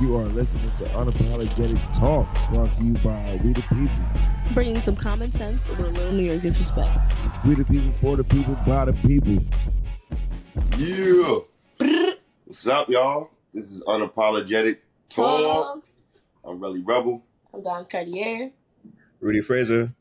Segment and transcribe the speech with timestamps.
[0.00, 4.52] You are listening to Unapologetic Talk, brought to you by We the People.
[4.52, 7.14] Bringing some common sense with a little New York disrespect.
[7.46, 9.42] We the people, for the people, by the people.
[10.76, 12.18] Yeah.
[12.44, 13.30] What's up, y'all?
[13.54, 15.42] This is Unapologetic Talk.
[15.44, 15.96] Talks.
[16.44, 17.24] I'm Relly Rebel.
[17.54, 18.50] I'm Dimez Cartier.
[19.20, 19.94] Rudy Fraser.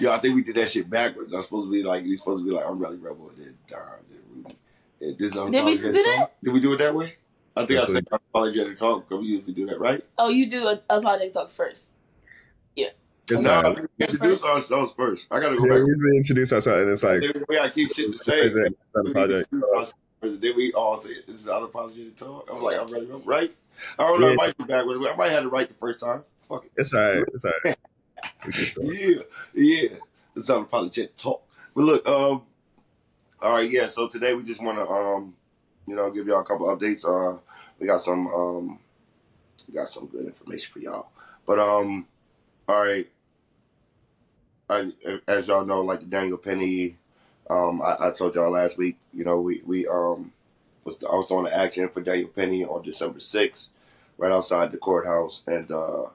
[0.00, 1.34] Yo, I think we did that shit backwards.
[1.34, 3.44] I was supposed to be like, we supposed to be like, I'm Relly Rebel, and
[3.44, 4.56] then Don, then Rudy.
[5.00, 6.16] Yeah, this is Did we Unapologetic do Talk.
[6.16, 6.42] that?
[6.42, 7.16] Did we do it that way?
[7.56, 10.04] I think Yes, I said Unapologetic Talk because we usually do that, right?
[10.18, 11.92] Oh, you do a, a project talk first.
[13.28, 13.78] It's no, all right.
[13.98, 15.26] we introduce ourselves first.
[15.32, 15.82] I gotta go Yeah, back.
[15.82, 18.52] we usually introduce ourselves, and it's like, we gotta keep shit the same.
[18.52, 19.50] Fraser, it's not a project.
[20.40, 22.48] Then we all say this is unapologetic talk.
[22.52, 23.52] I'm like, I'm ready, right?
[23.98, 24.26] I don't know.
[24.28, 24.36] I Yeah.
[24.36, 25.04] might be backwards.
[25.04, 26.22] I might have it right the first time.
[26.42, 26.72] Fuck it.
[26.76, 27.24] It's all right.
[27.34, 27.76] It's all right.
[28.46, 28.82] We can go.
[28.92, 29.22] Yeah,
[29.54, 29.88] yeah.
[30.36, 31.42] It's unapologetic talk.
[31.74, 32.42] But look, um,
[33.42, 33.88] all right, yeah.
[33.88, 35.34] So today we just want to, um,
[35.88, 37.04] you know, give y'all a couple updates.
[37.04, 37.40] Uh,
[37.78, 38.78] we got some, um,
[39.68, 41.10] we got some good information for y'all.
[41.46, 42.06] But um,
[42.68, 43.08] all right.
[44.68, 44.90] I,
[45.28, 46.96] as y'all know, like the Daniel Penny,
[47.48, 48.96] um, I, I told y'all last week.
[49.12, 50.32] You know, we we um
[50.84, 53.68] was I was doing the action for Daniel Penny on December sixth,
[54.18, 56.06] right outside the courthouse, and uh,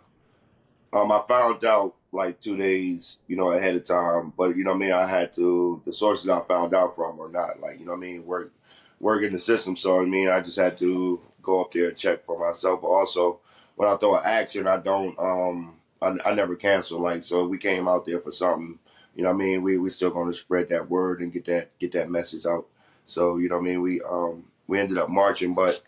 [0.94, 4.34] um, I found out like two days, you know, ahead of time.
[4.38, 7.20] But you know, what I mean, I had to the sources I found out from
[7.20, 8.52] or not, like you know, what I mean, work
[9.00, 9.76] work in the system.
[9.76, 12.81] So I mean, I just had to go up there and check for myself.
[12.81, 13.39] But also,
[13.75, 17.00] when I throw an action, I don't um I, I never cancel.
[17.00, 18.80] Like so, we came out there for something.
[19.16, 21.45] You know, what I mean, we we still going to spread that word and get
[21.45, 22.67] that get that message out.
[23.06, 25.81] So you know, what I mean, we um we ended up marching, but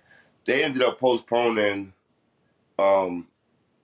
[0.45, 1.93] they ended up postponing
[2.77, 3.27] um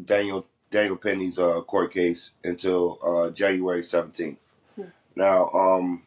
[0.04, 4.38] Daniel Daniel Penny's uh, court case until uh, January seventeenth.
[4.76, 4.84] Hmm.
[5.16, 6.04] Now, um,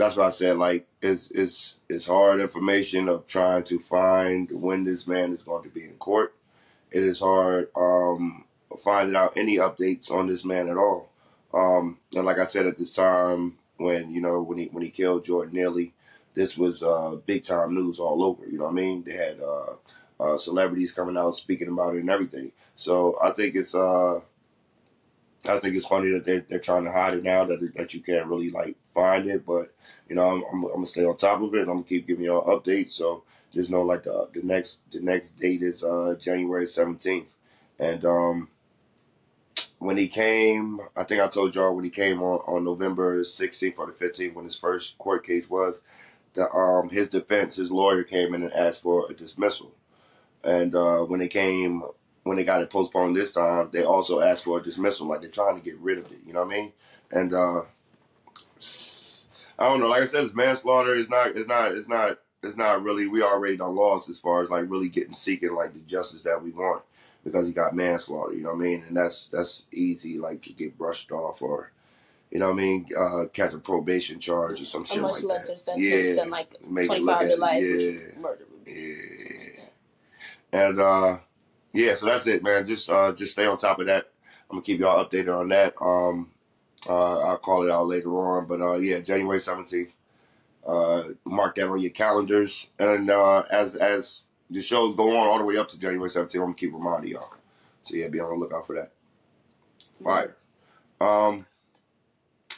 [0.00, 0.56] that's what I said.
[0.56, 5.62] Like, it's it's it's hard information of trying to find when this man is going
[5.64, 6.34] to be in court.
[6.90, 8.44] It is hard um,
[8.82, 11.10] finding out any updates on this man at all.
[11.52, 14.90] Um, and like I said at this time, when you know when he when he
[14.90, 15.92] killed Jordan Neely,
[16.34, 18.46] this was uh, big time news all over.
[18.46, 19.04] You know what I mean?
[19.04, 19.74] They had uh,
[20.22, 22.52] uh, celebrities coming out speaking about it and everything.
[22.74, 24.20] So I think it's uh,
[25.46, 28.00] I think it's funny that they're they're trying to hide it now that that you
[28.00, 29.44] can't really like find it.
[29.44, 29.74] But
[30.10, 31.60] you know, I'm, I'm, I'm gonna stay on top of it.
[31.60, 32.90] I'm gonna keep giving y'all updates.
[32.90, 33.22] So
[33.54, 37.26] just know like the the next the next date is uh, January 17th,
[37.78, 38.48] and um,
[39.78, 43.78] when he came, I think I told y'all when he came on on November 16th
[43.78, 45.76] or the 15th when his first court case was.
[46.34, 49.72] The, um, his defense, his lawyer came in and asked for a dismissal.
[50.44, 51.82] And uh, when they came,
[52.22, 55.08] when they got it postponed this time, they also asked for a dismissal.
[55.08, 56.18] Like they're trying to get rid of it.
[56.24, 56.72] You know what I mean?
[57.10, 57.62] And uh,
[59.60, 59.88] I don't know.
[59.88, 60.94] Like I said, it's manslaughter.
[60.94, 61.36] It's not.
[61.36, 61.72] It's not.
[61.72, 62.18] It's not.
[62.42, 63.06] It's not really.
[63.06, 66.42] We already done lost as far as like really getting seeking like the justice that
[66.42, 66.82] we want
[67.24, 68.32] because he got manslaughter.
[68.34, 68.84] You know what I mean?
[68.88, 70.18] And that's that's easy.
[70.18, 71.70] Like to get brushed off or.
[72.32, 72.86] You know what I mean?
[72.96, 75.58] Uh, catch a probation charge or some A shit much like lesser that.
[75.58, 78.20] sentence Yeah, than like it 25 to life, yeah.
[78.20, 78.72] murder would be.
[78.72, 79.64] Yeah.
[80.52, 81.18] And uh
[81.72, 82.64] yeah, so that's it, man.
[82.66, 84.10] Just uh just stay on top of that.
[84.48, 85.74] I'm gonna keep y'all updated on that.
[85.80, 86.30] Um
[86.88, 88.46] uh I'll call it out later on.
[88.46, 89.92] But uh yeah, January seventeenth.
[90.66, 92.66] Uh mark that on your calendars.
[92.78, 96.42] And uh as as the shows go on all the way up to January seventeenth,
[96.42, 97.34] I'm gonna keep reminding y'all.
[97.84, 98.92] So yeah, be on the lookout for that.
[100.02, 100.36] Fire.
[101.00, 101.46] Um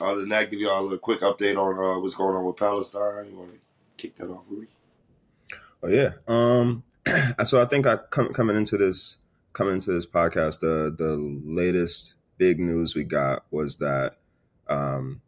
[0.00, 2.56] other than that, give y'all a little quick update on uh, what's going on with
[2.56, 3.30] Palestine.
[3.30, 3.52] You wanna
[3.96, 4.68] kick that off, Rudy?
[5.82, 6.10] Oh yeah.
[6.26, 6.84] Um.
[7.44, 9.18] So I think I come coming into this
[9.52, 14.16] coming into this podcast, the the latest big news we got was that
[14.68, 15.20] um,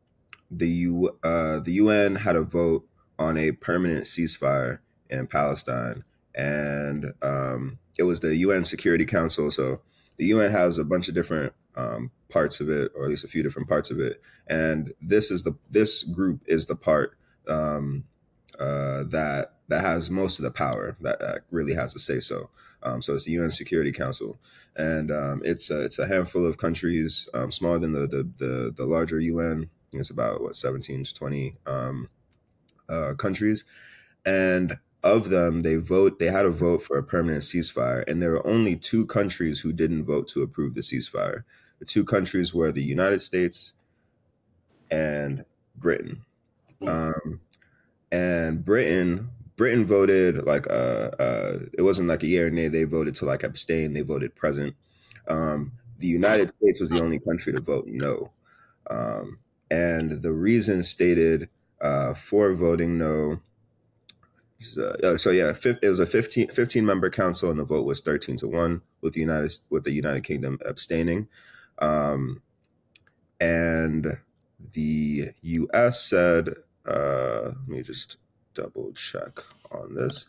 [0.50, 2.86] the U uh, the UN had a vote
[3.18, 4.78] on a permanent ceasefire
[5.10, 6.04] in Palestine,
[6.34, 9.50] and um, it was the UN Security Council.
[9.50, 9.80] So
[10.16, 13.28] the UN has a bunch of different um, parts of it, or at least a
[13.28, 17.16] few different parts of it, and this is the this group is the part
[17.48, 18.04] um,
[18.58, 22.50] uh, that that has most of the power that, that really has to say so.
[22.82, 24.38] Um, so it's the UN Security Council,
[24.76, 28.74] and um, it's a, it's a handful of countries, um, smaller than the, the the
[28.76, 29.70] the larger UN.
[29.92, 32.08] It's about what seventeen to twenty um,
[32.88, 33.64] uh, countries,
[34.26, 36.18] and of them, they vote.
[36.18, 39.72] They had a vote for a permanent ceasefire, and there were only two countries who
[39.72, 41.44] didn't vote to approve the ceasefire.
[41.78, 43.74] The two countries were the United States
[44.90, 45.44] and
[45.76, 46.22] Britain.
[46.86, 47.40] Um,
[48.10, 52.68] and Britain Britain voted like uh, uh it wasn't like a year and nay.
[52.68, 53.92] They voted to like abstain.
[53.92, 54.74] They voted present.
[55.28, 58.30] Um the United States was the only country to vote no.
[58.90, 59.38] Um
[59.70, 61.48] and the reason stated
[61.80, 63.40] uh for voting no
[64.78, 65.52] uh, so yeah,
[65.82, 69.12] it was a 15, 15 member council, and the vote was thirteen to one, with
[69.12, 71.28] the United with the United Kingdom abstaining,
[71.80, 72.40] um,
[73.40, 74.18] and
[74.72, 76.02] the U.S.
[76.02, 76.54] said,
[76.86, 78.16] uh, "Let me just
[78.54, 79.40] double check
[79.70, 80.26] on this."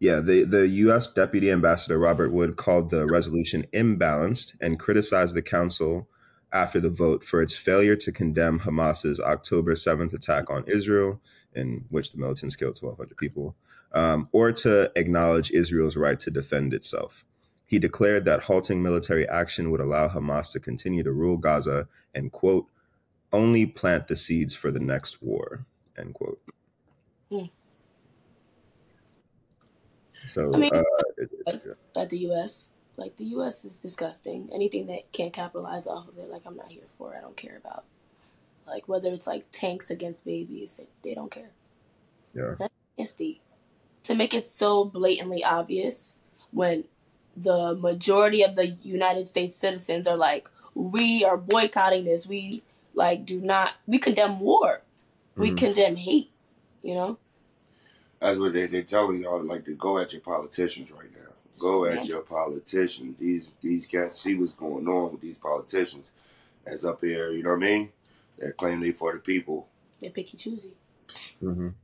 [0.00, 1.12] Yeah, the, the U.S.
[1.12, 6.08] Deputy Ambassador Robert Wood called the resolution imbalanced and criticized the council
[6.52, 11.20] after the vote for its failure to condemn Hamas's October 7th attack on Israel,
[11.54, 13.56] in which the militants killed 1,200 people,
[13.92, 17.24] um, or to acknowledge Israel's right to defend itself.
[17.66, 22.32] He declared that halting military action would allow Hamas to continue to rule Gaza and,
[22.32, 22.66] quote,
[23.30, 25.66] only plant the seeds for the next war,
[25.98, 26.40] end quote.
[27.32, 27.50] Mm.
[30.26, 30.82] So, I mean, uh,
[31.46, 32.68] That's at the U.S.
[32.96, 33.64] Like the U.S.
[33.64, 34.48] is disgusting.
[34.52, 37.14] Anything that can't capitalize off of it, like I'm not here for.
[37.16, 37.84] I don't care about.
[38.66, 41.50] Like whether it's like tanks against babies, they, they don't care.
[42.34, 42.54] yeah.
[42.96, 43.38] It's the
[44.04, 46.18] to make it so blatantly obvious
[46.50, 46.84] when
[47.36, 52.26] the majority of the United States citizens are like, we are boycotting this.
[52.26, 52.62] We
[52.94, 53.72] like do not.
[53.86, 54.82] We condemn war.
[55.36, 55.56] We Mhm.
[55.56, 56.30] condemn hate.
[56.88, 57.18] You know.
[58.18, 61.28] That's what they they telling y'all like to go at your politicians right now.
[61.58, 63.18] Go at your politicians.
[63.18, 66.10] These these cats see what's going on with these politicians.
[66.64, 67.92] That's up here, you know what I mean?
[68.38, 69.68] That claim they for the people.
[70.00, 70.72] They're picky choosy.
[71.42, 71.68] Mm-hmm.
[71.68, 71.76] And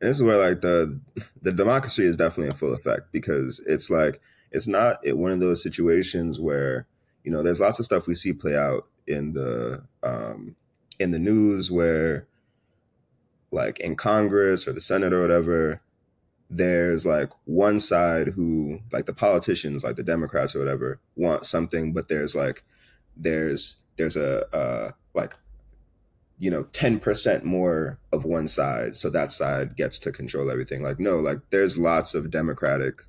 [0.00, 0.98] this is where like the
[1.42, 4.22] the democracy is definitely in full effect because it's like
[4.52, 6.86] it's not it, one of those situations where
[7.24, 10.56] you know there's lots of stuff we see play out in the um,
[10.98, 12.26] in the news where
[13.52, 15.80] like in Congress or the Senate or whatever
[16.52, 21.92] there's like one side who like the politicians like the Democrats or whatever want something
[21.92, 22.64] but there's like
[23.16, 25.36] there's there's a uh, like
[26.38, 30.82] you know 10% more of one side so that side gets to control everything.
[30.82, 33.02] Like no like there's lots of democratic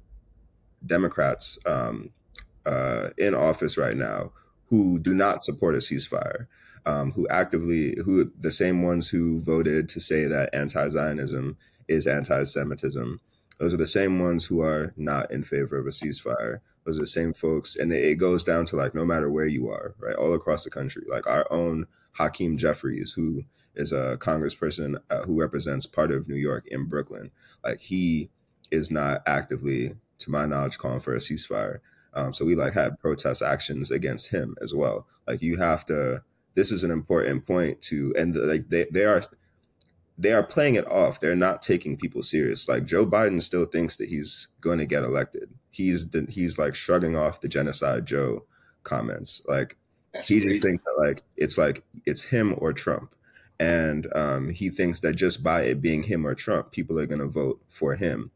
[0.85, 2.09] democrats um,
[2.65, 4.31] uh, in office right now
[4.65, 6.47] who do not support a ceasefire
[6.85, 11.57] um, who actively who the same ones who voted to say that anti-zionism
[11.87, 13.19] is anti-semitism
[13.59, 17.01] those are the same ones who are not in favor of a ceasefire those are
[17.01, 20.15] the same folks and it goes down to like no matter where you are right
[20.15, 23.43] all across the country like our own Hakeem Jeffries, who
[23.75, 27.31] is a congressperson uh, who represents part of New York in Brooklyn.
[27.63, 28.29] Like he
[28.69, 31.79] is not actively, to my knowledge, calling for a ceasefire.
[32.13, 35.07] Um, so we like had protest actions against him as well.
[35.27, 36.23] Like you have to.
[36.55, 39.21] This is an important point to, and like they they are
[40.17, 41.19] they are playing it off.
[41.19, 42.67] They're not taking people serious.
[42.67, 45.49] Like Joe Biden still thinks that he's going to get elected.
[45.71, 48.45] He's he's like shrugging off the genocide Joe
[48.83, 49.41] comments.
[49.47, 49.77] Like
[50.13, 50.59] That's he crazy.
[50.59, 53.15] thinks that like it's like it's him or Trump,
[53.59, 57.21] and um, he thinks that just by it being him or Trump, people are going
[57.21, 58.31] to vote for him.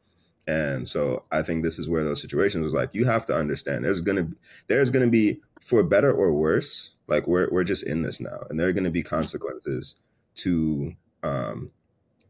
[0.47, 3.83] And so I think this is where those situations is like you have to understand
[3.83, 4.27] there's gonna
[4.67, 8.59] there's gonna be for better or worse like we're we're just in this now and
[8.59, 9.97] there are gonna be consequences
[10.35, 11.71] to um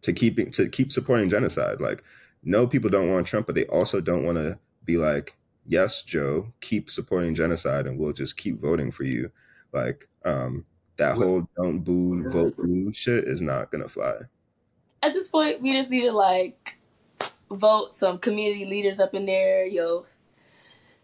[0.02, 2.04] to keeping to keep supporting genocide like
[2.44, 5.36] no people don't want Trump but they also don't want to be like
[5.68, 9.30] yes Joe keep supporting genocide and we'll just keep voting for you
[9.74, 10.66] like um
[10.98, 14.16] that whole don't boo vote blue shit is not gonna fly
[15.04, 16.80] At this point, we just need to like
[17.52, 19.68] vote some community leaders up in there.
[19.68, 20.06] Yo,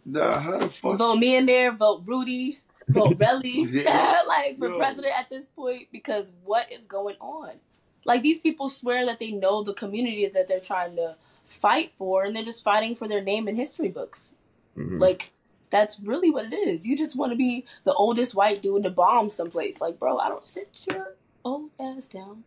[0.05, 0.97] Nah, how the fuck?
[0.97, 1.71] vote me in there.
[1.71, 2.59] Vote Rudy.
[2.89, 3.65] Vote Relly.
[4.27, 4.77] Like for Yo.
[4.77, 7.51] president at this point because what is going on?
[8.05, 11.15] Like these people swear that they know the community that they're trying to
[11.47, 14.33] fight for, and they're just fighting for their name in history books.
[14.77, 14.99] Mhm.
[14.99, 15.31] Like
[15.69, 16.85] that's really what it is.
[16.85, 19.79] You just want to be the oldest white dude to bomb someplace.
[19.81, 22.43] Like, bro, I don't sit your old ass down.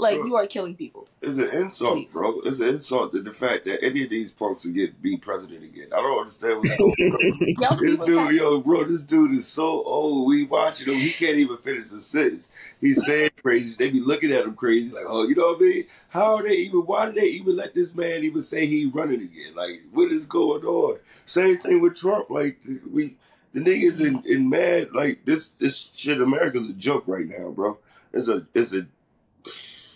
[0.00, 0.26] Like Bro.
[0.26, 1.08] you are killing people.
[1.20, 2.12] It's an insult, Please.
[2.12, 2.40] bro.
[2.40, 5.62] It's an insult to the fact that any of these punks will get be president
[5.62, 5.88] again.
[5.92, 7.84] I don't understand what's going on.
[7.84, 10.26] This dude, yo, bro, this dude is so old.
[10.28, 10.94] We watching him.
[10.94, 12.48] He can't even finish a sentence.
[12.80, 13.76] He's saying crazy.
[13.78, 15.84] They be looking at him crazy, like, oh, you know what I mean?
[16.08, 16.80] How are they even?
[16.80, 19.54] Why did they even let this man even say he running again?
[19.54, 20.98] Like, what is going on?
[21.26, 22.30] Same thing with Trump.
[22.30, 22.58] Like,
[22.90, 23.16] we
[23.52, 24.92] the niggas in, in mad.
[24.92, 26.20] Like this this shit.
[26.20, 27.78] America's a joke right now, bro.
[28.12, 28.86] It's a it's a.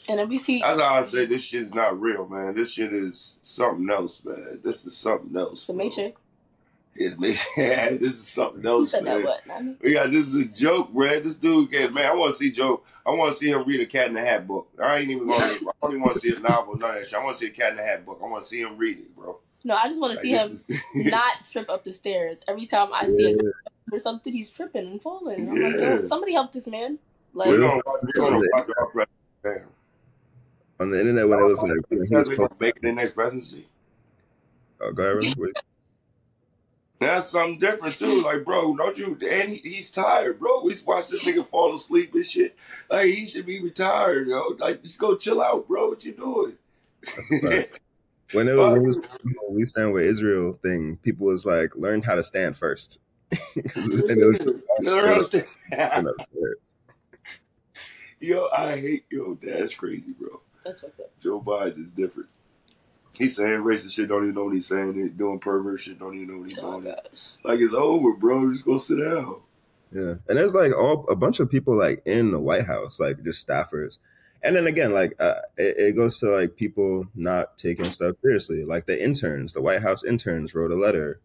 [0.08, 2.54] And then we see That's how I say this shit is not real, man.
[2.54, 4.61] This shit is something else, man.
[4.62, 5.64] This is something else.
[5.64, 5.84] the bro.
[5.84, 6.20] Matrix.
[6.96, 9.23] It makes this is something Who else, said man.
[9.23, 9.25] that?
[9.26, 9.46] What?
[9.46, 9.76] Not me.
[9.82, 11.23] We got this is a joke, man.
[11.23, 12.06] This dude can man.
[12.06, 12.82] I want to see Joe.
[13.06, 14.68] I want to see him read a Cat in the Hat book.
[14.82, 15.40] I ain't even going.
[15.40, 17.18] to I don't even want to see a novel, none of that shit.
[17.18, 18.20] I want to see a Cat in the Hat book.
[18.23, 19.38] I want to see him read it, bro.
[19.64, 20.66] No, I just want to Like, see him is-
[21.12, 22.40] not trip up the stairs.
[22.46, 25.49] Every time I see him a or something, he's tripping and falling.
[25.50, 25.68] I'm Yeah.
[25.68, 26.99] yo, somebody help this man.
[27.32, 28.87] Like, We're Well, gonna watch, we're gonna watch our
[29.42, 29.73] president.
[30.81, 33.12] On the internet when it was like he was they gonna make it the next
[33.14, 33.66] presidency.
[34.81, 35.35] oh, go ahead, Ron.
[35.38, 35.57] Wait.
[37.00, 38.23] That's something different too.
[38.23, 39.19] Like, bro, don't you?
[39.31, 40.62] And he, he's tired, bro.
[40.62, 42.57] We watched this nigga fall asleep and shit.
[42.90, 44.57] Like, he should be retired, yo.
[44.59, 45.90] Like, just go chill out, bro.
[45.90, 46.57] What you doing?
[48.33, 48.99] When it was, when it was
[49.50, 52.99] we stand with Israel thing, people was like, learn how to stand first.
[53.54, 55.45] it's- was- You know what I'm saying?
[55.71, 56.12] you know,
[58.19, 59.38] Yo, I hate yo.
[59.40, 60.40] That's crazy, bro.
[60.64, 61.11] That's fucked up.
[61.21, 62.28] Joe Biden is different.
[63.12, 64.94] He's saying racist shit, don't even know what he's saying.
[64.94, 66.94] He doing pervert shit, don't even know what he's Oh my doing.
[67.11, 67.35] gosh.
[67.44, 68.50] Like it's over, bro.
[68.50, 69.42] Just go sit down.
[69.92, 73.23] Yeah, and there's like all a bunch of people like in the White House, like
[73.23, 73.99] just staffers.
[74.42, 78.64] And then again, like uh, it, it goes to like people not taking stuff seriously.
[78.64, 81.21] Like the interns, the White House interns wrote a letter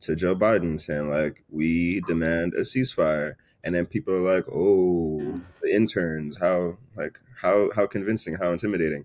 [0.00, 5.40] to Joe Biden saying like, "We demand a ceasefire." And then people are like, "Oh,
[5.62, 9.04] the interns, how like how how convincing, how intimidating."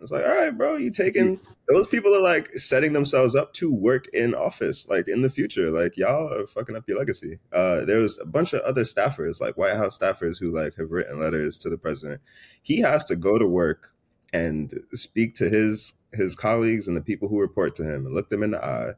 [0.00, 3.72] It's like, all right, bro, you taking those people are like setting themselves up to
[3.72, 5.70] work in office, like in the future.
[5.70, 7.38] Like y'all are fucking up your legacy.
[7.52, 10.90] Uh, there was a bunch of other staffers, like White House staffers, who like have
[10.90, 12.20] written letters to the president.
[12.62, 13.92] He has to go to work
[14.32, 18.30] and speak to his his colleagues and the people who report to him and look
[18.30, 18.92] them in the eye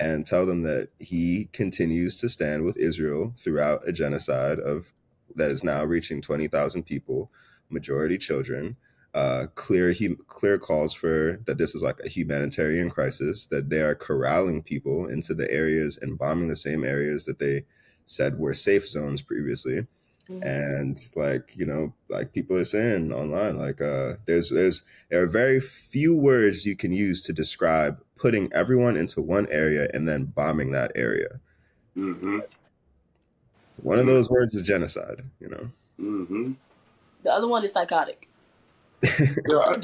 [0.00, 4.92] and tell them that he continues to stand with Israel throughout a genocide of
[5.34, 7.30] that is now reaching twenty thousand people,
[7.70, 8.76] majority children
[9.14, 13.80] uh, clear hum- clear calls for that this is like a humanitarian crisis that they
[13.80, 17.64] are corralling people into the areas and bombing the same areas that they
[18.04, 19.86] said were safe zones previously
[20.28, 20.42] Mhm.
[20.44, 25.26] and like you know like people are saying online like uh there's there's there are
[25.26, 30.24] very few words you can use to describe putting everyone into one area and then
[30.24, 31.40] bombing that area
[31.96, 32.40] Mm-hmm.
[33.82, 35.70] one of those words is genocide you know
[36.00, 36.52] Mm-hmm.
[37.26, 38.28] The other one is psychotic.
[39.00, 39.82] Because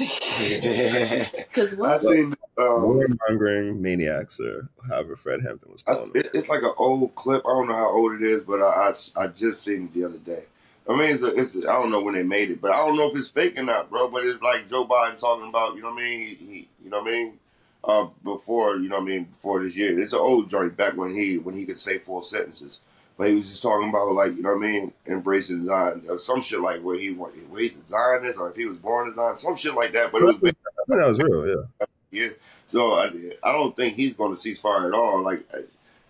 [1.73, 1.99] I what?
[1.99, 7.13] seen um, warmongering maniacs or however fred hampton was I, it, it's like an old
[7.15, 7.43] clip.
[7.45, 10.05] I don't know how old it is, but I, I, I just seen it the
[10.05, 10.43] other day.
[10.89, 12.77] I mean, it's, a, it's a, I don't know when they made it, but I
[12.77, 14.09] don't know if it's fake or not, bro.
[14.09, 16.19] But it's like Joe Biden talking about, you know what I mean?
[16.21, 17.39] He, he you know what I mean?
[17.83, 19.25] Uh, before, you know what I mean?
[19.25, 22.21] Before this year, it's an old joint back when he when he could say full
[22.21, 22.79] sentences.
[23.17, 26.17] But he was just talking about like, you know what I mean, embracing Zion or
[26.17, 29.13] some shit like where he wa- raised a Zionist or if he was born a
[29.13, 30.11] Zionist, some shit like that.
[30.11, 30.55] But it was I think
[30.87, 32.29] that was real yeah yeah.
[32.71, 33.11] So I,
[33.43, 35.21] I don't think he's going to cease fire at all.
[35.21, 35.43] Like,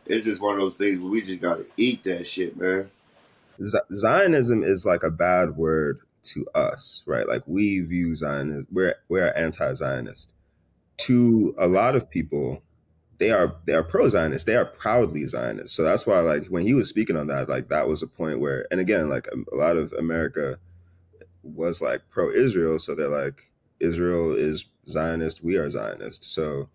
[0.06, 2.92] it's just one of those things where we just got to eat that shit, man.
[3.64, 7.28] Z- Zionism is like a bad word to us, right?
[7.28, 10.30] Like we view Zionism, we're we're anti-Zionist.
[10.98, 12.62] To a lot of people,
[13.24, 14.46] they are they are pro-Zionist.
[14.46, 15.74] They are proudly Zionist.
[15.74, 18.42] So that's why, like, when he was speaking on that, like that was a point
[18.42, 20.58] where, and again, like a, a lot of America
[21.42, 23.50] was like pro-Israel, so they're like,
[23.80, 26.26] Israel is Zionist, we are Zionist.
[26.26, 26.68] So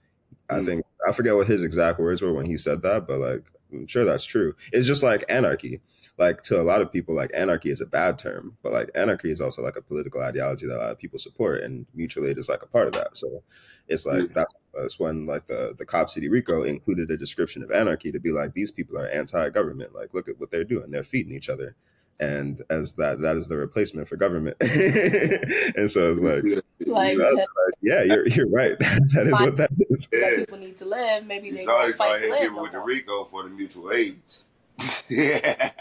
[0.49, 0.65] I Mm.
[0.67, 3.87] think I forget what his exact words were when he said that, but like I'm
[3.87, 4.55] sure that's true.
[4.73, 5.83] It's just like anarchy.
[6.19, 9.31] Like to a lot of people, like anarchy is a bad term, but like anarchy
[9.31, 12.39] is also like a political ideology that a lot of people support, and mutual aid
[12.39, 13.17] is like a part of that.
[13.17, 13.43] So
[13.87, 17.71] it's like that's, that's when like the the Cop City RICO included a description of
[17.71, 19.95] anarchy to be like these people are anti-government.
[19.95, 21.77] Like look at what they're doing; they're feeding each other,
[22.19, 24.57] and as that that is the replacement for government.
[24.61, 26.43] and so it's like
[26.87, 27.49] Like, that's that
[27.83, 28.79] yeah, you're you're right.
[28.79, 30.07] that is what that is.
[30.07, 30.37] black Yeah.
[30.39, 31.25] people need to live.
[31.27, 32.79] Maybe they It's won't always fight out to live people with the.
[32.81, 34.45] RICO for the mutual aids.
[35.09, 35.73] yeah.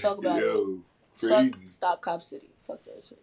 [0.00, 0.44] Talk about it.
[0.46, 0.80] Yo,
[1.16, 2.50] Fuck, stop Cop City.
[2.66, 3.20] Fuck that shit.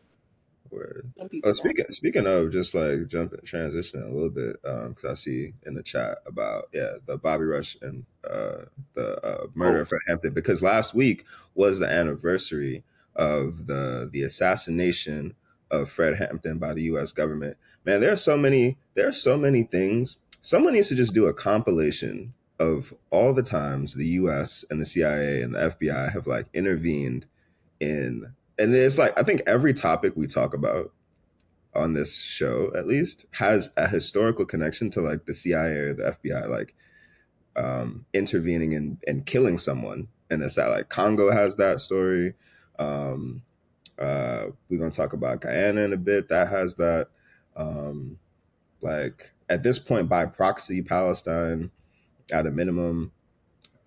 [0.72, 1.12] Word.
[1.20, 5.54] Oh, not- speaking speaking of just like jumping transitioning a little bit, because I see
[5.66, 9.82] in the chat about yeah the Bobby Rush and uh, the uh, murder Oh.
[9.82, 12.84] of Fred Hampton because last week was the anniversary
[13.16, 15.34] of the the assassination
[15.72, 17.12] of Fred Hampton by the U.S.
[17.12, 17.58] government.
[17.86, 20.18] Man, there are so many there are so many things.
[20.44, 24.66] Someone needs to just do a compilation of all the times the U.S.
[24.70, 27.26] and the CIA and the FBI have like intervened
[27.80, 30.92] in and it's like I think every topic we talk about
[31.74, 36.18] on this show at least has a historical connection to like the CIA or the
[36.24, 36.76] FBI like
[37.56, 40.10] um intervening and and killing someone.
[40.30, 42.34] And it's like Congo has that story.
[42.78, 43.44] Um
[43.98, 46.30] uh we're going to talk about Guyana in a bit.
[46.30, 47.08] That has that.
[47.56, 48.20] Um
[48.82, 51.72] like at this point by proxy Palestine
[52.32, 53.12] at a minimum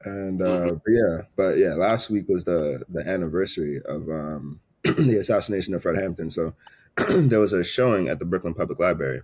[0.05, 5.17] and uh but yeah but yeah last week was the the anniversary of um the
[5.19, 6.55] assassination of fred hampton so
[7.09, 9.23] there was a showing at the brooklyn public library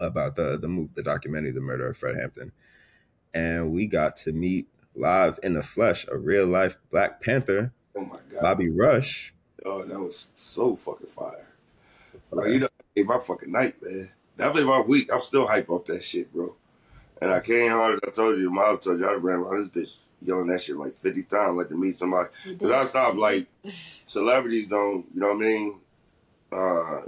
[0.00, 2.52] about the the move the documentary the murder of fred hampton
[3.34, 8.00] and we got to meet live in the flesh a real life black panther Oh
[8.00, 8.40] my god.
[8.40, 9.34] bobby rush
[9.64, 11.46] Oh, that was so fucking fire.
[12.30, 12.68] Like, you know,
[13.04, 14.10] my fucking night, man.
[14.36, 15.10] That was my week.
[15.12, 16.56] I'm still hype off that shit, bro.
[17.22, 18.00] And I came hard.
[18.04, 21.00] I told you, Miles told you, I ran around this bitch yelling that shit like
[21.02, 22.28] 50 times, like to meet somebody.
[22.58, 22.72] Cause.
[22.72, 25.80] I stopped like celebrities don't, you know what I mean?
[26.52, 27.00] Uh,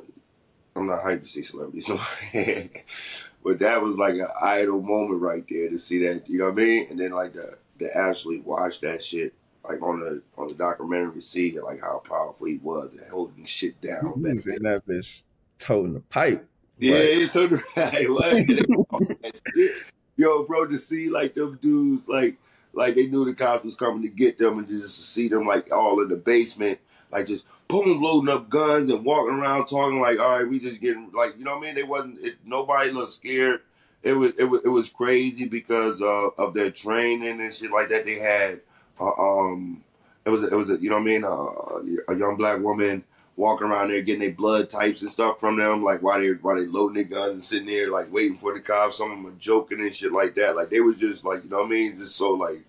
[0.76, 1.90] I'm not hyped to see celebrities,
[3.44, 6.60] but that was like an idol moment right there to see that, you know what
[6.60, 6.86] I mean?
[6.90, 9.34] And then like to, to actually watch that shit
[9.68, 13.80] like on the on the documentary, see like how powerful he was and holding shit
[13.80, 14.14] down.
[14.16, 14.56] He back was then.
[14.56, 15.24] in that bitch
[15.58, 16.46] toting the pipe.
[16.76, 18.10] Yeah, Like, he took the right.
[18.10, 19.93] What?
[20.16, 22.36] Yo, bro, to see like them dudes, like
[22.72, 25.46] like they knew the cops was coming to get them, and just to see them
[25.46, 26.78] like all in the basement,
[27.10, 30.80] like just boom, loading up guns and walking around talking like, all right, we just
[30.80, 31.74] getting like, you know what I mean?
[31.74, 32.24] They wasn't.
[32.24, 33.60] It, nobody looked scared.
[34.02, 37.88] It was it was it was crazy because uh, of their training and shit like
[37.88, 38.04] that.
[38.04, 38.60] They had
[39.00, 39.82] uh, um,
[40.24, 41.24] it was it was a, you know what I mean?
[41.24, 43.02] Uh, a young black woman
[43.36, 46.56] walking around there getting their blood types and stuff from them, like while they while
[46.56, 48.98] they loading their guns and sitting there like waiting for the cops.
[48.98, 50.56] Some of them were joking and shit like that.
[50.56, 52.64] Like they was just like you know what I mean, just so like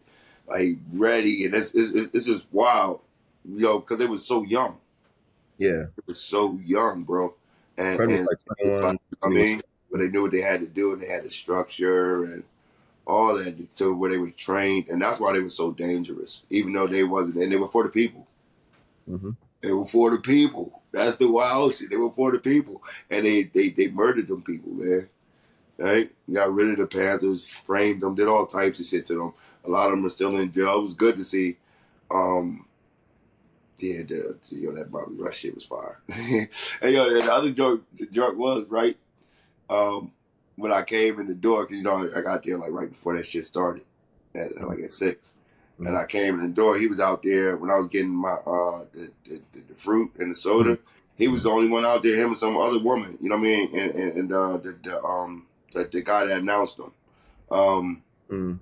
[0.48, 3.02] like ready and it's it's, it's just wild,
[3.46, 4.80] you know, because they was so young.
[5.58, 5.86] yeah.
[5.98, 7.34] They was so young, bro.
[7.78, 8.40] And, and like
[8.82, 11.32] like, I mean, but they knew what they had to do and they had the
[11.32, 12.44] structure and
[13.08, 16.44] all that to where they were trained, and that's why they were so dangerous.
[16.52, 18.28] Even though they wasn't, and they were for the people.
[19.08, 20.84] hmm They were for the people.
[20.92, 21.90] That's the wild shit.
[21.90, 25.10] They were for the people, and they they they murdered them people, man.
[25.80, 26.12] Right?
[26.32, 29.34] Got rid of the Panthers, framed them, did all types of shit to them.
[29.64, 30.78] A lot of them are still in jail.
[30.78, 31.58] It was good to see.
[32.12, 32.68] Um,
[33.80, 35.98] yeah, the, yo, that Bobby Rush shit was fire.
[36.10, 38.98] and yo, the other joke, the joke was right.
[39.68, 40.12] Um,
[40.58, 42.90] when I came in the door, cause you know I, I got there like right
[42.90, 43.84] before that shit started,
[44.36, 45.34] at like at 6
[45.80, 45.88] Mhm.
[45.88, 46.78] and I came in the door.
[46.78, 50.32] He was out there when I was getting my uh the, the, the, fruit and
[50.32, 50.78] the soda.
[51.18, 52.16] He was the only one out there.
[52.18, 53.18] Him and some other woman.
[53.22, 53.80] You know what I mean?
[53.80, 56.92] And and, and uh, the, the um the, the guy that announced them.
[57.52, 58.02] Um,
[58.32, 58.58] Mm.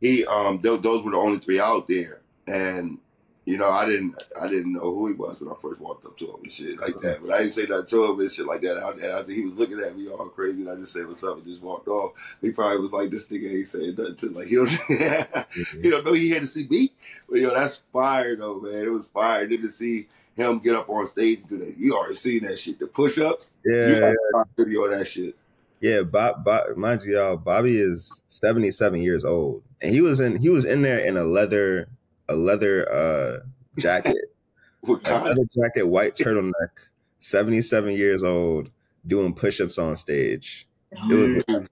[0.00, 2.98] he um those, those were the only three out there and
[3.44, 6.16] you know i didn't i didn't know who he was when i first walked up
[6.16, 7.18] to him and shit like that.
[7.22, 8.82] But i didn't say nothing to him and shit like that.
[8.82, 11.24] Out there after he was looking at me all crazy and i just said what's
[11.24, 11.36] up?
[11.36, 12.12] and just walked off.
[12.40, 15.82] He probably was like this nigga ain't saying nothing to like he don't mm-hmm.
[15.82, 16.92] he don't know he had to see me.
[17.28, 18.74] But you know, that's fire though man.
[18.74, 19.46] It was fire.
[19.46, 21.76] Then to see him get up on stage and do that.
[21.76, 22.78] You already seen that shit.
[22.78, 23.50] The push-ups.
[23.64, 24.14] You Yeah,
[24.56, 25.36] video that shit.
[25.80, 26.02] Yeah.
[26.02, 30.50] Bob, Bob, mind you, y'all, Bobby is seventy-seven years old, and he was in he
[30.50, 31.88] was in there in a leather
[32.30, 33.40] a leather uh
[33.78, 34.16] jacket,
[34.88, 36.70] a leather jacket, white turtleneck,
[37.18, 38.70] seventy-seven years old,
[39.06, 40.66] doing push-ups on stage.
[40.92, 41.66] It was,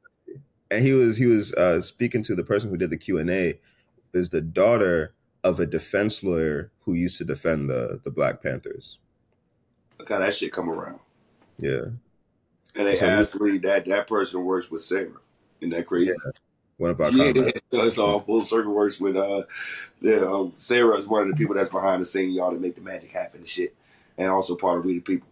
[0.71, 3.31] and he was he was uh, speaking to the person who did the Q and
[3.31, 3.59] A.
[4.14, 8.99] Is the daughter of a defense lawyer who used to defend the the Black Panthers.
[9.99, 10.99] look how that shit come around
[11.59, 11.87] Yeah,
[12.75, 15.11] And they So- asked me that that person works with Sarah.
[15.61, 16.12] Isn't that crazy?
[16.78, 17.32] One of our Yeah,
[17.72, 19.42] so it's all full circle works with uh,
[20.00, 22.74] the um, Sarah is one of the people that's behind the scene, y'all, to make
[22.74, 23.74] the magic happen and shit,
[24.16, 25.28] and also part of We the People.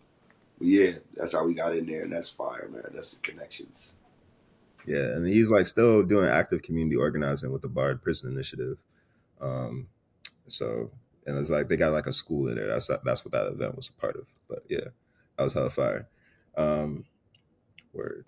[0.59, 2.85] But yeah, that's how we got in there, and that's fire, man.
[2.92, 3.92] That's the connections.
[4.87, 8.78] Yeah, and he's like still doing active community organizing with the Bard Prison Initiative.
[9.40, 9.88] Um,
[10.48, 10.90] so
[11.26, 12.68] and it's like they got like a school in there.
[12.68, 14.26] That's that's what that event was a part of.
[14.48, 14.88] But yeah,
[15.37, 16.09] that was hella fire.
[16.56, 17.04] Um,
[17.92, 18.24] word.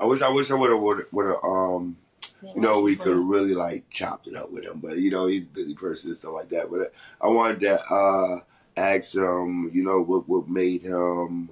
[0.00, 1.96] I wish, I wish I would have, would have, um,
[2.42, 5.26] you know, we could have really like chopped it up with him, but you know,
[5.26, 6.70] he's a busy person and stuff like that.
[6.70, 8.40] But I wanted to uh,
[8.76, 11.50] ask him, you know, what what made him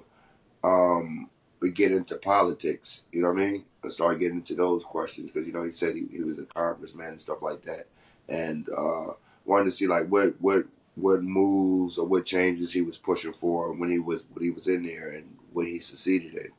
[0.63, 1.29] um,
[1.73, 3.01] get into politics?
[3.11, 3.65] You know what I mean?
[3.83, 6.45] And start getting into those questions because you know he said he, he was a
[6.45, 7.85] congressman and stuff like that,
[8.29, 9.13] and uh,
[9.45, 13.71] wanted to see like what what what moves or what changes he was pushing for
[13.73, 16.51] when he was when he was in there and what he succeeded in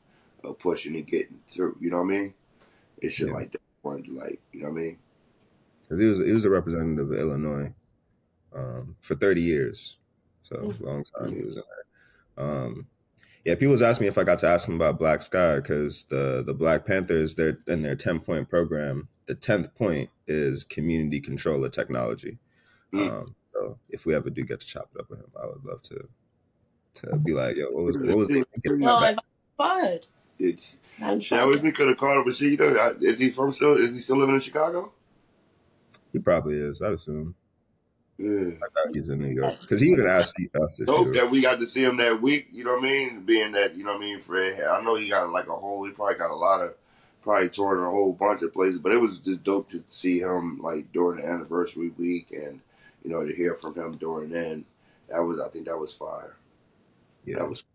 [0.49, 1.77] uh, pushing and getting through.
[1.79, 2.33] You know what I mean?
[2.99, 3.33] It's shit Yeah.
[3.33, 3.61] like that.
[3.83, 4.99] Wanted to like, you know what I mean?
[5.87, 7.73] 'Cause he was he was a representative of Illinois
[8.53, 9.97] um, for thirty years,
[10.43, 10.81] so Mm.
[10.81, 11.63] long time he was in
[12.37, 12.45] there.
[12.45, 12.87] Um,
[13.45, 16.43] yeah, people was asking me if I got to ask him about Blacksky because the
[16.45, 19.07] the Black Panthers they're in their ten point program.
[19.27, 22.37] The tenth point is community control of technology.
[22.93, 23.09] Mm.
[23.09, 25.63] Um, so if we ever do get to chop it up with him, I would
[25.63, 26.07] love to
[26.95, 29.17] to be like, yo, what was what was the No, I've
[29.53, 30.05] applied.
[30.39, 31.37] It's I'm shit.
[31.37, 33.73] I wish we could have called him, but see, you know, is he from still?
[33.73, 34.91] Is he still living in Chicago?
[36.11, 36.81] He probably is.
[36.81, 37.35] I'd assume.
[38.17, 38.49] Yeah.
[38.55, 41.29] I thought he's in New York because he even asked us if he Hope that
[41.29, 42.47] we got to see him that week.
[42.51, 43.25] You know what I mean?
[43.25, 44.61] Being that you know what I mean, Fred.
[44.61, 45.85] I know he got like a whole.
[45.85, 46.73] He probably got a lot of.
[47.21, 50.57] Probably toured a whole bunch of places, but it was just dope to see him
[50.61, 52.61] like during the anniversary week, and
[53.03, 54.63] you know to hear from him during then.
[55.09, 56.37] That was, I think, that was fire.
[57.25, 57.39] Yeah.
[57.39, 57.65] That was.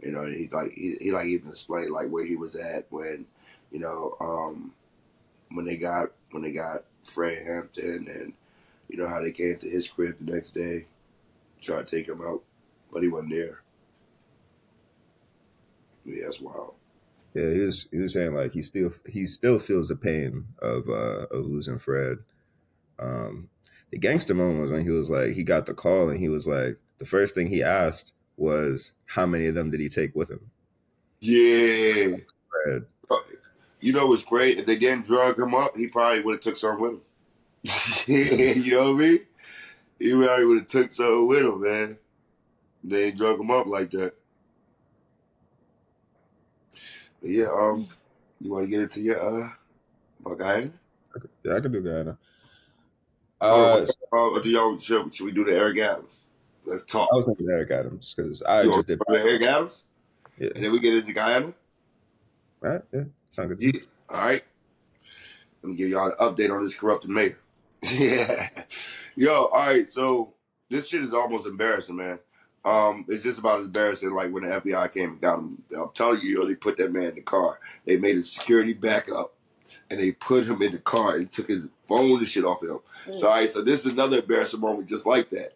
[0.00, 3.26] You know, he like he, he like even explained like where he was at when,
[3.72, 4.72] you know, um,
[5.50, 8.32] when they got when they got Fred Hampton and
[8.88, 10.86] you know how they came to his crib the next day,
[11.60, 12.42] tried to take him out,
[12.92, 13.62] but he wasn't there.
[16.04, 16.74] Yeah, that's wild.
[17.34, 20.88] Yeah, he was he was saying like he still he still feels the pain of
[20.88, 22.18] uh of losing Fred.
[22.98, 23.48] Um
[23.90, 26.46] the gangster moment was when he was like he got the call and he was
[26.46, 30.30] like the first thing he asked was how many of them did he take with
[30.30, 30.50] him?
[31.20, 32.16] Yeah.
[33.80, 34.58] You know what's great?
[34.58, 37.00] If they didn't drug him up, he probably would have took some with him.
[38.06, 39.20] you know what I mean?
[39.98, 41.98] He probably would have took some with him, man.
[42.84, 44.14] They ain't drug him up like that.
[47.20, 47.88] But yeah, um,
[48.40, 49.50] you want to get into your uh,
[50.20, 50.72] about Guyana?
[51.44, 52.18] Yeah, I can do Guyana.
[53.40, 56.22] Oh, Uh, uh, do y'all should, should we do the Eric Adams?
[56.68, 57.08] Let's talk.
[57.12, 59.00] I was thinking Eric Adams because I You just did.
[59.08, 59.84] Eric Adams,
[60.38, 60.50] Yeah.
[60.54, 61.52] and then we get into Guyana.
[62.60, 62.82] Right?
[62.92, 63.62] Yeah, sound good.
[63.62, 63.80] Yeah.
[64.10, 64.42] All right.
[65.62, 67.38] Let me give y'all an update on this corrupted mayor.
[67.92, 68.48] yeah.
[69.16, 69.88] Yo, all right.
[69.88, 70.34] So
[70.68, 72.18] this shit is almost embarrassing, man.
[72.64, 75.62] Um, it's just about as embarrassing like when the FBI came and got him.
[75.76, 77.60] I'm telling you, yo, they put that man in the car.
[77.86, 79.34] They made his security back up
[79.90, 82.80] and they put him in the car and took his phone and shit off him.
[83.06, 83.18] Mm.
[83.18, 85.54] So all right, so this is another embarrassing moment just like that.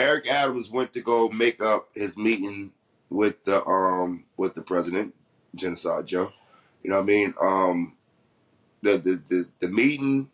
[0.00, 2.72] Eric Adams went to go make up his meeting
[3.08, 5.14] with the um with the president,
[5.54, 6.32] Genocide Joe.
[6.82, 7.34] You know what I mean?
[7.40, 7.96] Um
[8.82, 10.30] the the the, the meeting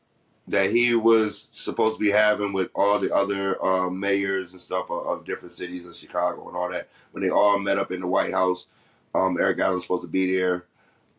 [0.49, 4.91] that he was supposed to be having with all the other uh, mayors and stuff
[4.91, 8.01] of, of different cities in Chicago and all that, when they all met up in
[8.01, 8.67] the White House,
[9.15, 10.65] um, Eric Adams was supposed to be there.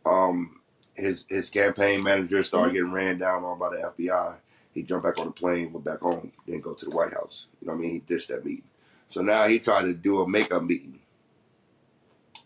[0.06, 0.62] Um,
[0.96, 4.38] his his campaign manager started getting ran down on by the FBI.
[4.78, 7.48] He jumped back on the plane, went back home, then go to the White House.
[7.60, 7.92] You know what I mean?
[7.94, 8.64] He ditched that meeting.
[9.08, 11.00] So now he tried to do a makeup meeting.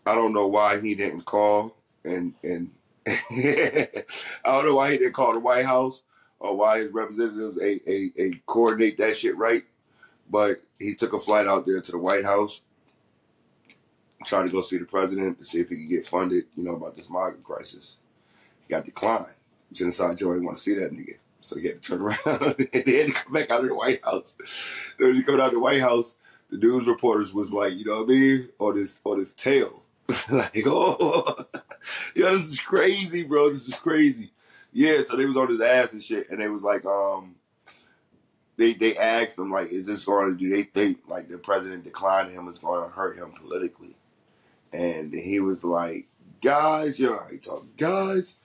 [0.06, 2.70] I don't know why he didn't call and and
[3.06, 4.04] I
[4.46, 6.02] don't know why he didn't call the White House
[6.40, 9.64] or why his representatives a, a, a coordinate that shit right.
[10.30, 12.62] But he took a flight out there to the White House,
[14.24, 16.76] tried to go see the president to see if he could get funded, you know,
[16.76, 17.98] about this migrant crisis.
[18.66, 19.34] He got declined.
[19.70, 21.18] Genocide Joe didn't want to see that nigga.
[21.42, 23.74] So he had to turn around and he had to come back out of the
[23.74, 24.36] White House.
[24.98, 26.14] Then when he come out of the White House,
[26.50, 29.82] the news reporters was like, you know what I mean, on his on his tail.
[30.30, 31.46] like, oh
[32.14, 33.50] yo, this is crazy, bro.
[33.50, 34.30] This is crazy.
[34.72, 37.36] Yeah, so they was on his ass and shit, and they was like, um,
[38.56, 41.84] they they asked him like, is this going to do they think like the president
[41.84, 43.96] declining him is going to hurt him politically?
[44.72, 46.08] And he was like,
[46.40, 48.36] guys, you know how he talk, guys,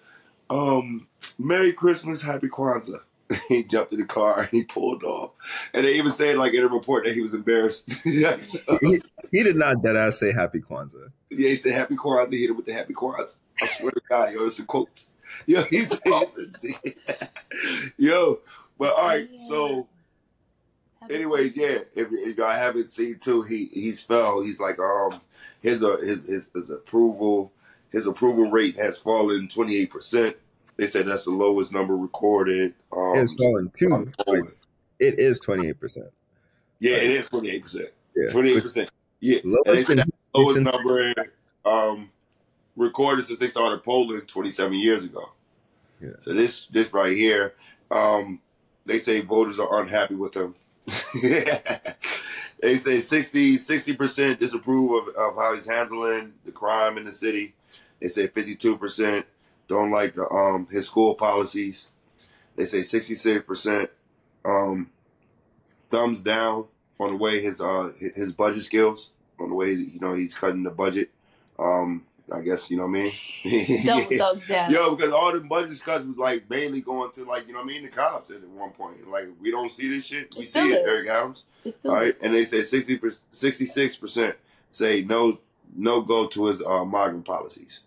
[0.49, 1.07] um,
[1.37, 3.01] Merry Christmas, Happy Kwanzaa.
[3.49, 5.31] he jumped in the car and he pulled off,
[5.73, 7.93] and they even said like in a report that he was embarrassed.
[8.05, 8.97] yeah, so- He,
[9.31, 11.11] he did not dead ass say Happy Kwanzaa.
[11.29, 12.31] yeah, he said Happy Kwanzaa.
[12.31, 13.35] He hit him with the Happy Kwanzaa.
[13.61, 15.11] I swear to God, yo, it's the quotes.
[15.45, 15.99] Yo, he said,
[16.61, 16.73] he
[17.97, 18.39] yo,
[18.79, 19.27] but all right.
[19.49, 19.87] So,
[21.01, 21.79] Happy anyway, yeah.
[21.95, 24.41] If, if y'all haven't seen too, he he's fell.
[24.41, 25.19] He's like um
[25.61, 27.51] his uh, his his, his approval
[27.91, 30.35] his approval rate has fallen twenty eight percent.
[30.77, 32.73] They said that's the lowest number recorded.
[32.95, 34.11] Um, It's fallen too.
[34.27, 34.55] Like,
[34.99, 36.07] it is twenty eight percent.
[36.79, 37.89] yeah, it is twenty eight percent.
[38.15, 38.89] Yeah, Twenty eight percent.
[39.19, 41.13] Yeah, lowest said in that's the lowest number
[41.65, 42.09] um,
[42.75, 45.31] recorded since they started polling 27 years ago.
[46.01, 46.11] Yeah.
[46.19, 47.55] So this this right here,
[47.89, 48.39] um,
[48.85, 50.55] they say voters are unhappy with him.
[52.61, 57.53] they say 60 percent disapprove of, of how he's handling the crime in the city.
[58.01, 59.25] They say 52 percent
[59.67, 61.87] don't like the um his school policies.
[62.55, 63.89] They say 66 percent
[64.45, 64.89] um
[65.89, 66.65] thumbs down
[66.99, 70.63] on the way his uh his budget skills, on the way you know he's cutting
[70.63, 71.09] the budget.
[71.59, 73.11] Um, I guess you know what I mean.
[73.85, 74.17] Double Yeah.
[74.17, 74.71] thumbs down.
[74.71, 77.65] Yo, because all the budget cuts was like mainly going to like you know what
[77.65, 79.09] I mean the cops at one point.
[79.09, 80.35] Like we don't see this shit.
[80.35, 80.87] We It see it, is.
[80.87, 81.45] Eric Adams.
[81.85, 84.35] All right, and they said 66 percent
[84.69, 85.39] say no
[85.75, 87.81] no go to his uh, migrant policies.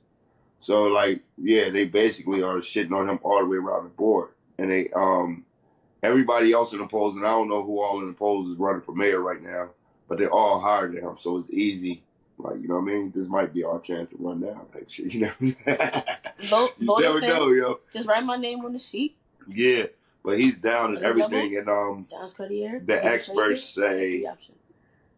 [0.61, 4.29] So like yeah, they basically are shitting on him all the way around the board,
[4.59, 5.45] and they um
[6.03, 8.59] everybody else in the polls, and I don't know who all in the polls is
[8.59, 9.71] running for mayor right now,
[10.07, 12.03] but they're all higher than him, so it's easy.
[12.39, 13.13] Like you know what I mean?
[13.15, 15.15] This might be our chance to run down type shit.
[15.15, 16.03] You know,
[16.43, 17.81] Vote, you vote never know, yo.
[17.93, 19.17] Just write my name on the sheet.
[19.49, 19.87] Yeah,
[20.23, 22.83] but he's down in everything, and um, Cartier.
[22.85, 24.27] the experts say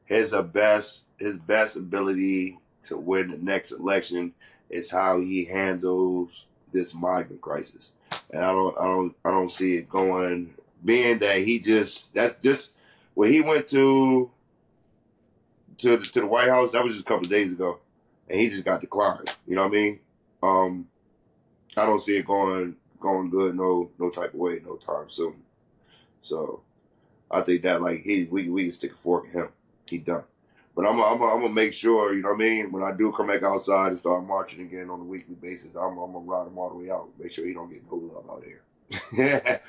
[0.05, 4.35] his best his best ability to win the next election
[4.73, 7.93] is how he handles this migrant crisis.
[8.31, 10.55] And I don't I don't I don't see it going
[10.85, 12.71] being that he just that's just
[13.15, 14.31] when he went to
[15.79, 16.73] to the, to the White House.
[16.73, 17.79] That was just a couple days ago,
[18.29, 19.35] and he just got declined.
[19.47, 20.01] You know what I mean?
[20.43, 20.89] Um,
[21.77, 25.35] I don't see it going going good no no type of way no time soon.
[26.23, 26.63] So
[27.31, 29.49] I think that like he we we can stick a fork in him.
[29.87, 30.25] He done.
[30.75, 32.73] But I'm I'm I'm gonna make sure you know what I mean.
[32.73, 35.99] When I do come back outside and start marching again on a weekly basis, I'm
[35.99, 37.09] I'm gonna ride him all the way out.
[37.19, 38.63] Make sure he don't get no love out here.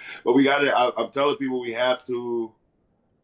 [0.24, 0.76] but we got to.
[0.98, 2.52] I'm telling people we have to.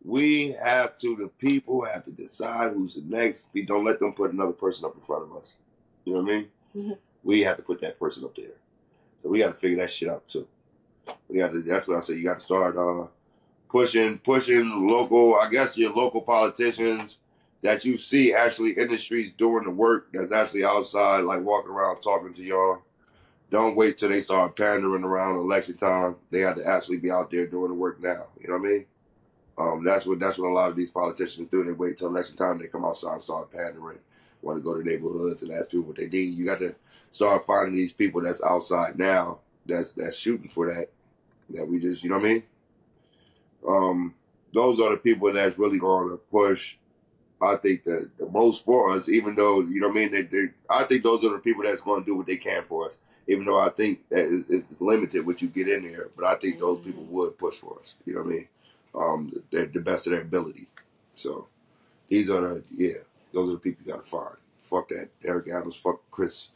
[0.04, 1.16] We have to.
[1.16, 3.46] The people have to decide who's the next.
[3.54, 5.56] We don't let them put another person up in front of us.
[6.06, 6.48] You know what I mean?
[6.76, 6.98] Mhm.
[7.24, 8.56] We have to put that person up there.
[9.24, 10.48] So we got to figure that shit out too.
[11.30, 11.62] We got to.
[11.62, 12.16] That's what I say.
[12.16, 13.08] You got to start uh,
[13.70, 15.36] pushing, pushing local.
[15.36, 17.18] I guess your local politicians
[17.62, 20.08] that you see actually in the streets doing the work.
[20.14, 22.84] That's actually outside, like walking around talking to y'all.
[23.52, 26.16] Don't wait till they start pandering around election time.
[26.30, 28.28] They have to actually be out there doing the work now.
[28.40, 28.86] You know what I mean?
[29.58, 31.64] Um, that's what that's what a lot of these politicians do.
[31.64, 32.60] They wait till election time.
[32.60, 34.00] They come outside and start pandering.
[34.42, 36.34] Want to go to neighborhoods and ask people what they need.
[36.34, 36.74] You got to
[37.12, 39.40] start finding these people that's outside now.
[39.66, 40.88] That's that's shooting for that.
[41.50, 42.44] That we just you know what I mean.
[43.68, 44.14] Um,
[44.54, 46.78] those are the people that's really going to push.
[47.42, 50.12] I think the the most for us, even though you know what I mean.
[50.12, 52.64] They, they, I think those are the people that's going to do what they can
[52.64, 52.96] for us.
[53.28, 56.36] Even though I think that it- it's limited what you get in there, but I
[56.38, 57.96] think those people would push for us.
[58.06, 58.48] You know what I mean?
[58.96, 60.68] Um, they're the best of their ability.
[61.16, 61.48] So
[62.10, 63.00] these are the yeah,
[63.34, 64.36] those are the people you got to find.
[64.64, 65.76] Fuck that Eric Adams.
[65.78, 66.50] Fuck Chris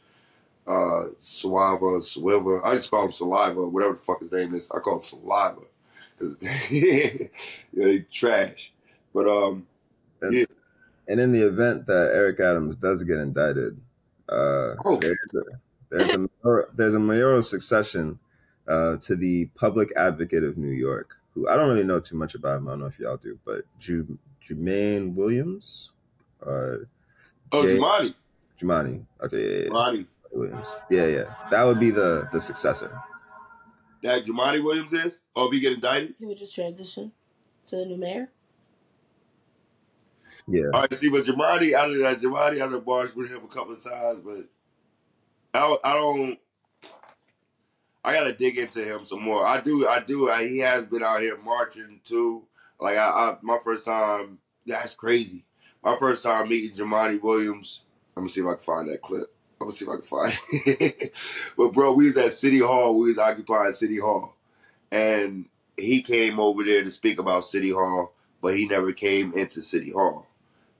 [0.66, 2.62] uh Saliva, Swiva.
[2.64, 4.70] I just call him Saliva, whatever the fuck his name is.
[4.70, 5.62] I call him Saliva.
[6.18, 6.38] 'Cause-
[6.70, 7.28] yeah,
[7.72, 8.72] he trash.
[9.14, 9.66] But um,
[11.08, 13.78] And in the event that Eric Adams does get indicted,
[14.28, 14.98] uh, Oh.
[15.00, 15.40] there's, a,
[15.90, 18.18] there's a mayor- there's a mayoral succession
[18.66, 22.34] uh, to the public advocate of New York, who I don't really know too much
[22.34, 22.68] about him.
[22.68, 25.90] I don't know if y'all do, but Ju- Jumaane Williams,
[26.44, 26.76] uh,
[27.52, 28.14] oh Jay- Jumaane,
[28.58, 32.98] Jumaane, okay, yeah, yeah, Jumaane, Williams, yeah, yeah, that would be the the successor.
[34.02, 35.20] that Jumaane Williams is.
[35.36, 36.14] Oh, if he get indicted.
[36.18, 37.12] He would just transition
[37.66, 38.30] to the new mayor.
[40.46, 43.44] Yeah, All right, see, but Jamadi, out of that, Jamadi, I done marched with him
[43.44, 44.46] a couple of times, but
[45.54, 46.38] I don't, I don't,
[48.04, 49.46] I gotta dig into him some more.
[49.46, 50.28] I do, I do.
[50.30, 52.44] I, he has been out here marching too.
[52.78, 55.46] Like I, I, my first time, that's crazy.
[55.82, 57.80] My first time meeting Jamadi Williams.
[58.14, 59.34] Let me see if I can find that clip.
[59.60, 61.16] I'm gonna see if I can find it.
[61.56, 62.98] but bro, we was at City Hall.
[62.98, 64.36] We was occupying City Hall,
[64.92, 65.46] and
[65.78, 69.90] he came over there to speak about City Hall, but he never came into City
[69.90, 70.28] Hall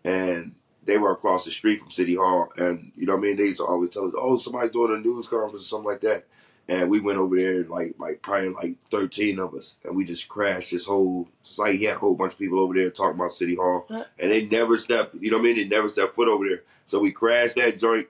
[0.05, 2.53] and they were across the street from City Hall.
[2.57, 3.37] And you know what I mean?
[3.37, 6.01] They used to always tell us, "Oh, somebody's doing a news conference or something like
[6.03, 6.27] that."
[6.67, 10.29] And we went over there, like like probably like thirteen of us, and we just
[10.29, 11.75] crashed this whole site.
[11.75, 13.87] He had a whole bunch of people over there talking about City Hall,
[14.19, 15.14] and they never stepped.
[15.14, 15.57] You know what I mean?
[15.57, 16.62] They never stepped foot over there.
[16.87, 18.07] So we crashed that joint,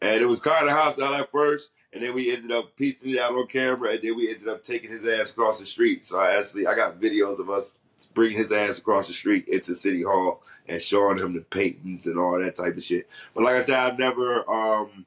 [0.00, 1.70] and it was kind of hostile at first.
[1.92, 4.62] And then we ended up piecing it out on camera, and then we ended up
[4.62, 6.04] taking his ass across the street.
[6.04, 7.72] So I actually I got videos of us
[8.14, 12.18] bringing his ass across the street into City Hall and showing him the paintings and
[12.18, 13.08] all that type of shit.
[13.34, 14.48] But like I said, I've never.
[14.50, 15.06] um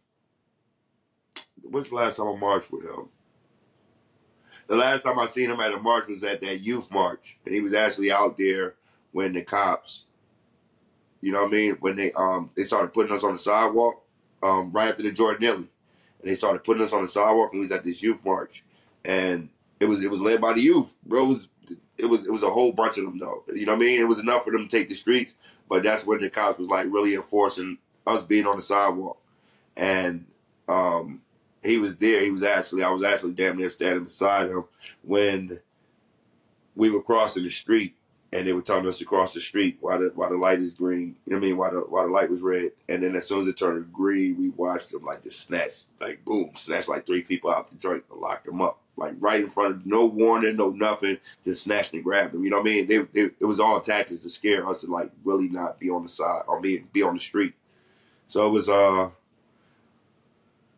[1.63, 3.09] When's the last time I marched with him?
[4.67, 7.53] The last time I seen him at a march was at that youth march, and
[7.53, 8.75] he was actually out there
[9.11, 10.03] when the cops,
[11.21, 14.03] you know what I mean, when they um they started putting us on the sidewalk,
[14.41, 15.69] um right after the Jordan Neely,
[16.21, 18.63] and they started putting us on the sidewalk, and we was at this youth march,
[19.05, 19.49] and
[19.79, 21.23] it was it was led by the youth, bro.
[21.23, 21.47] It was
[21.99, 23.43] it was it was a whole bunch of them though.
[23.53, 23.99] You know what I mean?
[23.99, 25.35] It was enough for them to take the streets,
[25.67, 29.19] but that's when the cops was like really enforcing us being on the sidewalk.
[29.75, 30.25] And
[30.67, 31.21] um
[31.63, 32.21] he was there.
[32.21, 34.65] He was actually I was actually damn near standing beside him
[35.03, 35.59] when
[36.75, 37.95] we were crossing the street
[38.31, 40.73] and they were telling us to cross the street while the while the light is
[40.73, 41.15] green.
[41.25, 41.57] You know what I mean?
[41.57, 42.71] While the while the light was red.
[42.87, 46.23] And then as soon as it turned green, we watched them like just snatch, like
[46.25, 48.79] boom, snatch like three people out the joint and lock them up.
[48.99, 52.43] Like right in front of no warning, no nothing, just snatched and grabbed them.
[52.43, 52.87] You know what I mean?
[52.87, 56.03] They, they, it was all tactics to scare us to like really not be on
[56.03, 57.53] the side or be be on the street.
[58.27, 59.09] So it was uh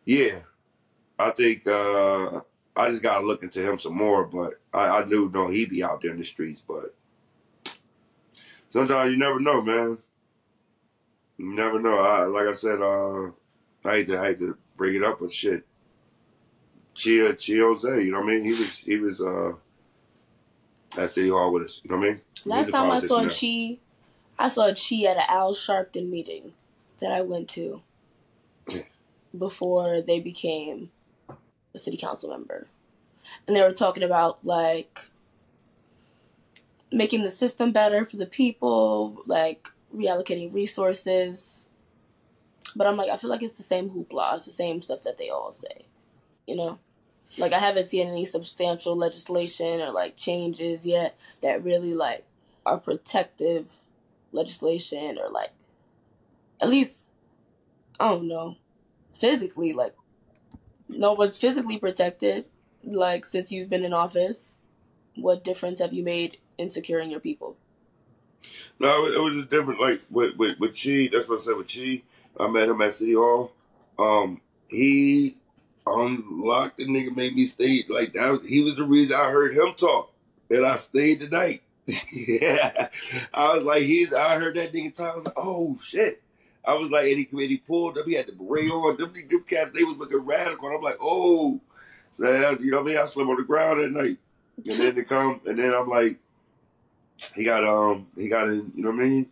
[0.04, 0.38] yeah.
[1.18, 2.40] I think uh
[2.76, 5.82] I just gotta look into him some more, but I, I do know he be
[5.82, 6.94] out there in the streets, but
[8.68, 9.98] sometimes you never know, man.
[11.38, 11.98] You never know.
[11.98, 13.26] I, like I said, uh,
[13.84, 15.66] I hate to I hate to bring it up, but shit,
[16.94, 18.44] Chi Chi Ossé, you know what I mean?
[18.44, 19.52] He was he was uh
[20.98, 21.80] at City Hall with us.
[21.82, 22.20] You know what I mean?
[22.44, 23.78] Last time I saw politician
[24.38, 26.52] Chi, I saw Chi at an Al Sharpton meeting
[27.00, 27.82] that I went to
[29.38, 30.90] before they became
[31.74, 32.66] a city council member.
[33.46, 35.08] And they were talking about like
[36.92, 41.68] making the system better for the people, like reallocating resources.
[42.76, 44.36] But I'm like, I feel like it's the same hoopla.
[44.36, 45.86] It's the same stuff that they all say.
[46.46, 46.78] You know?
[47.38, 52.24] Like I haven't seen any substantial legislation or like changes yet that really like
[52.66, 53.72] are protective
[54.32, 55.50] legislation or like
[56.60, 57.04] at least
[57.98, 58.56] I don't know
[59.14, 59.94] physically like
[60.88, 62.46] no one's physically protected
[62.84, 64.56] like since you've been in office.
[65.14, 67.56] What difference have you made in securing your people?
[68.78, 69.80] No, it was a different.
[69.80, 72.02] Like with with, with Chi, that's what I said with Chi.
[72.40, 73.52] I met him at City Hall.
[73.98, 75.36] Um, he
[75.86, 77.84] unlocked the nigga, made me stay.
[77.88, 80.12] Like that, was, he was the reason I heard him talk,
[80.50, 81.62] and I stayed the night.
[82.12, 82.88] yeah,
[83.34, 84.12] I was like, he's.
[84.12, 85.12] I heard that nigga talk.
[85.12, 86.22] I was like, oh shit.
[86.64, 88.06] I was like, and he, and he pulled up.
[88.06, 88.96] He had the beret on.
[88.96, 90.68] Them, them cats, they was looking radical.
[90.68, 91.60] And I'm like, oh.
[92.12, 92.98] So you know what I mean?
[92.98, 94.18] I slept on the ground that night,
[94.58, 96.18] and then they come, and then I'm like,
[97.34, 98.70] he got um, he got in.
[98.76, 99.30] You know what I mean?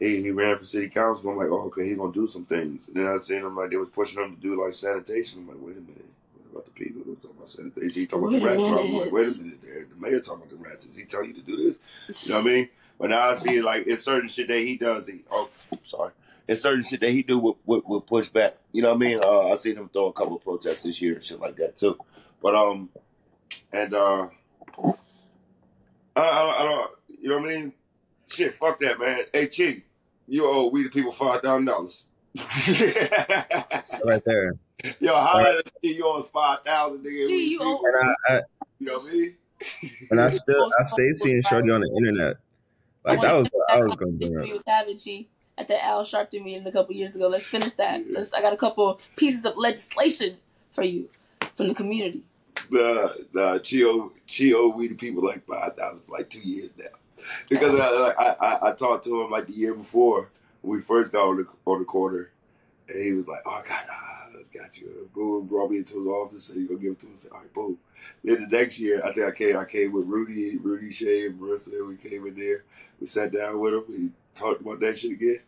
[0.00, 1.30] He, he ran for city council.
[1.30, 2.88] I'm like, oh, okay, he gonna do some things.
[2.88, 5.40] And then I seen him like they was pushing him to do like sanitation.
[5.40, 6.06] I'm like, wait a minute,
[6.50, 7.02] what about the people?
[7.06, 8.00] We're talking about sanitation.
[8.00, 8.84] He talking about Wait the a rats.
[8.84, 9.84] I'm like, wait a minute, there.
[9.84, 10.86] The mayor talking about the rats.
[10.86, 12.26] Is he tell you to do this?
[12.26, 12.68] You know what I mean?
[12.98, 15.06] But now I see it like it's certain shit that he does.
[15.06, 15.50] He, oh,
[15.82, 16.12] sorry.
[16.48, 18.56] It's certain shit that he do with, with, with push back.
[18.72, 19.20] You know what I mean?
[19.22, 21.76] Uh, I seen him throw a couple of protests this year and shit like that
[21.76, 21.96] too.
[22.42, 22.88] But um,
[23.72, 24.28] and uh,
[24.82, 24.90] I,
[26.16, 26.90] I, I don't.
[27.20, 27.72] You know what I mean?
[28.32, 29.24] Shit, fuck that, man.
[29.32, 29.82] Hey, Chi,
[30.30, 32.04] you owe we the people five thousand dollars.
[34.04, 34.54] right there.
[35.00, 37.26] Yo, how that shit you owe five thousand, nigga?
[37.26, 37.96] Gee, you owe- And
[38.28, 38.40] I, I
[38.78, 39.36] you know what I mean?
[40.10, 42.36] and I still I stayed seeing Shorty on the internet.
[43.04, 44.30] Like that was what I was gonna do.
[44.30, 44.54] we up.
[44.54, 45.26] was having Chi
[45.58, 47.28] at the Al Sharpton meeting a couple years ago.
[47.28, 48.02] Let's finish that.
[48.10, 48.32] Let's.
[48.32, 50.36] I got a couple pieces of legislation
[50.72, 51.08] for you
[51.56, 52.22] from the community.
[52.70, 56.84] Nah, nah, Chio, Chio, we the people like five thousand for like two years now.
[57.48, 60.30] Because I, I, I, talked to him like the year before
[60.62, 62.30] we first got on the on the corner,
[62.88, 66.06] and he was like, "Oh, I got, I got you." Boom, brought me into his
[66.06, 67.78] office, and "You gonna give it to him?" I said, "All right, boom."
[68.24, 71.40] Then the next year, I think I came, I came with Rudy, Rudy Shea, and
[71.40, 71.86] Marissa.
[71.86, 72.64] We came in there,
[73.00, 75.40] we sat down with him, we talked about that shit again.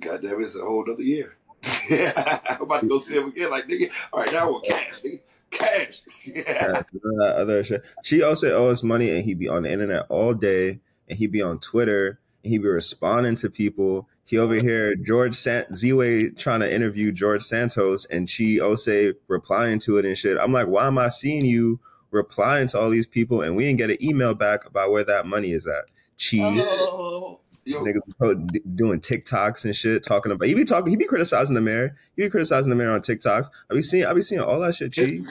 [0.00, 1.36] God damn it, it's a whole other year.
[1.90, 3.50] I'm about to go see him again.
[3.50, 5.20] Like, nigga, all right, now want cash, nigga.
[5.54, 6.02] Cash.
[6.26, 6.42] Yeah.
[6.46, 7.82] Yeah, none of that other shit.
[8.02, 11.42] She also owes money, and he'd be on the internet all day, and he'd be
[11.42, 14.08] on Twitter, and he'd be responding to people.
[14.24, 19.78] He over here, George San- Z-Way trying to interview George Santos, and Chi Ossé replying
[19.80, 20.38] to it and shit.
[20.40, 21.78] I'm like, why am I seeing you
[22.10, 25.26] replying to all these people, and we didn't get an email back about where that
[25.26, 25.84] money is at?
[26.18, 30.46] Chi, Oh, Yo, niggas be po- d- doing TikToks and shit, talking about.
[30.48, 30.90] He be talking.
[30.90, 31.96] He be criticizing the mayor.
[32.16, 33.48] He be criticizing the mayor on TikToks.
[33.70, 34.04] I be seeing.
[34.04, 34.94] I be seeing all that shit.
[34.94, 35.22] Chi,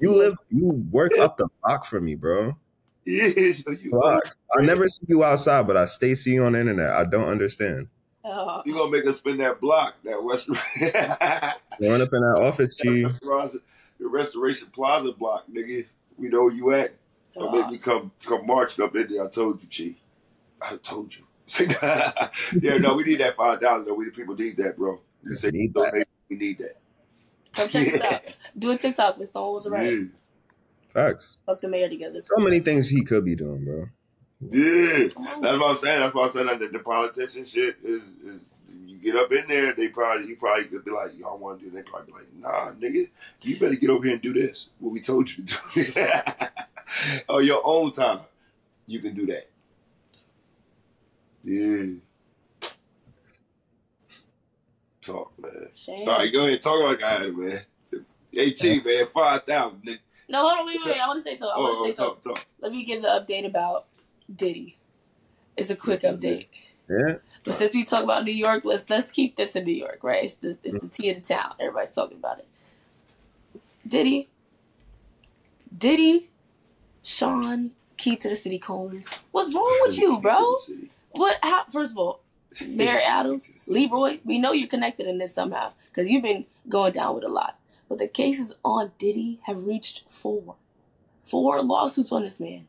[0.00, 0.34] you live.
[0.50, 2.56] You work up the block for me, bro.
[3.08, 4.20] Yeah, so you, Block.
[4.58, 6.90] I never see you outside, but I stay see you on the internet.
[6.90, 7.86] I don't understand.
[8.24, 8.62] oh.
[8.66, 10.90] you gonna make us spin that block, that West Growing
[12.02, 13.04] up in that office, Chi.
[13.04, 13.60] Restoration-
[14.00, 15.86] the Restoration Plaza block, nigga.
[16.18, 16.94] We know where you at.
[17.38, 19.22] Don't make me come come marching up in there.
[19.24, 19.94] I told you, Chi.
[20.60, 21.25] I told you.
[21.62, 23.86] yeah, no, we need that five thousand.
[23.86, 23.94] though.
[23.94, 25.00] We the people need that, bro.
[25.24, 25.92] You say Need that.
[25.92, 26.74] donate, we need that.
[27.54, 28.36] Come check this out.
[28.58, 29.92] Do a TikTok with Stone was right.
[29.92, 30.04] Yeah.
[30.92, 31.36] Facts.
[31.46, 32.22] Fuck the mayor together.
[32.24, 33.86] So many things he could be doing, bro.
[34.40, 36.00] Yeah, that's what I'm saying.
[36.00, 38.40] That's what I said that the, the politician shit is, is
[38.84, 41.66] you get up in there, they probably you probably could be like, y'all want to
[41.66, 41.70] do?
[41.70, 43.08] They probably be like, nah, nigga,
[43.42, 44.70] you better get over here and do this.
[44.78, 45.92] What we told you to do.
[46.02, 48.20] on oh, your own time,
[48.86, 49.48] you can do that.
[51.46, 52.00] Yeah.
[55.00, 55.68] Talk, man.
[55.74, 56.08] Shame.
[56.08, 56.60] All right, go ahead.
[56.60, 57.60] Talk about guy, man.
[58.32, 59.80] Hey, Chief, man, five thousand.
[59.82, 59.98] nigga.
[60.28, 61.00] No, hold on, wait, wait, wait.
[61.00, 61.46] I want to say so.
[61.48, 62.04] I want Oh, to oh, say so.
[62.06, 62.46] talk, talk.
[62.60, 63.86] Let me give the update about
[64.34, 64.76] Diddy.
[65.56, 66.46] It's a quick update.
[66.90, 67.14] Yeah.
[67.44, 70.24] But since we talk about New York, let's let's keep this in New York, right?
[70.24, 71.54] It's the it's the tea of the town.
[71.60, 72.48] Everybody's talking about it.
[73.86, 74.28] Diddy,
[75.76, 76.30] Diddy,
[77.04, 79.08] Sean, Key to the City Combs.
[79.30, 80.54] What's wrong with you, bro?
[81.12, 81.38] What?
[81.42, 81.64] How?
[81.70, 82.20] First of all,
[82.66, 87.14] Mayor Adams, Leroy, we know you're connected in this somehow because you've been going down
[87.14, 87.58] with a lot.
[87.88, 90.56] But the cases on Diddy have reached four,
[91.22, 92.66] four lawsuits on this man.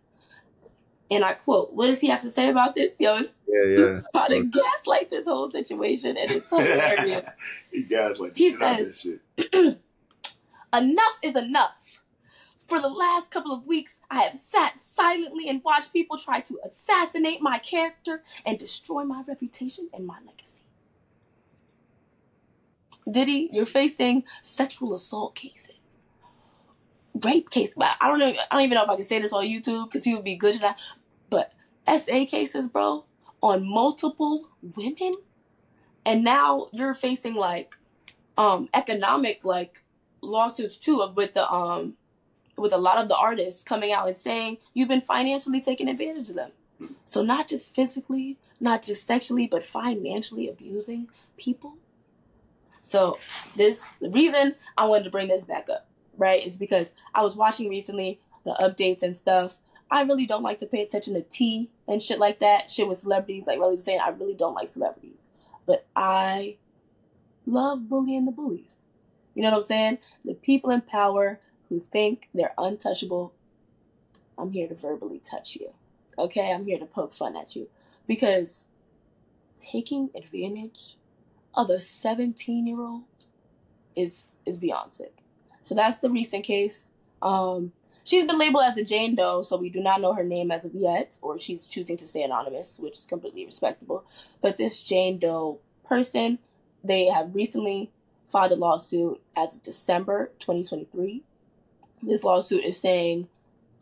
[1.09, 2.91] And I quote, "What does he have to say about this?
[2.99, 4.01] Yo, it's Yeah, yeah.
[4.13, 7.25] how to gaslight this whole situation, and it's so hilarious.
[7.71, 9.21] he the He shit out of says- shit.
[10.73, 11.86] enough is enough.
[12.68, 16.59] For the last couple of weeks, I have sat silently and watched people try to
[16.65, 20.61] assassinate my character and destroy my reputation and my legacy.
[23.09, 25.78] Diddy, you're facing sexual assault cases,
[27.24, 27.76] rape cases.
[27.78, 28.28] But I don't know.
[28.28, 30.55] I don't even know if I can say this on YouTube because people be good
[30.55, 30.80] at that.
[31.30, 31.53] But
[31.88, 33.05] SA cases, bro,
[33.41, 35.15] on multiple women
[36.05, 37.78] and now you're facing like
[38.38, 39.84] um economic like
[40.22, 41.95] lawsuits too with the um
[42.57, 46.29] with a lot of the artists coming out and saying you've been financially taking advantage
[46.29, 46.51] of them
[47.05, 51.75] so not just physically not just sexually but financially abusing people
[52.81, 53.17] so
[53.55, 55.87] this the reason i wanted to bring this back up
[56.17, 59.57] right is because i was watching recently the updates and stuff
[59.89, 62.69] I really don't like to pay attention to tea and shit like that.
[62.69, 65.21] Shit with celebrities, like really was saying, I really don't like celebrities.
[65.65, 66.57] But I
[67.45, 68.77] love bullying the bullies.
[69.33, 69.97] You know what I'm saying?
[70.25, 71.39] The people in power
[71.70, 73.34] who think they're untouchable.
[74.38, 75.74] I'm here to verbally touch you.
[76.18, 76.51] Okay?
[76.51, 77.70] I'm here to poke fun at you.
[78.07, 78.65] Because
[79.59, 80.97] taking advantage
[81.53, 83.03] of a 17 year old
[83.95, 85.13] is is beyond sick.
[85.61, 86.89] So that's the recent case.
[87.22, 87.74] Um,
[88.07, 90.63] She's been labeled as a Jane Doe, so we do not know her name as
[90.63, 94.05] of yet, or she's choosing to stay anonymous, which is completely respectable.
[94.39, 96.39] But this Jane Doe person,
[96.82, 97.91] they have recently
[98.26, 101.22] filed a lawsuit as of December 2023.
[102.07, 103.27] This lawsuit is saying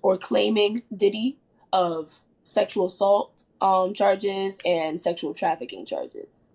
[0.01, 1.37] or claiming Diddy
[1.71, 6.45] of sexual assault um, charges and sexual trafficking charges.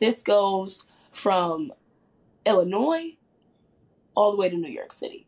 [0.00, 1.72] This goes from
[2.46, 3.16] Illinois
[4.14, 5.26] all the way to New York City.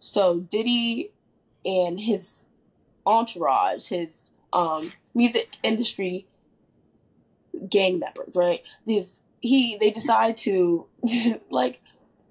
[0.00, 1.12] So Diddy
[1.64, 2.48] and his
[3.06, 6.26] entourage, his um, music industry
[7.68, 8.62] gang members, right?
[8.86, 10.86] These he they decide to
[11.50, 11.80] like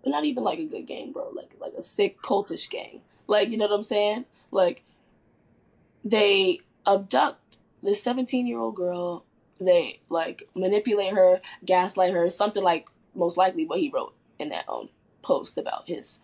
[0.09, 1.29] not even like a good gang, bro.
[1.33, 3.01] Like like a sick cultish gang.
[3.27, 4.25] Like you know what I'm saying?
[4.51, 4.83] Like
[6.03, 9.25] they abduct this 17 year old girl.
[9.59, 14.65] They like manipulate her, gaslight her, something like most likely what he wrote in that
[14.69, 14.89] um
[15.21, 16.19] post about his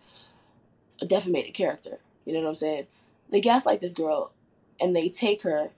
[1.06, 1.98] defamated character.
[2.24, 2.86] You know what I'm saying?
[3.30, 4.32] They gaslight this girl
[4.80, 5.70] and they take her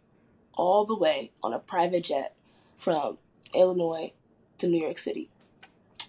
[0.55, 2.35] all the way on a private jet
[2.77, 3.19] from
[3.55, 4.13] Illinois
[4.59, 5.29] to New York City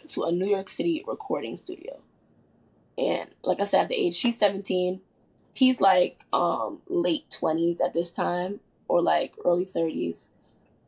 [0.09, 1.99] to a New York City recording studio.
[2.97, 5.01] And like I said, at the age she's 17,
[5.53, 10.27] he's like um late 20s at this time or like early 30s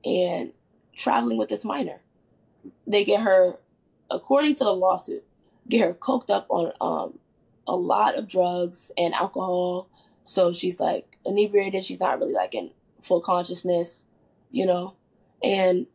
[0.05, 0.51] and
[0.95, 2.01] traveling with this minor.
[2.87, 3.57] They get her
[4.09, 5.23] according to the lawsuit,
[5.67, 7.19] get her coked up on um
[7.67, 9.87] a lot of drugs and alcohol.
[10.23, 11.85] So she's like inebriated.
[11.85, 14.03] She's not really like in full consciousness,
[14.51, 14.95] you know.
[15.43, 15.87] And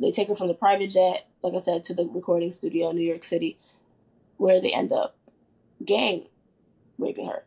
[0.00, 2.96] they take her from the private jet, like I said, to the recording studio in
[2.96, 3.58] New York City,
[4.36, 5.16] where they end up
[5.84, 6.26] gang
[6.98, 7.44] raping her.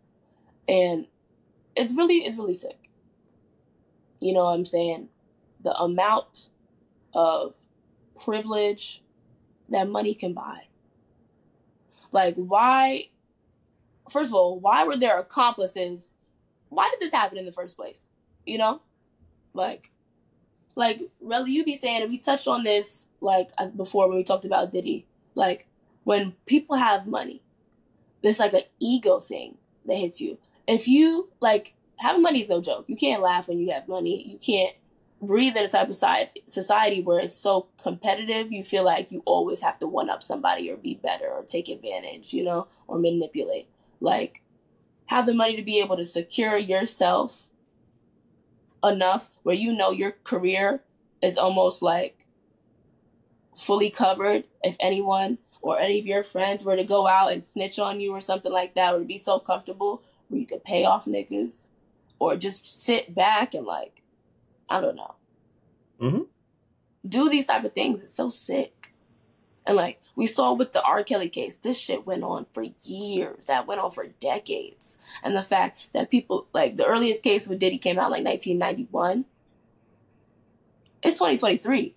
[0.68, 1.08] And
[1.76, 2.78] it's really it's really sick.
[4.20, 5.10] You know what I'm saying?
[5.64, 6.50] The amount
[7.14, 7.56] of
[8.24, 9.04] privilege
[9.70, 10.64] that money can buy.
[12.12, 13.10] Like why
[14.10, 16.14] first of all, why were there accomplices?
[16.70, 18.00] Why did this happen in the first place?
[18.46, 18.82] You know,
[19.54, 19.91] like,
[20.76, 24.24] like really, you be saying, and we touched on this like uh, before when we
[24.24, 25.06] talked about Diddy.
[25.36, 25.68] Like
[26.04, 27.42] when people have money,
[28.22, 30.38] there's like an ego thing that hits you.
[30.68, 32.86] If you like having money is no joke.
[32.88, 34.28] You can't laugh when you have money.
[34.28, 34.76] You can't
[35.22, 35.96] breathe in a type of
[36.48, 38.52] society where it's so competitive.
[38.52, 41.70] You feel like you always have to one up somebody or be better or take
[41.70, 43.68] advantage, you know, or manipulate
[44.02, 44.42] like
[45.06, 47.48] have the money to be able to secure yourself
[48.84, 50.82] enough where you know your career
[51.22, 52.26] is almost like
[53.56, 57.78] fully covered if anyone or any of your friends were to go out and snitch
[57.78, 60.84] on you or something like that or to be so comfortable where you could pay
[60.84, 61.68] off niggas
[62.18, 64.02] or just sit back and like
[64.70, 65.16] i don't know.
[66.02, 66.24] Mm-hmm.
[67.08, 68.02] do these type of things.
[68.02, 68.92] It's so sick.
[69.68, 71.04] And like we saw with the R.
[71.04, 73.46] Kelly case, this shit went on for years.
[73.46, 74.98] That went on for decades.
[75.24, 79.26] And the fact that people, like, the earliest case with Diddy came out like 1991.
[81.04, 81.96] It's 2023.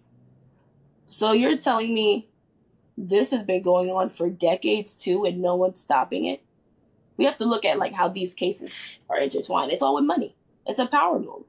[1.06, 2.28] So you're telling me
[2.96, 6.42] this has been going on for decades too and no one's stopping it?
[7.16, 8.70] We have to look at, like, how these cases
[9.08, 9.72] are intertwined.
[9.72, 10.34] It's all with money,
[10.66, 11.44] it's a power move.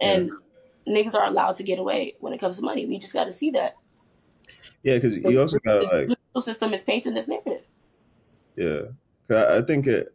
[0.00, 0.30] And
[0.86, 1.02] yeah.
[1.02, 2.86] niggas are allowed to get away when it comes to money.
[2.86, 3.76] We just got to see that.
[4.82, 7.62] Yeah, because you also got like the system is painting this narrative.
[8.56, 8.82] Yeah,
[9.30, 10.14] I, I think it.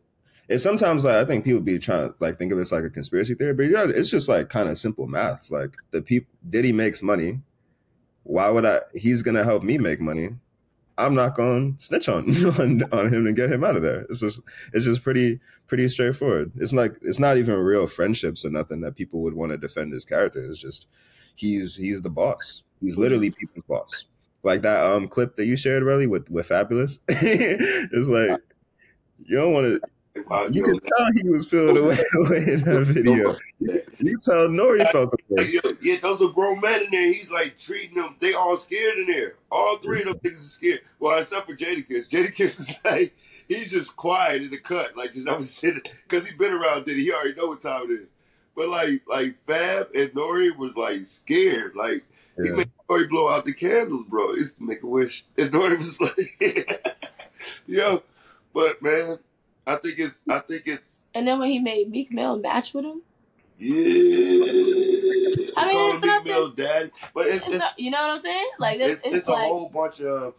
[0.49, 2.89] It sometimes like I think people be trying to like think of this like a
[2.89, 5.49] conspiracy theory, but yeah, it's just like kind of simple math.
[5.49, 7.39] Like the people Diddy makes money.
[8.24, 8.82] Why would I?
[8.93, 10.30] He's gonna help me make money.
[10.97, 14.01] I'm not going to snitch on, on on him and get him out of there.
[14.09, 14.41] It's just
[14.74, 16.51] it's just pretty pretty straightforward.
[16.57, 19.93] It's like it's not even real friendships or nothing that people would want to defend
[19.93, 20.43] his character.
[20.45, 20.88] It's just
[21.36, 22.64] he's he's the boss.
[22.82, 24.05] He's literally people's boss
[24.44, 27.00] like that um clip that you shared, really with with Fabolous.
[27.08, 28.39] it's like
[29.26, 30.22] you don't want to.
[30.22, 31.98] about You yo, could tell he was feeling away,
[32.54, 33.36] in that video.
[34.00, 35.76] You tell Nori felt the way.
[35.82, 37.08] yeah, those are grown men in there.
[37.08, 38.16] He's like treating them.
[38.20, 39.36] They all scared in there.
[39.52, 40.82] All three of them niggas are scared.
[41.00, 42.10] Well, except for Jadakiss.
[42.10, 43.16] Jadakiss is like
[43.48, 47.04] he's just quiet in the cut, like just I'm sitting because he been around Diddy.
[47.04, 48.08] He already know what time it is.
[48.56, 51.76] But like like Fab and Nori was like scared.
[51.76, 52.04] Like
[52.41, 54.32] he made Nori blow out the candles, bro.
[54.34, 55.26] It's make a wish.
[55.38, 56.97] And Nori was like,
[57.68, 58.04] yo,
[58.54, 59.18] but man,
[59.66, 62.86] I think it's I think it's And then when he made Meek Mill match with
[62.86, 63.01] him,
[63.58, 64.45] yeah.
[65.56, 67.91] I mean, Call it's him Meek nothing- Mill daddy, but it's, it's it's not, you
[67.91, 68.49] know what I'm saying?
[68.60, 70.36] Like this, it's, it's, it's a whole bunch of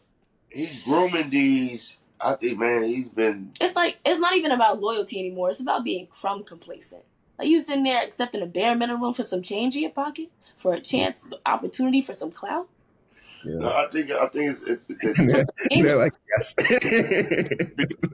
[0.50, 1.96] he's grooming these.
[2.20, 5.50] I think, man, he's been it's like it's not even about loyalty anymore.
[5.50, 7.02] It's about being crumb complacent.
[7.38, 10.74] Like you sitting there accepting a bare minimum for some change in your pocket, for
[10.74, 12.68] a chance, opportunity for some clout.
[13.44, 13.68] No, Yeah.
[13.68, 15.44] I think I think it's it's, it's, And they're,
[15.82, 16.54] they're like, yes.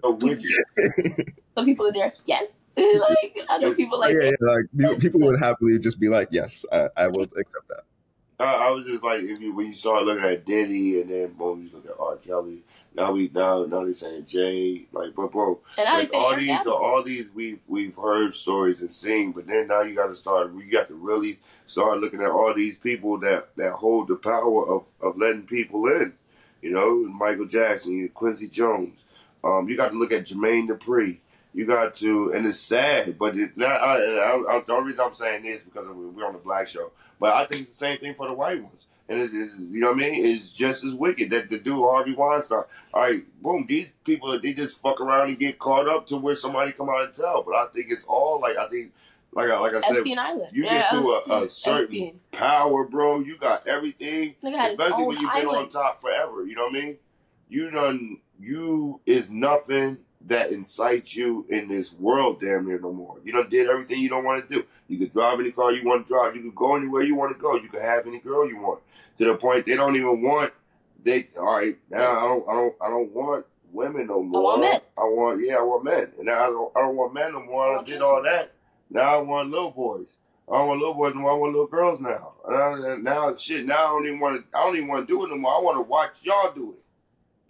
[0.02, 1.34] so wicked.
[1.56, 2.48] Some people are there, yes.
[2.76, 6.28] like I know people like yeah, yeah, like people- people would happily just be like,
[6.30, 7.82] yes, I, I will accept that.
[8.38, 11.32] I, I was just like, if you when you start looking at Diddy and then
[11.34, 12.16] boom, you look at R.
[12.16, 12.62] Kelly.
[12.94, 17.02] Now we now now they saying Jay, like, but bro, And like, all these all
[17.04, 20.52] these we've we've heard stories and seen, but then now you got to start.
[20.52, 24.68] You got to really start looking at all these people that that hold the power
[24.68, 26.14] of of letting people in.
[26.62, 29.04] You know, Michael Jackson, Quincy Jones.
[29.42, 31.20] Um, you got to look at Jermaine Dupri.
[31.54, 35.04] You got to, and it's sad, but it, now, I, I, I, the only reason
[35.04, 37.98] I'm saying this because we're on the black show, but I think it's the same
[37.98, 38.86] thing for the white ones.
[39.10, 40.24] And it is, you know what I mean?
[40.24, 42.62] It's just as wicked that the dude Harvey Weinstein.
[42.94, 43.66] All right, boom.
[43.68, 47.02] These people they just fuck around and get caught up to where somebody come out
[47.02, 47.42] and tell.
[47.42, 48.92] But I think it's all like I think,
[49.32, 50.50] like I like I said, Island.
[50.52, 52.20] you yeah, get to a, a certain Epstein.
[52.30, 53.18] power, bro.
[53.18, 56.46] You got everything, Nigga had his especially when you've been on top forever.
[56.46, 56.98] You know what I mean?
[57.48, 58.18] You done.
[58.38, 63.18] You is nothing that incites you in this world damn near no more.
[63.24, 64.64] You done did everything you don't want to do.
[64.90, 66.34] You could drive any car you want to drive.
[66.34, 67.54] You could go anywhere you want to go.
[67.54, 68.80] You could have any girl you want.
[69.18, 70.52] To the point they don't even want.
[71.04, 72.18] They all right now.
[72.18, 72.48] I don't.
[72.48, 72.74] I don't.
[72.82, 74.40] I don't want women no more.
[74.40, 74.80] I want men.
[74.98, 75.40] I want.
[75.46, 76.12] Yeah, I want men.
[76.18, 76.76] And now I don't.
[76.76, 77.64] I don't want men no more.
[77.64, 78.50] I want did all that.
[78.90, 80.16] Now I want little boys.
[80.50, 81.30] I don't want little boys no more.
[81.30, 82.32] I want little girls now.
[82.48, 83.64] And I, now shit.
[83.64, 84.58] Now I don't even want to.
[84.58, 85.54] I don't even want to do it no more.
[85.54, 86.79] I want to watch y'all do it.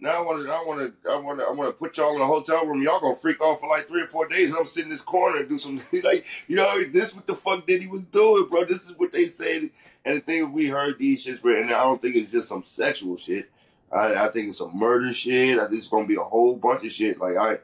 [0.01, 0.51] Now I want to.
[0.51, 1.09] I want to.
[1.09, 1.45] I want to.
[1.45, 2.81] I want to put y'all in a hotel room.
[2.81, 5.01] Y'all gonna freak off for like three or four days, and I'm sitting in this
[5.01, 8.65] corner and do some like you know this what the fuck Diddy was doing, bro.
[8.65, 9.69] This is what they said.
[10.03, 12.63] And the thing we heard these shits, bro, and I don't think it's just some
[12.65, 13.51] sexual shit.
[13.91, 15.59] I, I think it's some murder shit.
[15.59, 17.19] I think it's gonna be a whole bunch of shit.
[17.19, 17.57] Like I,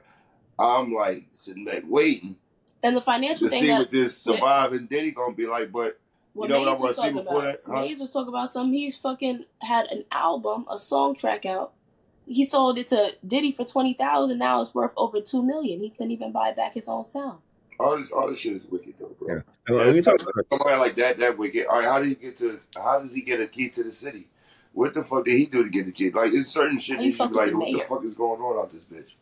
[0.64, 2.36] I'm like sitting back waiting
[2.84, 5.72] And the financial to thing see that what this surviving Diddy gonna be like.
[5.72, 6.00] But
[6.34, 7.66] what you know what I wanna was see talking before about.
[7.66, 7.82] that, huh?
[7.82, 8.74] Maze was talking about something.
[8.74, 11.74] He's fucking had an album, a song track out.
[12.28, 14.38] He sold it to Diddy for twenty thousand.
[14.38, 15.80] Now it's worth over two million.
[15.80, 17.40] He couldn't even buy back his own sound.
[17.80, 19.36] all this, all this shit is wicked though, bro.
[19.36, 19.42] Yeah.
[19.68, 21.68] And when talk about Somebody like that, that wicked.
[21.68, 22.60] All right, how did he get to?
[22.76, 24.28] How does he get a key to the city?
[24.74, 26.12] What the fuck did he do to get the key?
[26.12, 28.40] Like, it's certain shit He you should be like, the what the fuck is going
[28.40, 29.14] on out this bitch?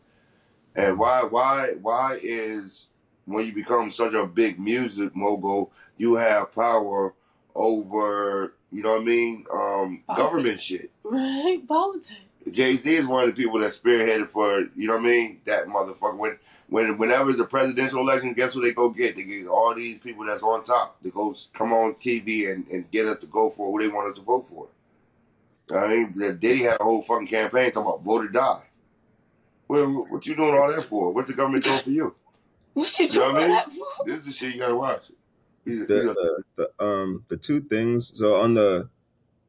[0.76, 2.88] And why, why, why is
[3.24, 7.14] when you become such a big music mogul, you have power
[7.56, 10.18] over, you know what I mean, um, Politics.
[10.18, 10.92] government shit.
[11.06, 12.20] Right, politics.
[12.52, 15.42] Jay Z is one of the people that spearheaded for, you know what I mean,
[15.46, 16.18] that motherfucker.
[16.18, 19.16] When when whenever it's a presidential election, guess what they go get?
[19.16, 22.90] They get all these people that's on top to go come on TV and, and
[22.92, 24.68] get us to go for who they want us to vote for.
[25.76, 28.64] I mean, the Diddy had a whole fucking campaign talking about vote or die.
[29.68, 31.12] Well, what you doing all that for?
[31.12, 32.16] What's the government doing for you?
[32.74, 33.56] What you You know doing what I mean?
[33.56, 33.86] that for?
[34.06, 35.04] This is the shit you gotta watch.
[35.66, 38.90] The, the, the um the two things so on the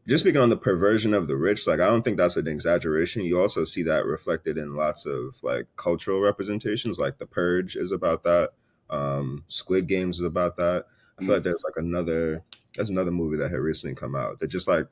[0.07, 3.25] just speaking on the perversion of the rich like i don't think that's an exaggeration.
[3.25, 7.93] You also see that reflected in lots of like cultural representations like the purge is
[7.93, 8.51] about that.
[8.89, 10.85] Um squid games is about that.
[11.19, 12.43] I feel like there's like another
[12.75, 14.87] there's another movie that had recently come out that just like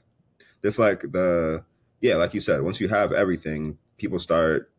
[0.63, 1.65] this like the
[2.01, 4.71] yeah like you said once you have everything people start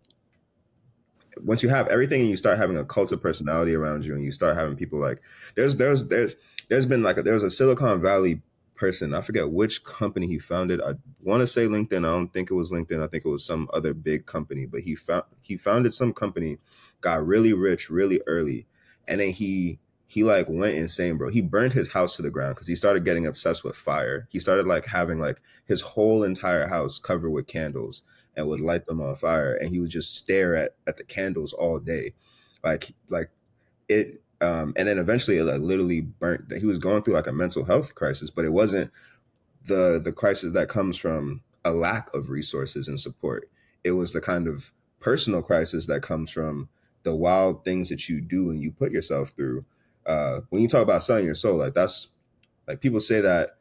[1.44, 4.24] once you have everything and you start having a cult of personality around you and
[4.24, 5.22] you start having people like
[5.56, 6.36] there's there's there's
[6.70, 8.42] there's been like a, there was a Silicon Valley
[8.76, 9.14] person.
[9.14, 10.82] I forget which company he founded.
[10.82, 12.06] I want to say LinkedIn.
[12.06, 13.04] I don't think it was LinkedIn.
[13.04, 16.58] I think it was some other big company but he found he founded some company
[17.02, 18.66] got really rich really early
[19.08, 21.30] and then he he like went insane bro.
[21.30, 24.28] He burned his house to the ground because he started getting obsessed with fire.
[24.30, 28.02] He started like having like his whole entire house covered with candles
[28.36, 31.54] and would light them on fire and he would just stare at at the candles
[31.54, 32.14] all day.
[32.64, 33.30] Like like
[33.88, 37.66] it um and then eventually like literally burnt he was going through like a mental
[37.66, 38.92] health crisis but it wasn't
[39.68, 43.50] the the crisis that comes from a lack of resources and support
[43.84, 46.68] it was the kind of personal crisis that comes from
[47.04, 49.64] the wild things that you do and you put yourself through.
[50.06, 52.08] Uh, when you talk about selling your soul, like that's
[52.68, 53.52] like people say that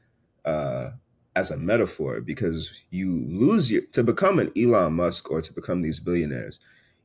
[0.46, 0.90] uh,
[1.36, 5.82] as a metaphor because you lose your to become an Elon Musk or to become
[5.82, 6.58] these billionaires.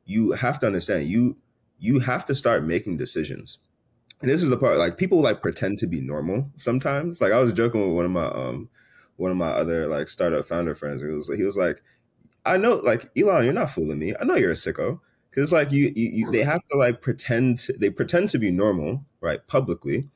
[0.05, 1.35] You have to understand you
[1.77, 3.59] you have to start making decisions.
[4.21, 7.21] And this is the part like people like pretend to be normal sometimes.
[7.21, 8.69] Like I was joking with one of my um
[9.15, 11.01] one of my other like startup founder friends.
[11.01, 11.81] He was he was like,
[12.45, 14.13] I know like Elon, you're not fooling me.
[14.19, 14.99] I know you're a sicko
[15.29, 18.51] because it's like you, you, you they have to like pretend they pretend to be
[18.51, 20.07] normal right publicly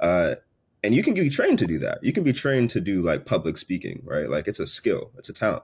[0.00, 0.34] uh
[0.82, 3.26] and you can be trained to do that you can be trained to do like
[3.26, 5.62] public speaking right like it's a skill it's a talent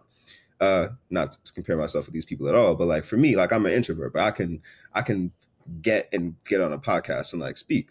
[0.61, 3.53] uh not to compare myself with these people at all but like for me like
[3.53, 4.61] i'm an introvert but i can
[4.95, 5.33] i can
[5.81, 7.89] get and get on a podcast and like speak.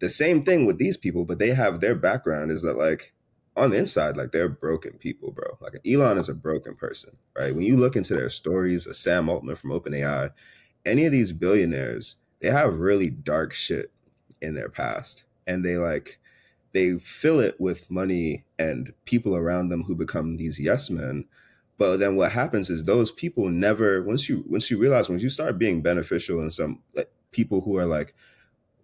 [0.00, 3.12] The same thing with these people but they have their background is that like
[3.56, 5.58] on the inside like they're broken people bro.
[5.60, 7.54] Like elon is a broken person right?
[7.54, 10.32] When you look into their stories a sam altman from openai
[10.86, 13.90] any of these billionaires they have really dark shit
[14.40, 15.24] in their past.
[15.46, 16.18] And they like
[16.72, 21.24] they fill it with money and people around them who become these yes men
[21.78, 25.28] but then what happens is those people never once you once you realize once you
[25.28, 28.14] start being beneficial and some like people who are like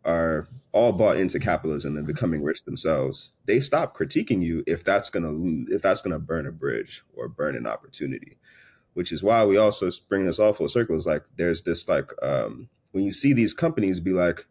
[0.05, 5.11] are all bought into capitalism and becoming rich themselves they stop critiquing you if that's
[5.11, 8.39] going to lose if that's going to burn a bridge or burn an opportunity.
[8.95, 10.97] Which is why we also bring this all full circle.
[10.97, 14.47] Is like there's this like um when you see these companies be like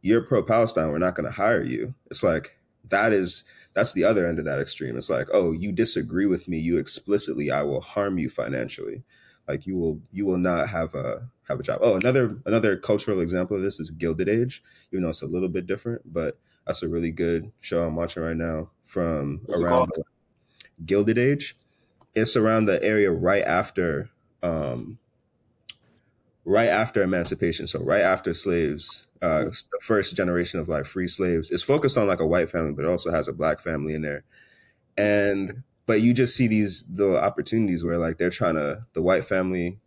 [0.00, 1.94] you're pro palestine we're not going to hire you.
[2.10, 2.56] It's like
[2.88, 4.96] that is that's the other end of that extreme.
[4.96, 9.02] It's like, oh, you disagree with me, you explicitly, I will harm you financially.
[9.48, 11.80] Like you will you will not have a have a job.
[11.82, 14.62] Oh, another another cultural example of this is Gilded Age,
[14.92, 18.22] even though it's a little bit different, but that's a really good show I'm watching
[18.22, 19.90] right now from What's around?
[20.86, 21.56] Gilded Age.
[22.14, 24.10] It's around the area right after
[24.42, 24.98] um
[26.44, 27.66] right after emancipation.
[27.66, 31.50] So right after slaves, uh, the first generation of like free slaves.
[31.50, 34.02] It's focused on like a white family, but it also has a black family in
[34.02, 34.24] there.
[34.96, 39.24] And but you just see these little opportunities where like they're trying to the white
[39.24, 39.78] family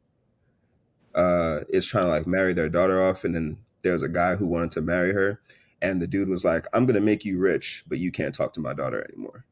[1.14, 4.46] uh is trying to like marry their daughter off, and then there's a guy who
[4.46, 5.40] wanted to marry her,
[5.82, 8.60] and the dude was like, "I'm gonna make you rich, but you can't talk to
[8.60, 9.46] my daughter anymore."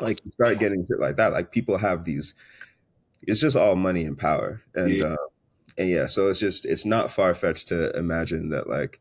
[0.00, 1.32] Like you start getting shit like that.
[1.32, 2.34] Like people have these.
[3.22, 5.04] It's just all money and power, and Yeah.
[5.04, 5.16] uh,
[5.80, 9.00] and yeah, so it's just it's not far fetched to imagine that like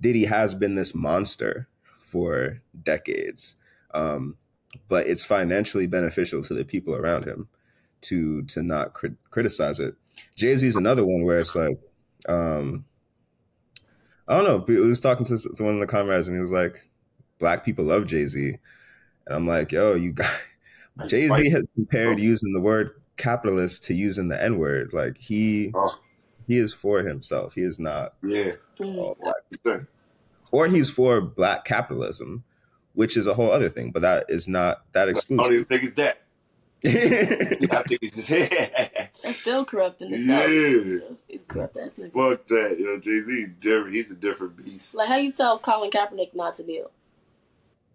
[0.00, 1.68] Diddy has been this monster
[1.98, 3.56] for decades,
[3.94, 4.36] um,
[4.86, 7.48] but it's financially beneficial to the people around him
[8.02, 9.96] to to not crit- criticize it.
[10.36, 11.80] Jay Z is another one where it's like,
[12.28, 12.84] um,
[14.28, 14.64] I don't know.
[14.68, 16.88] We was talking to, to one of the comrades and he was like,
[17.40, 18.56] "Black people love Jay Z,"
[19.26, 20.30] and I'm like, "Yo, you got."
[21.08, 24.92] Jay Z has compared using the word capitalist to using the N word.
[24.92, 25.98] Like he Oh,
[26.50, 27.54] he is for himself.
[27.54, 28.52] He is not yeah.
[28.78, 28.96] Mm.
[28.98, 29.82] all black.
[30.50, 32.42] Or he's for black capitalism,
[32.94, 33.92] which is a whole other thing.
[33.92, 35.44] But that is not that I excludes.
[35.44, 36.22] don't even think it's that.
[36.84, 38.28] I think it's just
[39.22, 40.48] That's still corrupt in itself.
[40.50, 41.10] Yeah.
[41.10, 42.12] It's, it's corrupt ass nigga.
[42.14, 42.76] fuck that.
[42.80, 43.94] You know, Jay Z different.
[43.94, 44.94] He's a different beast.
[44.96, 46.90] Like how you tell Colin Kaepernick not to kneel?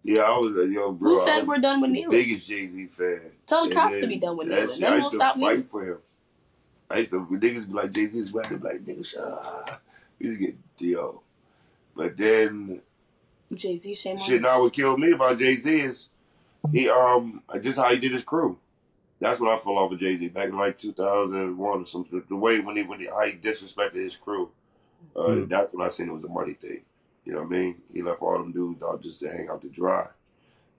[0.02, 1.10] Yeah, I was like, yo, bro.
[1.10, 2.10] Who said I'm we're done with the kneeling?
[2.12, 3.32] biggest Jay Z fan.
[3.46, 4.68] Tell the And cops to be done with that kneeling.
[4.70, 5.62] shit, Then we'll used to stop fight kneeling.
[5.64, 5.98] for him.
[6.90, 9.22] I used to when niggas be like Jay Z's whack, they be like nigga shut
[9.22, 9.82] up.
[10.18, 11.22] We used to get yo.
[11.94, 12.80] But then
[13.54, 14.40] Jay Z, shame on shit you.
[14.40, 16.08] now what killed me about Jay Z is
[16.72, 18.58] he um just how he did his crew.
[19.18, 21.86] That's when I fell off with Jay Z back in like two thousand one or
[21.86, 22.22] something.
[22.28, 24.50] The way when he when he how he disrespected his crew.
[25.14, 25.48] Uh, Mm.
[25.48, 26.82] That's when I seen it was a money thing.
[27.24, 27.82] You know what I mean?
[27.90, 30.06] He left all them dudes out just to hang out to dry.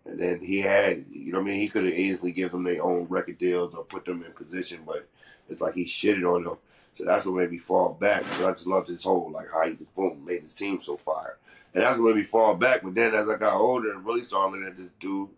[0.08, 1.60] And then he had, you know what I mean?
[1.60, 4.82] He could have easily given them their own record deals or put them in position,
[4.86, 5.08] but
[5.50, 6.58] it's like he shitted on them.
[6.94, 8.24] So that's what made me fall back.
[8.24, 10.98] Because I just loved his whole, like how he just boom made his team so
[10.98, 11.38] fire.
[11.74, 12.82] And that's what made me fall back.
[12.84, 15.30] But then as I got older and really started looking at this dude,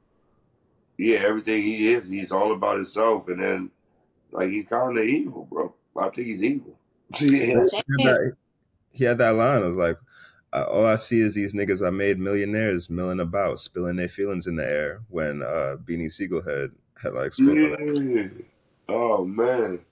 [0.98, 3.28] yeah, everything he is, he's all about himself.
[3.28, 3.72] And then,
[4.32, 5.74] like, he's kind of evil, bro.
[5.98, 6.78] I think he's evil.
[7.20, 7.30] yeah.
[7.30, 8.34] he, had that,
[8.92, 9.64] he had that line.
[9.64, 9.98] I was like,
[10.52, 14.47] uh, all I see is these niggas I made millionaires milling about, spilling their feelings
[14.47, 16.72] in the air when uh, Beanie Sigel had
[17.02, 17.34] had like.
[17.38, 18.28] Yeah.
[18.88, 19.86] Oh man.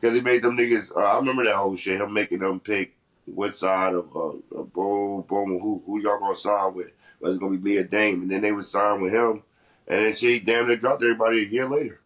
[0.00, 0.94] Because he made them niggas.
[0.94, 2.00] Uh, I remember that whole shit.
[2.00, 2.96] Him making them pick
[3.26, 6.90] what side of uh, uh boom, boom, who who y'all gonna sign with?
[7.20, 8.22] Was it gonna be me or Dame?
[8.22, 9.42] And then they would sign with him,
[9.88, 12.00] and then shit, damn, they dropped everybody a year later.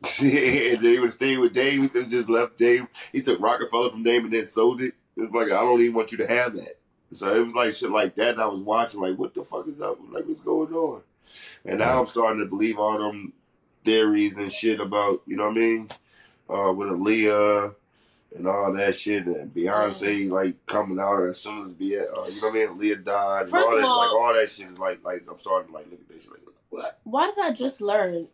[0.20, 1.82] and they would stay with Dame.
[1.82, 2.88] He just left Dame.
[3.12, 4.94] He took Roc-A-Fella from Dame and then sold it.
[5.16, 6.74] It's like I don't even want you to have that.
[7.12, 8.30] So it was like shit like that.
[8.34, 9.98] And I was watching like, what the fuck is up?
[10.10, 11.02] Like, what's going on?
[11.64, 13.32] And now I'm starting to believe all them
[13.84, 15.90] theories and shit about, you know what I mean?
[16.48, 17.74] Uh, with Aaliyah
[18.36, 22.40] and all that shit, and Beyonce like coming out as soon as be uh, you
[22.40, 24.68] know what I mean, Aaliyah died, First all of that, all- like all that shit
[24.68, 27.00] is like like I'm starting to like look at this shit like what?
[27.04, 28.28] Why did I just learn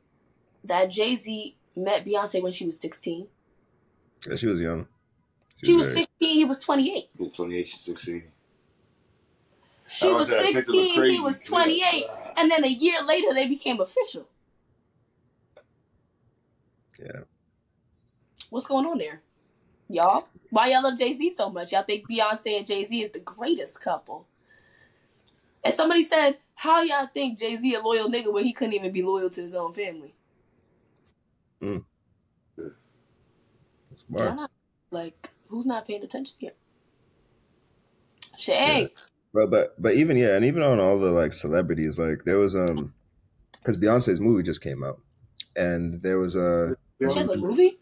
[0.65, 3.27] that Jay Z met Beyonce when she was 16?
[4.29, 4.87] Yeah, she was young.
[5.63, 7.05] She was very- 16, he was 28.
[7.19, 8.25] You're 28, she's 16.
[9.87, 12.07] She I was that picture look 16, he was 28.
[12.37, 14.27] And then a year later, they became official.
[16.99, 17.21] Yeah.
[18.51, 19.21] What's going on there?
[19.89, 20.27] Y'all?
[20.51, 21.73] Why y'all love Jay Z so much?
[21.73, 24.27] Y'all think Beyonce and Jay Z is the greatest couple.
[25.63, 28.93] And somebody said, How y'all think Jay Z a loyal nigga when he couldn't even
[28.93, 30.15] be loyal to his own family?
[31.63, 31.85] Mm.
[33.93, 34.25] Smart.
[34.25, 34.51] Y'all not,
[34.91, 36.53] like, who's not paying attention here?
[38.37, 38.91] Shay.
[39.35, 42.55] But but but even yeah, and even on all the like celebrities, like there was
[42.55, 42.95] um
[43.55, 45.01] because Beyonce's movie just came out,
[45.57, 47.79] and there was a She has a movie?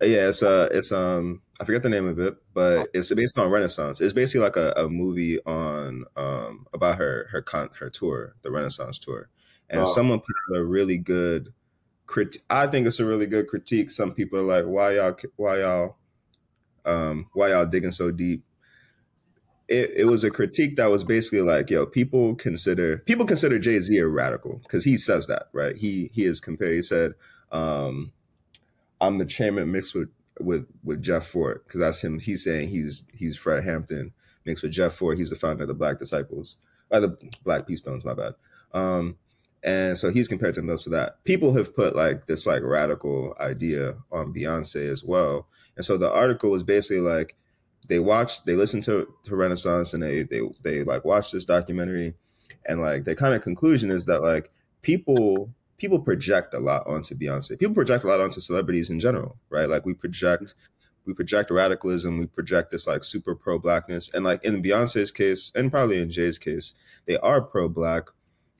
[0.00, 3.50] yeah, it's uh it's um I forget the name of it, but it's based on
[3.50, 4.00] Renaissance.
[4.00, 8.50] It's basically like a, a movie on um about her her con her tour, the
[8.50, 9.28] Renaissance tour,
[9.68, 11.52] and someone put out a really good
[12.06, 12.38] crit.
[12.48, 13.90] I think it's a really good critique.
[13.90, 15.96] Some people are like, why y'all why y'all
[16.86, 18.42] um why y'all digging so deep
[19.70, 23.78] it, it was a critique that was basically like, yo, people consider people consider Jay
[23.78, 25.76] Z a radical because he says that, right?
[25.76, 26.72] He he is compared.
[26.72, 27.14] He said,
[27.52, 28.12] um,
[29.00, 30.10] "I'm the chairman mixed with
[30.40, 32.18] with with Jeff Fort because that's him.
[32.18, 34.12] He's saying he's he's Fred Hampton
[34.44, 35.16] mixed with Jeff Fort.
[35.16, 36.56] He's the founder of the Black Disciples,
[36.90, 37.76] uh, the Black P.
[37.76, 38.04] Stones.
[38.04, 38.34] My bad.
[38.74, 39.16] Um,
[39.62, 41.22] and so he's compared to himself to that.
[41.24, 45.46] People have put like this like radical idea on Beyonce as well.
[45.76, 47.36] And so the article was basically like
[47.90, 52.14] they watched they listened to, to renaissance and they they they like watched this documentary.
[52.66, 54.50] And like their kind of conclusion is that like
[54.82, 57.58] people people project a lot onto beyonce.
[57.58, 59.68] People project a lot onto celebrities in general right?
[59.68, 60.54] Like we project
[61.04, 62.16] we project radicalism.
[62.18, 66.10] We project this like super pro blackness and like in beyonce's case and probably in
[66.10, 66.74] jay's case
[67.06, 68.04] they are pro black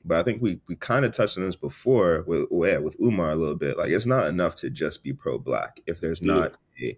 [0.03, 3.31] but i think we we kind of touched on this before with yeah, with umar
[3.31, 3.77] a little bit.
[3.77, 6.97] Like it's not enough to just be pro black if there's not a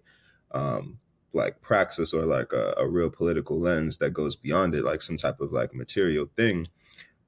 [0.50, 0.98] um
[1.34, 5.16] like praxis or like a, a real political lens that goes beyond it, like some
[5.16, 6.66] type of like material thing.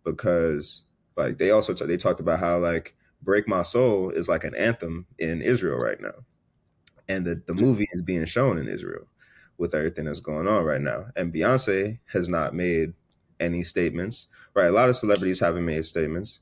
[0.05, 0.85] Because
[1.17, 5.07] like they also they talked about how like "Break My Soul" is like an anthem
[5.19, 6.15] in Israel right now,
[7.09, 9.07] and the the movie is being shown in Israel
[9.59, 11.07] with everything that's going on right now.
[11.17, 12.93] And Beyonce has not made
[13.41, 14.29] any statements.
[14.55, 16.41] Right, a lot of celebrities haven't made statements.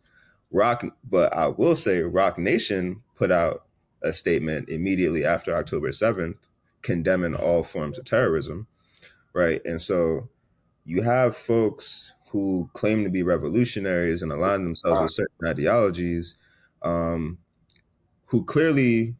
[0.51, 3.67] Rock, but I will say, Roc Nation put out
[4.03, 6.37] a statement immediately after October seventh
[6.85, 8.68] condemning all forms of terrorism,
[9.32, 9.61] right?
[9.64, 10.28] And so
[10.85, 16.37] you have folks who claim to be revolutionaries and align themselves with certain ideologies,
[16.82, 17.39] um,
[18.26, 19.16] who clearly,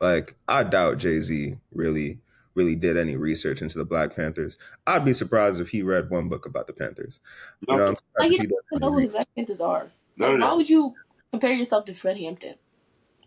[0.00, 2.20] like, I doubt Jay Z really,
[2.54, 4.56] really did any research into the Black Panthers.
[4.86, 7.18] I'd be surprised if he read one book about the Panthers.
[7.66, 8.38] You know, I'm surprised Like, you
[8.70, 9.12] don't know any who the.
[9.14, 9.90] Black Panthers are.
[10.16, 10.94] None Like, of why would you
[11.32, 12.54] compare yourself to Fred Hampton?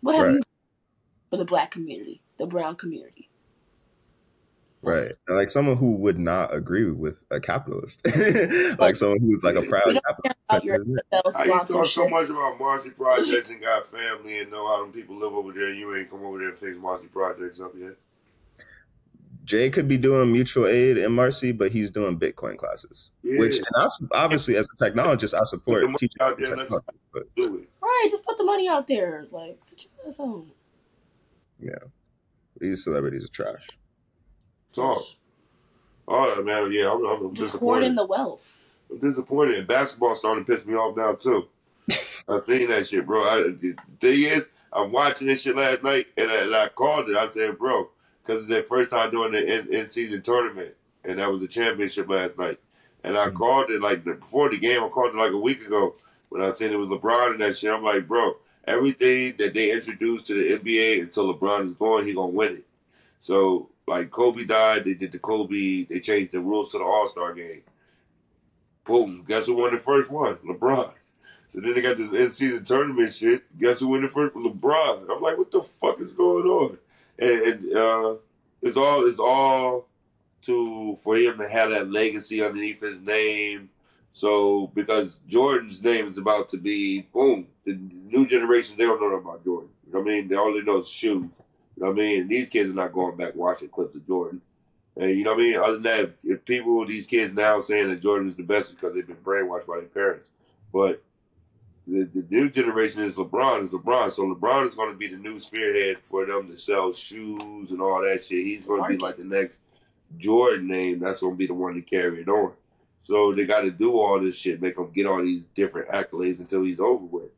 [0.00, 0.32] What have Right.
[0.34, 0.45] you done
[1.30, 3.28] for the black community, the brown community?
[4.82, 5.12] Right.
[5.28, 8.06] Like someone who would not agree with a capitalist.
[8.78, 10.38] like someone who's like a We proud We don't capitalist.
[10.48, 14.50] about your NFL How you talk so much about Marcy Projects and got family and
[14.50, 15.72] know how them people live over there?
[15.72, 17.96] You ain't come over there and fix Marcy Projects up yet.
[19.44, 23.10] Jay could be doing mutual aid in Marcy, but he's doing Bitcoin classes.
[23.22, 23.38] Yeah.
[23.38, 26.98] Which and I, obviously, as a technologist, I support the teaching out there, let's technology.
[27.12, 27.68] But do it.
[27.80, 29.26] Right, just put the money out there.
[29.30, 30.50] Like, sit your ass home.
[32.58, 33.66] These celebrities are trash.
[34.72, 35.02] Talk.
[36.08, 36.72] All right, man.
[36.72, 37.86] Yeah, I'm, I'm Just hoard disappointed.
[37.86, 38.58] in the wealth.
[38.90, 39.58] I'm disappointed.
[39.58, 41.48] And basketball starting to piss me off now too.
[42.28, 43.22] I've seen that shit, bro.
[43.24, 47.08] I, the thing is, I'm watching this shit last night, and I, and I called
[47.08, 47.16] it.
[47.16, 47.88] I said, bro,
[48.24, 51.48] because it's their first time doing the in, in season tournament, and that was the
[51.48, 52.58] championship last night.
[53.04, 53.34] And I Mhm.
[53.34, 54.82] called it like before the game.
[54.82, 55.94] I called it like a week ago
[56.28, 57.72] when I seen it was LeBron and that shit.
[57.72, 58.36] I'm like, bro,
[58.66, 62.66] everything that they introduced to the NBA until LeBron is gone, he gonna win it.
[63.20, 65.84] So like Kobe died, they did the Kobe.
[65.84, 67.62] They changed the rules to the All Star game.
[68.84, 69.24] Boom.
[69.26, 70.36] Guess who won the first one?
[70.36, 70.92] LeBron.
[71.48, 73.44] So then they got this in season tournament shit.
[73.58, 74.34] Guess who won the first?
[74.34, 75.10] LeBron.
[75.10, 76.78] I'm like, what the fuck is going on?
[77.18, 78.14] And, and uh,
[78.62, 79.86] it's all it's all
[80.42, 83.70] to for him to have that legacy underneath his name.
[84.16, 89.14] So because Jordan's name is about to be boom, the new generation they don't know
[89.14, 89.68] about Jordan.
[89.86, 90.28] You know what I mean?
[90.28, 91.24] They only know shoes.
[91.24, 91.30] You
[91.76, 92.20] know what I mean?
[92.22, 94.40] And these kids are not going back watching clips of Jordan.
[94.96, 95.56] And you know what I mean?
[95.56, 98.94] Other than that, if people, these kids now saying that Jordan is the best because
[98.94, 100.30] they've been brainwashed by their parents.
[100.72, 101.02] But
[101.86, 103.64] the, the new generation is LeBron.
[103.64, 104.10] Is LeBron.
[104.12, 107.82] So LeBron is going to be the new spearhead for them to sell shoes and
[107.82, 108.46] all that shit.
[108.46, 109.58] He's going to be like the next
[110.16, 111.00] Jordan name.
[111.00, 112.52] That's going to be the one to carry it on.
[113.06, 116.40] So they got to do all this shit, make him get all these different accolades
[116.40, 117.30] until he's over with.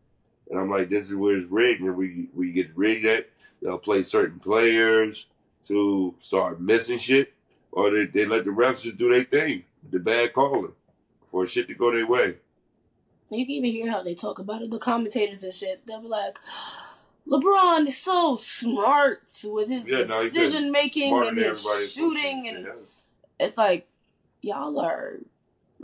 [0.48, 3.28] And I'm like, this is where it's rigged, and we we get rigged at.
[3.60, 5.26] They'll play certain players
[5.66, 7.34] to start missing shit,
[7.70, 10.72] or they, they let the refs just do their thing, the bad calling,
[11.26, 12.36] for shit to go their way.
[13.28, 14.70] You can even hear how they talk about it.
[14.70, 16.38] The commentators and shit, they'll be like,
[17.28, 22.68] LeBron is so smart with his Yeah, no, decision making and his shooting, and
[23.38, 23.86] it's like
[24.40, 25.18] y'all are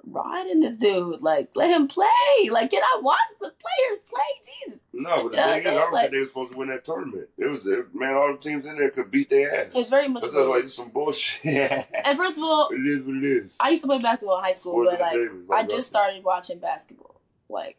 [0.07, 1.21] riding this dude.
[1.23, 2.07] Like, let him play.
[2.51, 4.21] Like, can I watch the players play?
[4.67, 6.01] Jesus, No, but the You know thing is, I'm don't saying?
[6.03, 7.29] think they were supposed to win that tournament.
[7.39, 9.73] It was it, man, all the teams in there could beat their ass.
[9.75, 10.23] it's very much.
[10.23, 11.41] That's like some bullshit.
[11.45, 13.57] it and first of all, is what it is.
[13.61, 16.23] I used to play basketball in high school, Sports but like is I just started
[16.25, 17.77] watching basketball, like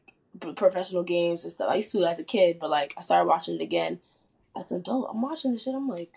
[0.56, 1.70] professional games and stuff.
[1.70, 4.00] I used to as a kid, but like I started watching it again
[4.56, 5.10] as an adult.
[5.12, 5.76] I'm watching this shit.
[5.76, 6.12] I'm like,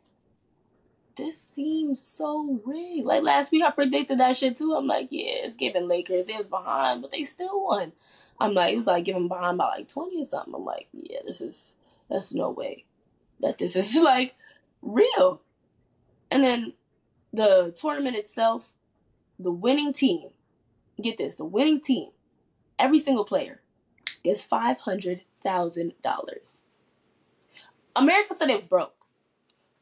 [1.18, 3.04] this seems so rigged.
[3.04, 4.74] Like last week, I predicted that shit too.
[4.74, 6.28] I'm like, yeah, it's giving Lakers.
[6.28, 7.92] It was behind, but they still won.
[8.40, 10.54] I'm like, it was like giving behind by like 20 or something.
[10.54, 11.74] I'm like, yeah, this is
[12.08, 12.84] that's no way
[13.40, 14.34] that this is like
[14.80, 15.42] real.
[16.30, 16.72] And then
[17.32, 18.72] the tournament itself,
[19.38, 20.28] the winning team,
[21.02, 22.10] get this, the winning team,
[22.78, 23.60] every single player
[24.22, 26.58] gets five hundred thousand dollars.
[27.96, 28.97] America said it was broke.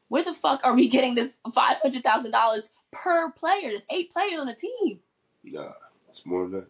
[0.09, 3.69] Where the fuck are we getting this five hundred thousand dollars per player?
[3.69, 4.99] There's eight players on the team.
[5.43, 5.73] Nah,
[6.09, 6.67] it's more than that.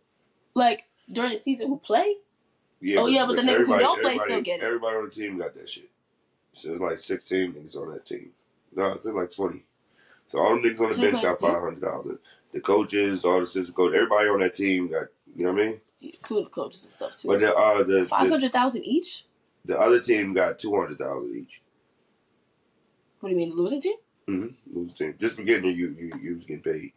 [0.54, 2.16] Like during the season, who play?
[2.80, 4.64] Yeah, Oh, yeah, but the niggas who don't play still get it.
[4.66, 5.90] Everybody on the team got that shit.
[6.52, 8.32] So it's like 16 niggas on that team.
[8.76, 9.64] No, it's like 20.
[10.30, 12.20] So all the niggas on the bench got still- 500,000.
[12.54, 15.66] The coaches, all the assistant coaches, everybody on that team got, you know what I
[15.66, 15.82] mean?
[16.02, 17.46] Including the coaches and stuff But too.
[17.46, 19.26] the, uh, the, Five hundred thousand each.
[19.66, 21.62] the other team got 200,000 each.
[23.20, 23.96] What do you mean, losing team?
[24.28, 24.78] Mm-hmm.
[24.78, 25.16] Losing team.
[25.20, 26.94] Just for getting there, you, you, you was getting paid.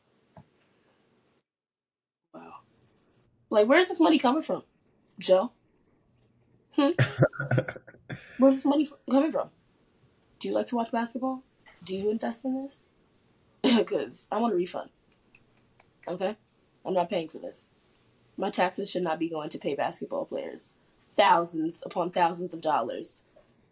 [2.34, 2.52] Wow.
[3.48, 4.62] Like, where's this money coming from,
[5.18, 5.52] Joe?
[6.72, 6.90] Hmm?
[8.38, 9.50] Where's this money f- coming from?
[10.38, 11.42] Do you like to watch basketball?
[11.84, 12.84] Do you invest in this?
[13.76, 14.90] Because I want a refund.
[16.08, 16.36] Okay?
[16.86, 17.66] I'm not paying for this.
[18.36, 20.74] My taxes should not be going to pay basketball players
[21.10, 23.22] thousands upon thousands of dollars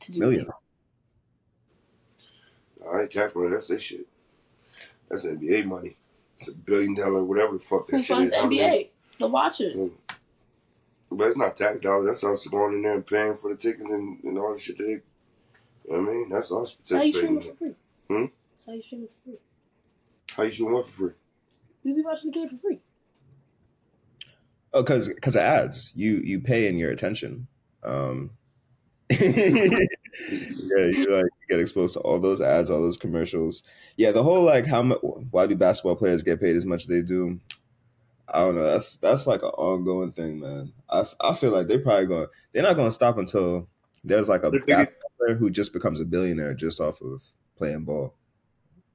[0.00, 0.44] to do Million.
[0.44, 0.54] things.
[2.98, 4.08] All right, tax money, that's their shit.
[5.08, 5.96] That's NBA money.
[6.36, 8.30] It's a billion dollar, whatever the fuck that Who shit funds is.
[8.32, 8.88] the How many- NBA?
[9.20, 9.78] The watchers.
[9.78, 9.92] Mm.
[11.12, 12.06] But it's not tax dollars.
[12.08, 14.78] That's us going in there and paying for the tickets and, and all the shit
[14.78, 14.90] that they.
[14.90, 15.02] You
[15.96, 16.28] know what I mean?
[16.28, 17.68] That's us That's how you stream participating.
[17.70, 17.76] it
[18.08, 18.16] for free.
[18.18, 18.24] Hmm?
[18.56, 19.38] That's how you stream it for free.
[20.36, 21.12] How you should want for free?
[21.84, 22.80] We be watching the game for free.
[24.74, 27.46] Oh, because because of ads, you you pay in your attention.
[27.84, 28.30] Um,
[29.20, 29.86] yeah,
[30.28, 33.62] you like get exposed to all those ads, all those commercials.
[33.96, 34.98] Yeah, the whole like how much
[35.30, 37.40] why do basketball players get paid as much as they do?
[38.28, 38.64] I don't know.
[38.64, 40.72] That's that's like an ongoing thing, man.
[40.90, 43.68] I, I feel like they're probably going they're not going to stop until
[44.04, 47.22] there's like a basketball player who just becomes a billionaire just off of
[47.56, 48.14] playing ball.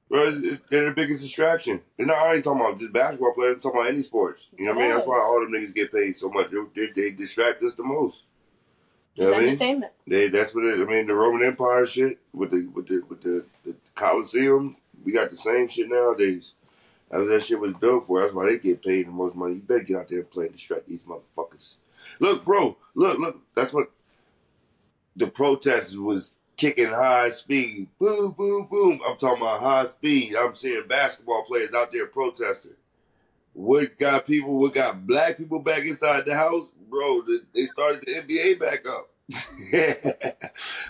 [0.08, 0.30] Bro,
[0.70, 1.80] they're the biggest distraction.
[1.98, 3.54] And no, I ain't talking about just basketball players.
[3.54, 4.48] I'm talking about any sports.
[4.56, 4.96] You know what I mean?
[4.96, 6.50] That's why all them niggas get paid so much.
[6.50, 8.23] They, they, they distract us the most.
[9.14, 9.48] You know what I mean?
[9.50, 9.92] entertainment.
[10.06, 11.06] They that's what it, I mean.
[11.06, 14.76] The Roman Empire shit with the with the with the, the Coliseum.
[15.04, 16.54] We got the same shit nowadays.
[17.10, 18.20] That's what that shit was built for.
[18.20, 19.54] That's why they get paid the most money.
[19.54, 21.74] You better get out there and play and distract these motherfuckers.
[22.18, 22.76] Look, bro.
[22.94, 23.40] Look, look.
[23.54, 23.90] That's what
[25.14, 27.88] the protesters was kicking high speed.
[27.98, 29.00] Boom, boom, boom.
[29.06, 30.34] I'm talking about high speed.
[30.36, 32.74] I'm seeing basketball players out there protesting.
[33.52, 34.58] What got people?
[34.58, 37.22] What got black people back inside the house, bro?
[37.54, 39.10] They started the NBA back up.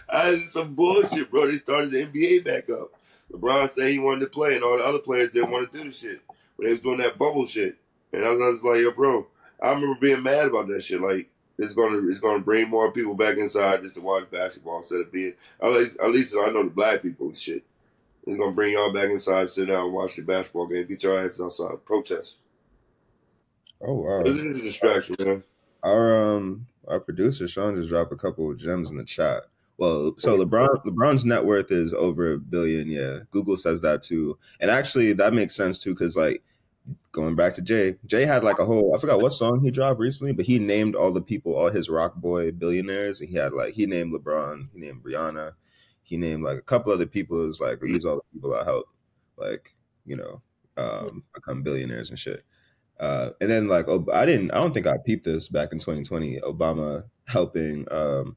[0.12, 1.46] That's some bullshit, bro.
[1.46, 2.92] They started the NBA back up.
[3.32, 5.84] LeBron said he wanted to play, and all the other players didn't want to do
[5.84, 6.20] the shit.
[6.56, 7.76] But they was doing that bubble shit,
[8.12, 9.26] and I was just like, yo, bro.
[9.62, 11.00] I remember being mad about that shit.
[11.00, 15.00] Like it's gonna it's gonna bring more people back inside just to watch basketball instead
[15.00, 15.32] of being
[15.62, 17.64] at least, at least I know the black people and shit.
[18.26, 21.18] It's gonna bring y'all back inside, sit down, and watch the basketball game, get your
[21.18, 22.40] asses outside, protest.
[23.80, 24.22] Oh wow!
[24.22, 25.42] This is a distraction, man.
[25.84, 29.44] Our um our producer Sean just dropped a couple of gems in the chat.
[29.76, 32.88] Well, so LeBron LeBron's net worth is over a billion.
[32.88, 36.42] Yeah, Google says that too, and actually that makes sense too because like
[37.12, 39.98] going back to Jay, Jay had like a whole I forgot what song he dropped
[39.98, 43.52] recently, but he named all the people, all his Roc Boy billionaires, and he had
[43.52, 45.52] like he named LeBron, he named Rihanna,
[46.02, 47.42] he named like a couple other people.
[47.42, 48.90] It was like these all the people that helped,
[49.36, 49.74] like
[50.06, 50.40] you know,
[50.76, 52.44] um, become billionaires and shit.
[53.00, 55.78] Uh, and then like Ob- I didn't, I don't think I peeped this back in
[55.78, 56.40] 2020.
[56.40, 58.36] Obama helping um,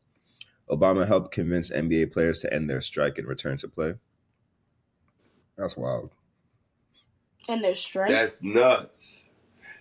[0.70, 3.93] Obama helped convince NBA players to end their strike and return to play.
[5.58, 6.12] That's wild.
[7.47, 8.12] And their strength.
[8.12, 9.24] That's nuts.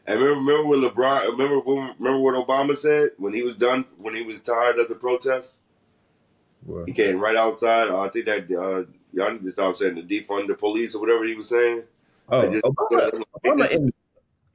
[0.07, 1.23] And remember, remember what LeBron?
[1.33, 4.95] Remember, remember what Obama said when he was done, when he was tired of the
[4.95, 5.57] protest.
[6.65, 6.87] What?
[6.87, 7.89] He came right outside.
[7.89, 11.01] Uh, I think that uh, y'all need to stop saying the defund the police or
[11.01, 11.83] whatever he was saying.
[12.29, 13.93] Oh, just- Obama, Obama in,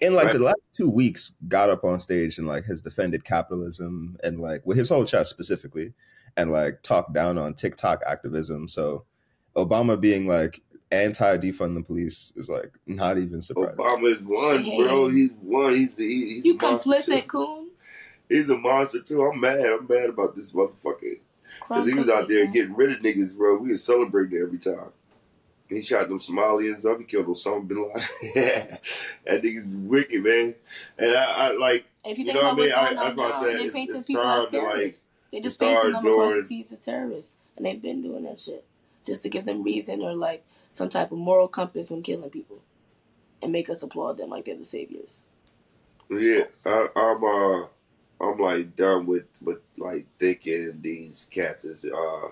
[0.01, 0.33] in like Right.
[0.33, 4.65] the last two weeks got up on stage and like has defended capitalism and like
[4.65, 5.93] with his whole chest specifically
[6.35, 8.67] and like talked down on TikTok activism.
[8.67, 9.05] So
[9.55, 13.77] Obama being like anti defund the police is like not even surprising.
[13.77, 15.07] Obama is one, bro.
[15.09, 15.73] He's one.
[15.73, 17.69] He's the he, he's you complicit, coon.
[18.27, 19.21] He's a monster too.
[19.21, 19.59] I'm mad.
[19.59, 21.19] I'm mad about this motherfucker.
[21.59, 23.57] Because he was out there getting rid of niggas, bro.
[23.57, 24.91] We were celebrating every time.
[25.71, 26.99] He shot them Somalians up.
[26.99, 28.01] He killed Osama bin Laden.
[29.25, 30.55] that nigga's wicked, man.
[30.97, 32.71] And I, I like, If you You know what I mean?
[32.73, 34.97] I- that's why I said they it's- it's time to, like,
[35.31, 38.39] they just painting them across the doing- seas as terrorists, and they've been doing that
[38.41, 38.65] shit
[39.05, 42.61] just to give them reason or like some type of moral compass when killing people,
[43.41, 45.25] and make us applaud them like they're the saviors.
[46.09, 47.67] yeah, I, I'm, uh,
[48.19, 52.27] I'm like done with, with like thinking these cats is, uh,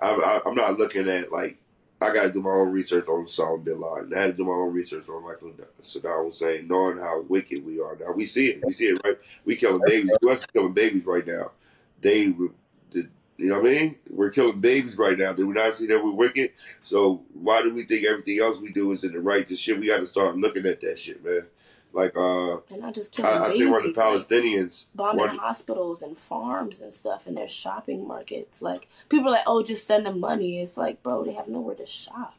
[0.00, 1.56] I- I'm not looking at like,
[2.00, 4.14] I got to do my own research on Osama bin Laden.
[4.14, 5.38] I had to do my own research on like
[5.82, 8.12] Saddam Hussein, knowing how wicked we are now.
[8.12, 8.64] We see it.
[8.64, 9.18] We see it, right?
[9.44, 10.10] We killing babies.
[10.22, 10.46] U.S.
[10.46, 11.52] killing babies right now.
[12.00, 13.96] They, the, you know what I mean?
[14.08, 15.34] We're killing babies right now.
[15.34, 16.52] Do we not see that we're wicked?
[16.80, 19.46] So why do we think everything else we do is in the right?
[19.46, 21.46] This shit, we got to start looking at that shit, man.
[21.92, 24.86] Like, uh, And not just killing I, I see where of the like, Palestinians.
[24.94, 28.62] bombing one- hospitals and farms and stuff and their shopping markets.
[28.62, 30.60] Like people are like, oh, just send them money.
[30.60, 32.34] It's like, bro, they have nowhere to shop.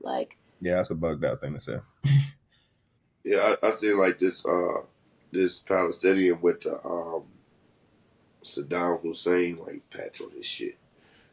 [0.00, 1.78] Like, Yeah, that's a bugged out thing to say.
[3.22, 4.80] Yeah, I, I see like this uh
[5.30, 7.24] this Palestinian with the um
[8.42, 10.78] Saddam Hussein like patch on his shit.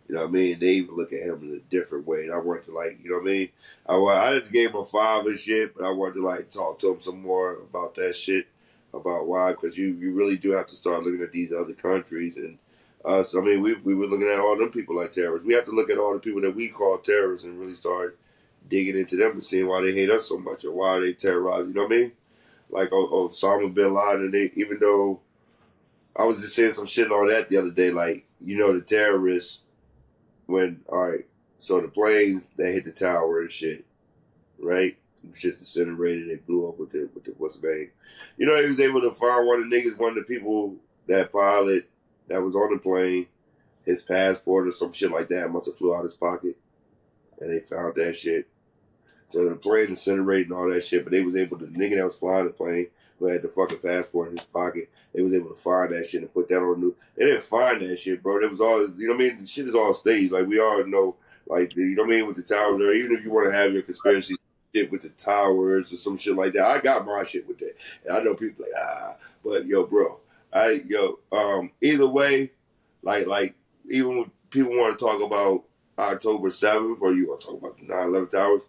[0.07, 0.59] You know what I mean?
[0.59, 2.23] They even look at him in a different way.
[2.23, 3.49] And I wanted to like, you know what I mean?
[3.87, 6.79] I I just gave him a five and shit, but I wanted to like talk
[6.79, 8.47] to him some more about that shit,
[8.93, 12.37] about why, because you you really do have to start looking at these other countries
[12.37, 12.57] and
[13.03, 13.35] us.
[13.35, 15.45] I mean, we we were looking at all them people like terrorists.
[15.45, 18.17] We have to look at all the people that we call terrorists and really start
[18.69, 21.67] digging into them and seeing why they hate us so much or why they terrorize.
[21.67, 22.11] You know what I mean?
[22.69, 24.31] Like Osama bin Laden.
[24.31, 25.19] They, even though
[26.15, 28.81] I was just saying some shit on that the other day, like you know the
[28.81, 29.59] terrorists
[30.47, 31.25] when all right,
[31.59, 33.85] so the planes they hit the tower and shit,
[34.59, 34.97] right?
[35.33, 36.29] Shit's incinerated.
[36.29, 37.91] They blew up with the with the what's the name?
[38.37, 40.75] You know, he was able to find one of the niggas, one of the people
[41.07, 41.89] that pilot
[42.27, 43.27] that was on the plane,
[43.85, 46.57] his passport or some shit like that must have flew out his pocket,
[47.39, 48.47] and they found that shit.
[49.27, 51.97] So the plane incinerated and all that shit, but they was able to the nigga
[51.97, 52.87] that was flying the plane
[53.19, 56.21] who had the fucking passport in his pocket, they was able to find that shit
[56.21, 58.41] and put that on the They didn't find that shit, bro.
[58.43, 59.37] It was all you know what I mean.
[59.39, 60.31] The shit is all staged.
[60.31, 61.15] Like we all know,
[61.47, 62.81] like you know what I mean with the towers.
[62.81, 64.35] Even if you want to have your conspiracy
[64.73, 67.75] shit with the towers or some shit like that, I got my shit with that.
[68.05, 70.19] And I know people like ah, but yo, bro,
[70.53, 72.51] I yo, um, either way,
[73.01, 73.55] like like
[73.89, 75.63] even when people want to talk about
[75.97, 78.61] October seventh or you want to talk about the 9-11 towers,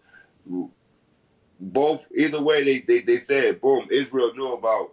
[1.61, 4.93] both either way they, they they said boom, Israel knew about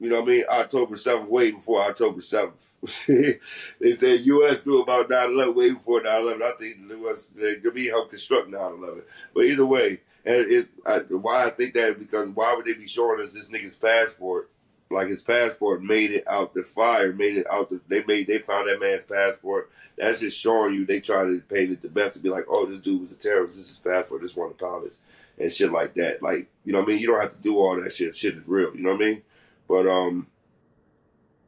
[0.00, 2.60] you know what I mean, October seventh way before October seventh.
[3.06, 4.66] they said U.S.
[4.66, 6.42] knew about 9-11 way before 9-11.
[6.42, 7.28] I think the U.S.
[7.28, 9.02] they could be helped construct 9-11.
[9.34, 12.86] But either way, and it I, why I think that because why would they be
[12.86, 14.50] showing us this nigga's passport?
[14.90, 17.80] Like his passport made it out the fire, made it out the.
[17.88, 19.70] They made they found that man's passport.
[19.96, 22.66] That's just showing you they try to paint it the best to be like, oh,
[22.66, 23.56] this dude was a terrorist.
[23.56, 24.20] This is his passport.
[24.20, 24.96] This one pilots
[25.38, 26.22] and shit like that.
[26.22, 27.00] Like you know what I mean.
[27.00, 28.16] You don't have to do all that shit.
[28.16, 28.74] Shit is real.
[28.74, 29.22] You know what I mean?
[29.68, 30.26] But um,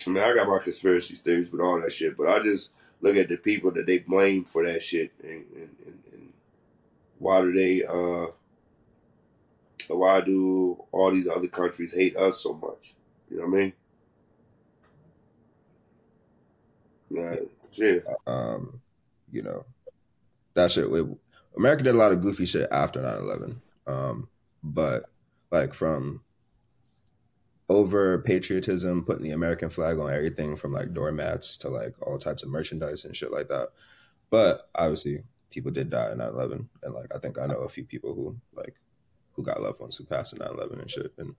[0.06, 2.16] I mean, I got my conspiracy theories with all that shit.
[2.16, 2.70] But I just
[3.00, 6.32] look at the people that they blame for that shit, and, and, and, and
[7.18, 7.84] why do they?
[7.84, 8.26] uh
[9.94, 12.94] Why do all these other countries hate us so much?
[13.30, 13.72] You know what I mean?
[17.10, 17.36] Yeah,
[17.72, 17.98] yeah.
[18.26, 18.80] Um,
[19.30, 19.64] you know,
[20.54, 20.90] that shit.
[20.90, 21.06] It,
[21.56, 23.56] America did a lot of goofy shit after 9-11.
[23.86, 24.28] Um,
[24.62, 25.04] but
[25.50, 26.22] like from
[27.68, 32.42] over patriotism, putting the American flag on everything from like doormats to like all types
[32.42, 33.68] of merchandise and shit like that.
[34.30, 36.66] But obviously, people did die in 9-11.
[36.82, 38.74] and like I think I know a few people who like
[39.32, 41.12] who got loved ones who passed in 9-11 and shit.
[41.18, 41.34] And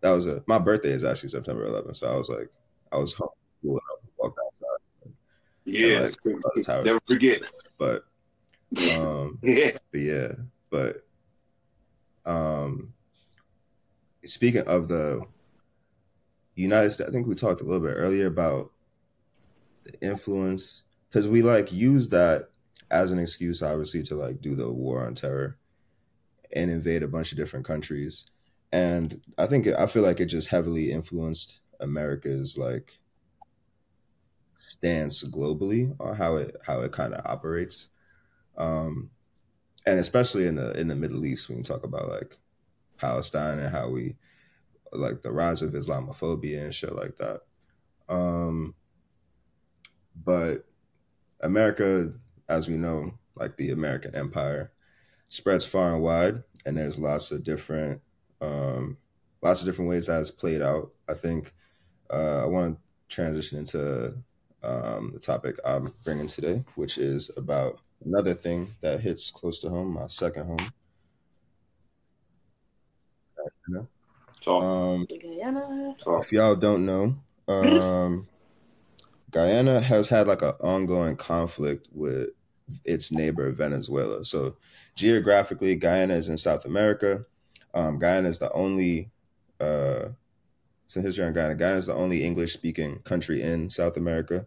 [0.00, 2.48] that was a my birthday is actually September 11th, so I was like
[2.92, 3.28] I was home,
[3.62, 5.14] cool enough, walked outside,
[5.64, 7.42] Yes, like, never forget.
[7.78, 8.04] but
[8.92, 10.32] um, Yeah, but yeah,
[10.70, 11.06] but
[12.24, 12.92] um,
[14.24, 15.22] speaking of the
[16.54, 18.72] United States, I think we talked a little bit earlier about
[19.84, 22.50] the influence because we like use that
[22.90, 25.56] as an excuse, obviously, to like do the war on terror
[26.54, 28.26] and invade a bunch of different countries.
[28.70, 32.98] And I think I feel like it just heavily influenced America's like
[34.56, 37.88] stance globally on how it how it kind of operates.
[38.56, 39.10] Um,
[39.86, 42.36] and especially in the in the Middle East when you talk about like
[42.98, 44.16] Palestine and how we
[44.92, 47.40] like the rise of Islamophobia and shit like that.
[48.08, 48.74] Um,
[50.14, 50.66] but
[51.40, 52.12] America,
[52.48, 54.70] as we know, like the American Empire,
[55.28, 58.02] spreads far and wide, and there's lots of different,
[58.40, 58.98] um,
[59.42, 60.92] lots of different ways that it's played out.
[61.08, 61.54] I think
[62.12, 64.14] uh, I want to transition into
[64.62, 69.68] um, the topic I'm bringing today, which is about another thing that hits close to
[69.68, 70.68] home, my second home.
[74.46, 75.94] Um, Guyana.
[76.20, 77.16] if y'all don't know,
[77.48, 78.26] um,
[79.30, 82.30] Guyana has had like an ongoing conflict with
[82.84, 84.24] its neighbor Venezuela.
[84.24, 84.56] So
[84.94, 87.24] geographically, Guyana is in South America.
[87.74, 89.10] Um, Guyana is the only
[89.60, 90.08] uh,
[90.86, 91.54] some history on Guyana.
[91.54, 94.46] Guyana is the only English-speaking country in South America.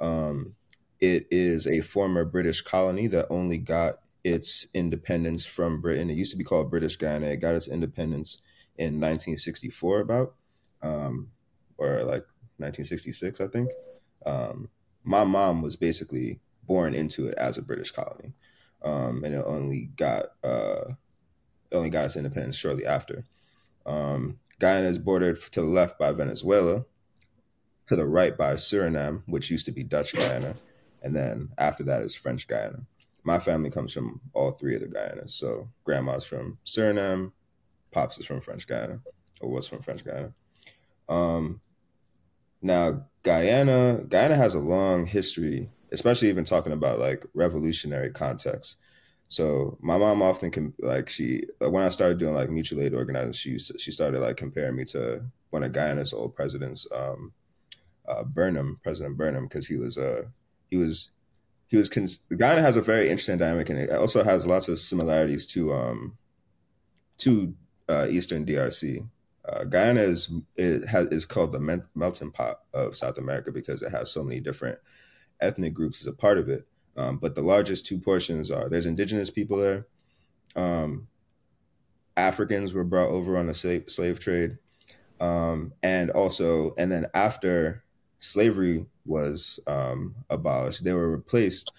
[0.00, 0.54] Um,
[1.00, 6.10] it is a former British colony that only got its independence from Britain.
[6.10, 7.26] It used to be called British Guyana.
[7.26, 8.38] It got its independence
[8.76, 10.34] in 1964, about
[10.82, 11.30] um,
[11.78, 12.24] or like
[12.58, 13.70] 1966, I think.
[14.24, 14.68] Um,
[15.04, 18.32] my mom was basically born into it as a British colony,
[18.82, 20.92] um, and it only got uh,
[21.72, 23.24] only got its independence shortly after.
[23.84, 26.84] Um, Guyana is bordered to the left by Venezuela,
[27.86, 30.56] to the right by Suriname, which used to be Dutch Guyana,
[31.06, 32.80] and then after that is French Guyana.
[33.22, 35.30] My family comes from all three of the Guyanas.
[35.30, 37.32] So grandma's from Suriname,
[37.92, 39.00] pops is from French Guyana,
[39.40, 40.32] or was from French Guyana.
[41.08, 41.60] Um,
[42.60, 48.78] now Guyana, Guyana has a long history, especially even talking about like revolutionary context.
[49.28, 53.32] So my mom often can like she when I started doing like mutual aid organizing,
[53.32, 57.32] she used to, she started like comparing me to one of Guyana's old presidents, um,
[58.08, 60.24] uh, Burnham, President Burnham, because he was uh
[60.70, 61.10] he was
[61.68, 64.78] he was cons- Guyana has a very interesting dynamic and it also has lots of
[64.78, 66.16] similarities to um
[67.18, 67.54] to
[67.88, 69.08] uh, Eastern DRC.
[69.48, 73.92] Uh, Guyana is it has is called the melting pot of South America because it
[73.92, 74.78] has so many different
[75.40, 76.66] ethnic groups as a part of it.
[76.96, 79.86] Um, but the largest two portions are there's indigenous people there.
[80.56, 81.08] Um,
[82.16, 84.56] Africans were brought over on the slave, slave trade.
[85.20, 87.84] Um, and also, and then after
[88.18, 91.70] slavery was um, abolished, they were replaced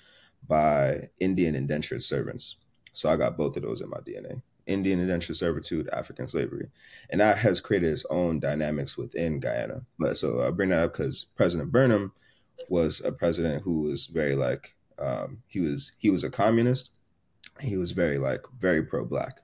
[0.48, 2.58] by Indian indentured servants.
[2.94, 4.42] So I got both of those in my DNA.
[4.66, 6.68] Indian indentured servitude, African slavery,
[7.10, 9.82] and that has created its own dynamics within Guyana.
[9.98, 12.12] But so I bring that up because President Burnham
[12.70, 16.92] was a president who was very like um, he was he was a communist.
[17.62, 19.40] He was very like very pro black.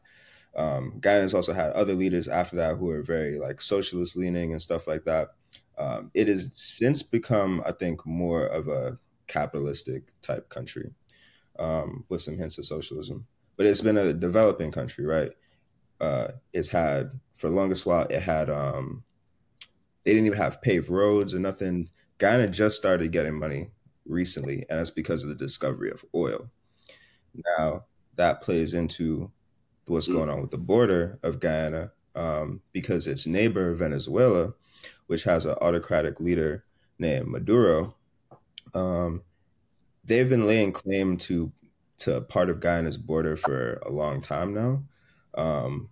[0.56, 4.62] Um, Guyana's also had other leaders after that who were very like socialist leaning and
[4.62, 5.30] stuff like that.
[5.78, 8.98] Um, it has since become, I think, more of a
[9.28, 10.92] capitalistic type country
[11.60, 13.28] um, with some hints of socialism.
[13.58, 15.32] But it's been a developing country, right?
[16.02, 18.08] Uh, it's had for the longest while.
[18.08, 19.04] It had um,
[20.04, 21.90] they didn't even have paved roads or nothing.
[22.18, 23.72] Guyana just started getting money
[24.06, 26.50] recently, and that's because of the discovery of oil.
[27.58, 29.32] Now that plays into
[29.88, 34.54] what's going on with the border of Guyana, um, because its neighbor Venezuela,
[35.14, 36.64] which has an autocratic leader
[36.98, 37.94] named Maduro,
[38.74, 39.22] um,
[40.04, 41.52] they've been laying claim to
[42.00, 44.82] to part of Guyana's border for a long time now,
[45.36, 45.90] um,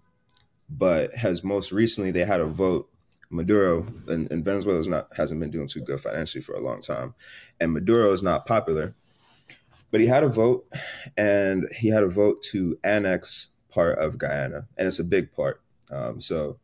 [0.68, 2.90] but has most recently they had a vote
[3.30, 7.14] Maduro and, and Venezuela not hasn't been doing too good financially for a long time,
[7.60, 8.96] and Maduro is not popular.
[9.92, 10.66] But he had a vote,
[11.16, 15.62] and he had a vote to annex part of Guyana, and it's a big part.
[15.92, 16.58] Um, so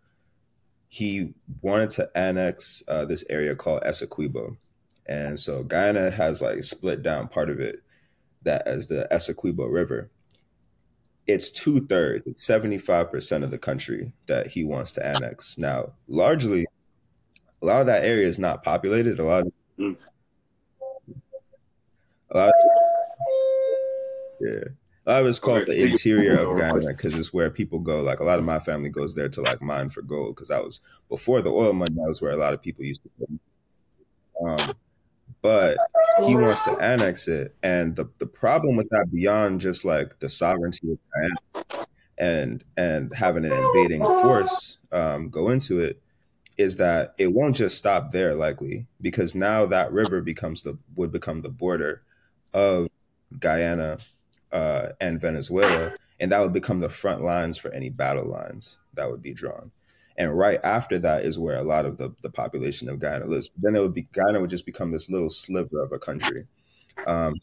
[0.88, 4.57] he wanted to annex uh, this area called Essequibo,
[5.05, 7.81] and so Guyana has like split down part of it
[8.43, 10.09] that as the Essequibo River.
[11.27, 15.57] It's two thirds, it's 75% of the country that he wants to annex.
[15.57, 16.65] Now, largely,
[17.61, 19.19] a lot of that area is not populated.
[19.19, 19.97] A lot of, mm.
[22.31, 22.53] a lot of,
[24.39, 24.64] yeah.
[25.07, 28.01] Of it's called the interior of Guyana because it's where people go.
[28.01, 30.61] Like a lot of my family goes there to like mine for gold because that
[30.61, 31.95] was before the oil money.
[31.95, 34.45] That was where a lot of people used to go.
[34.45, 34.73] Um,
[35.41, 35.77] but
[36.25, 37.55] he wants to annex it.
[37.63, 43.15] And the, the problem with that beyond just like the sovereignty of Guyana and and
[43.15, 46.01] having an invading force um, go into it,
[46.57, 51.13] is that it won't just stop there likely because now that river becomes the would
[51.13, 52.01] become the border
[52.53, 52.89] of
[53.39, 53.99] Guyana
[54.52, 59.10] uh, and Venezuela, and that would become the front lines for any battle lines that
[59.10, 59.72] would be drawn.
[60.18, 63.52] And right after that is where a lot of the, the population of Guyana lives.
[63.57, 66.48] Then it would be Guyana would just become this little sliver of a country.
[67.06, 67.36] Um,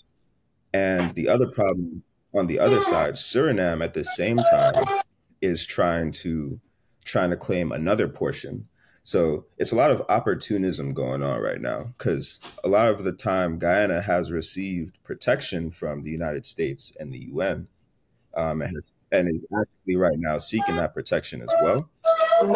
[0.72, 2.02] and the other problem
[2.34, 4.84] on the other side, Suriname at the same time
[5.40, 6.58] is trying to
[7.04, 8.66] trying to claim another portion.
[9.04, 13.12] So it's a lot of opportunism going on right now because a lot of the
[13.12, 17.68] time Guyana has received protection from the United States and the UN,
[18.34, 21.90] um, and, it's, and is actually right now seeking that protection as well.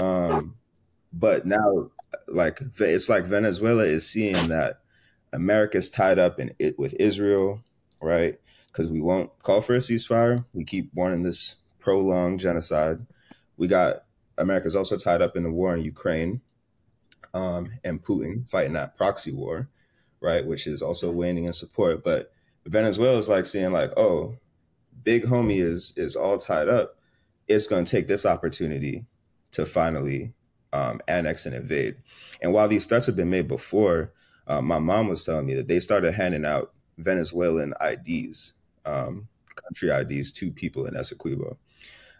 [0.02, 0.54] Um,
[1.12, 1.90] but now,
[2.26, 4.80] like it's like Venezuela is seeing that
[5.34, 7.60] America's tied up in it with Israel,
[8.00, 8.40] right?
[8.68, 10.42] Because we won't call for a ceasefire.
[10.54, 13.04] We keep wanting this prolonged genocide.
[13.58, 14.04] We got
[14.38, 16.40] America's also tied up in the war in Ukraine,
[17.34, 19.68] um, and Putin fighting that proxy war,
[20.20, 20.46] right?
[20.46, 22.02] Which is also waning in support.
[22.04, 22.32] But
[22.66, 24.36] Venezuela is like seeing like, oh,
[25.02, 26.96] big homie is is all tied up.
[27.46, 29.06] It's going to take this opportunity
[29.52, 30.32] to finally
[30.72, 31.96] um, annex and invade.
[32.42, 34.12] And while these threats have been made before,
[34.46, 38.54] uh, my mom was telling me that they started handing out Venezuelan IDs,
[38.84, 41.56] um, country IDs to people in Essequibo.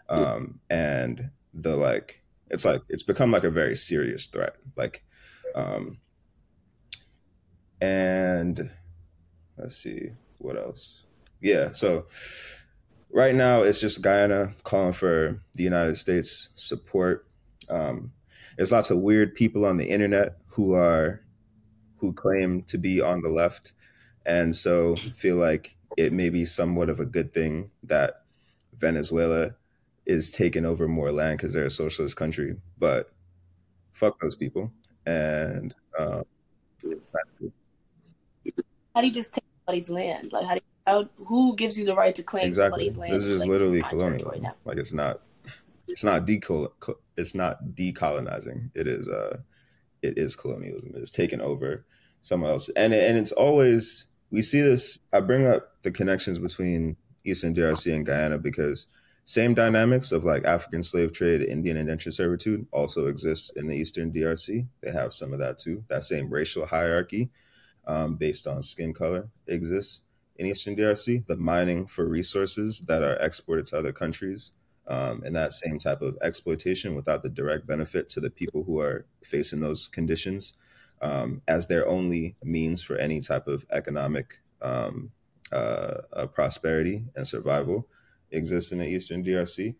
[0.09, 4.55] Um, and the like, it's like, it's become like a very serious threat.
[4.75, 5.03] Like,
[5.55, 5.97] um,
[7.81, 8.69] and
[9.57, 11.03] let's see what else.
[11.41, 11.71] Yeah.
[11.71, 12.07] So
[13.11, 17.27] right now it's just Guyana calling for the United States support.
[17.69, 18.11] Um,
[18.57, 21.21] there's lots of weird people on the internet who are
[21.97, 23.73] who claim to be on the left,
[24.25, 28.23] and so feel like it may be somewhat of a good thing that
[28.77, 29.55] Venezuela
[30.09, 32.55] is taking over more land because they're a socialist country.
[32.79, 33.11] But
[33.93, 34.71] fuck those people.
[35.05, 36.23] And um,
[38.95, 40.33] how do you just take somebody's land?
[40.33, 42.89] Like how do you, how, who gives you the right to claim exactly.
[42.89, 43.13] somebody's land?
[43.13, 44.43] This is like, literally this is my territory colonialism.
[44.43, 44.55] now?
[44.65, 45.21] Like it's not
[45.87, 46.71] it's not decol
[47.15, 48.71] it's not decolonizing.
[48.73, 49.37] It is uh
[50.01, 50.93] it is colonialism.
[50.95, 51.85] It's taken over
[52.23, 52.69] someone else.
[52.69, 57.93] And and it's always we see this I bring up the connections between Eastern DRC
[57.93, 58.87] and Guyana because
[59.29, 64.11] same dynamics of like African slave trade, Indian indentured servitude also exists in the Eastern
[64.11, 64.65] DRC.
[64.81, 65.83] They have some of that too.
[65.87, 67.29] That same racial hierarchy
[67.85, 70.01] um, based on skin color exists
[70.37, 71.27] in Eastern DRC.
[71.27, 74.53] The mining for resources that are exported to other countries
[74.87, 78.79] um, and that same type of exploitation without the direct benefit to the people who
[78.79, 80.53] are facing those conditions
[81.03, 85.11] um, as their only means for any type of economic um,
[85.51, 87.87] uh, uh, prosperity and survival
[88.31, 89.75] exists in the Eastern DRC.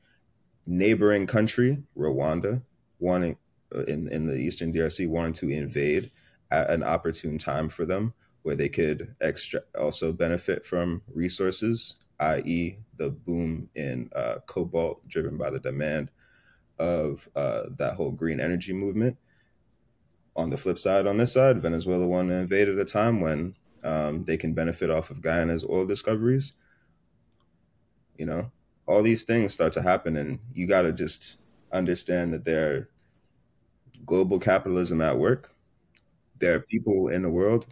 [0.66, 2.62] Neighboring country, Rwanda,
[3.00, 3.38] wanting
[3.76, 6.12] uh, in in the Eastern DRC, wanting to invade
[6.52, 8.14] at an opportune time for them,
[8.44, 15.38] where they could extra also benefit from resources, i.e., the boom in uh, cobalt driven
[15.38, 16.10] by the demand
[16.78, 19.18] of uh, that whole green energy movement.
[20.36, 23.56] On the flip side, on this side, Venezuela wanted to invade at a time when
[23.84, 26.54] um, they can benefit off of Guyana's oil discoveries
[28.20, 28.52] you know
[28.88, 31.38] all these things start to happen and you got to just
[31.72, 32.90] understand that there are
[34.06, 35.54] global capitalism at work.
[36.40, 37.68] There are people in the world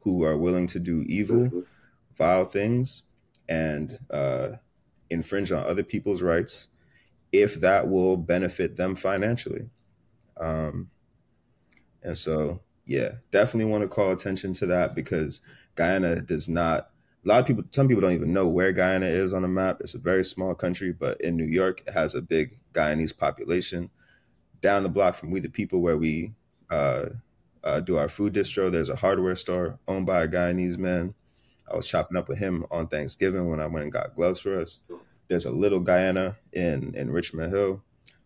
[0.00, 1.64] who are willing to do evil
[2.16, 3.04] vile things
[3.48, 4.52] and uh,
[5.10, 6.68] infringe on other people's rights
[7.32, 9.70] if that will benefit them financially.
[10.38, 10.90] Um,
[12.02, 15.40] and so yeah definitely want to call attention to that because
[15.76, 16.91] guyana does not
[17.24, 19.80] a lot of people some people don't even know where guyana is on the map.
[19.80, 23.90] It's a very small country but in new york it has a big guyanese population.
[24.60, 26.32] Down the block from we the people where we
[26.70, 27.06] uh,
[27.64, 31.14] uh, do our food distro there's a hardware store owned by a guyanese man.
[31.70, 34.60] I was chopping up with him on thanksgiving when i went and got gloves for
[34.60, 34.80] us.
[35.28, 37.82] There's a little guyana in in richmond hill.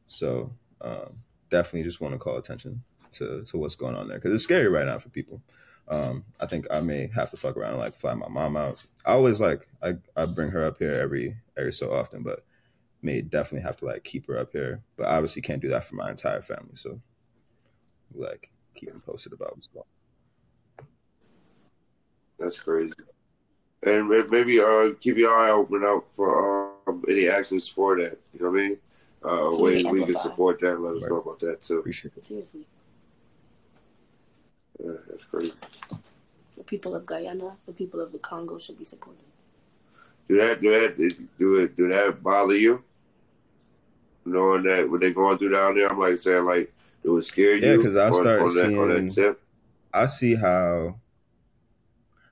[0.07, 1.19] So um,
[1.51, 2.83] definitely just want to call attention
[3.13, 5.43] to to what's going on there because it's scary right now for people
[5.89, 8.85] um, I think I may have to fuck around and like fly my mom out.
[9.05, 12.45] I always like I, I bring her up here every every so often, but
[13.03, 14.83] may definitely have to like keep her up here.
[14.97, 16.75] But obviously can't do that for my entire family.
[16.75, 17.01] So
[18.15, 19.85] like keep them posted about what's going
[20.81, 20.87] on.
[22.39, 22.93] That's crazy.
[23.85, 28.19] And may- maybe uh, keep your eye open out for um, any actions for that.
[28.35, 28.79] You know what I mean?
[29.23, 30.81] Uh, So ways we we can support that.
[30.81, 31.11] Let us Right.
[31.11, 31.79] know about that too.
[31.79, 32.27] Appreciate it.
[32.27, 32.67] Seriously,
[34.83, 35.55] Yeah, that's crazy.
[36.57, 39.23] the people of Guyana, the people of the Congo should be supported.
[40.29, 40.61] Do that?
[40.61, 40.99] Do that?
[41.39, 41.77] Do it?
[41.77, 42.83] Do that bother you?
[44.25, 46.73] Knowing that what they're going through down there, I'm like saying like
[47.05, 47.65] Do it scare you?
[47.71, 49.43] Yeah, because I on- start on, that, on seeing- that tip.
[49.95, 50.97] I see how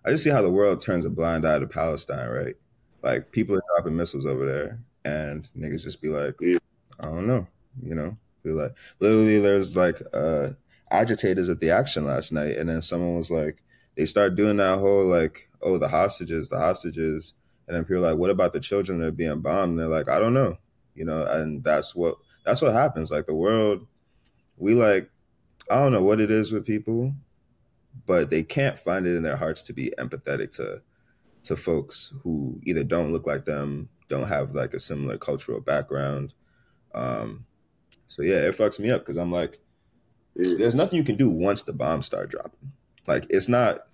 [0.05, 2.57] I just see how the world turns a blind eye to Palestine, right?
[3.03, 6.59] Like people are dropping missiles over there, and niggas just be like, Yeah.
[7.01, 7.47] I don't know,
[7.83, 10.51] you know, be like, literally, there's like uh,
[10.91, 13.63] agitators at the action last night, and then someone was like,
[13.97, 17.35] they start doing that whole like, oh, the hostages, the hostages,
[17.67, 19.71] and then people like, what about the children that are being bombed?
[19.71, 20.59] And they're like, I don't know,
[20.95, 23.11] you know, and that's what that's what happens.
[23.11, 23.87] Like the world,
[24.57, 25.11] we like,
[25.71, 27.15] I don't know what it is with people,
[28.07, 30.83] but they can't find it in their hearts to be empathetic to
[31.45, 36.33] to folks who either don't look like them, don't have like a similar cultural background.
[36.95, 37.45] Um,
[38.09, 39.59] so yeah, it fucks me up because I'm like,
[40.37, 42.73] There's nothing you can do once the bombs start dropping.
[43.07, 43.87] Like it's not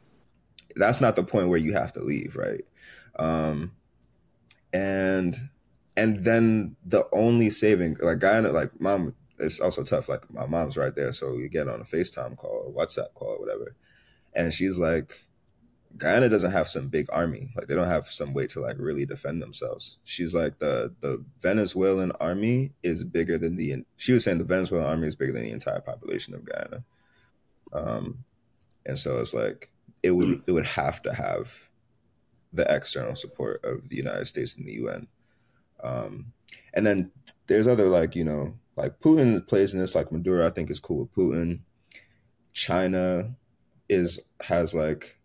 [0.77, 2.65] that's not the point where you have to leave, right?
[3.19, 3.73] Um,
[4.73, 5.37] and
[5.97, 10.09] and then the only saving like Guyana, like mom, it's also tough.
[10.09, 13.29] Like my mom's right there, so you get on a FaceTime call or WhatsApp call
[13.29, 13.75] or whatever,
[14.35, 15.21] and she's like,
[15.97, 17.51] Guyana doesn't have some big army.
[17.57, 19.99] Like they don't have some way to like really defend themselves.
[20.05, 23.85] She's like the the Venezuelan army is bigger than the.
[23.97, 26.85] She was saying the Venezuelan army is bigger than the entire population of Guyana.
[27.73, 28.25] Um,
[28.87, 29.71] and so it's like
[30.03, 31.53] it would it would have to have
[32.53, 35.07] the external support of the United States and the UN.
[35.83, 36.33] Um,
[36.75, 37.11] and then
[37.47, 40.81] there's other like you know like Putin plays in this like Maduro I think is
[40.81, 41.61] cool with Putin.
[42.53, 43.35] China
[43.89, 45.20] is has like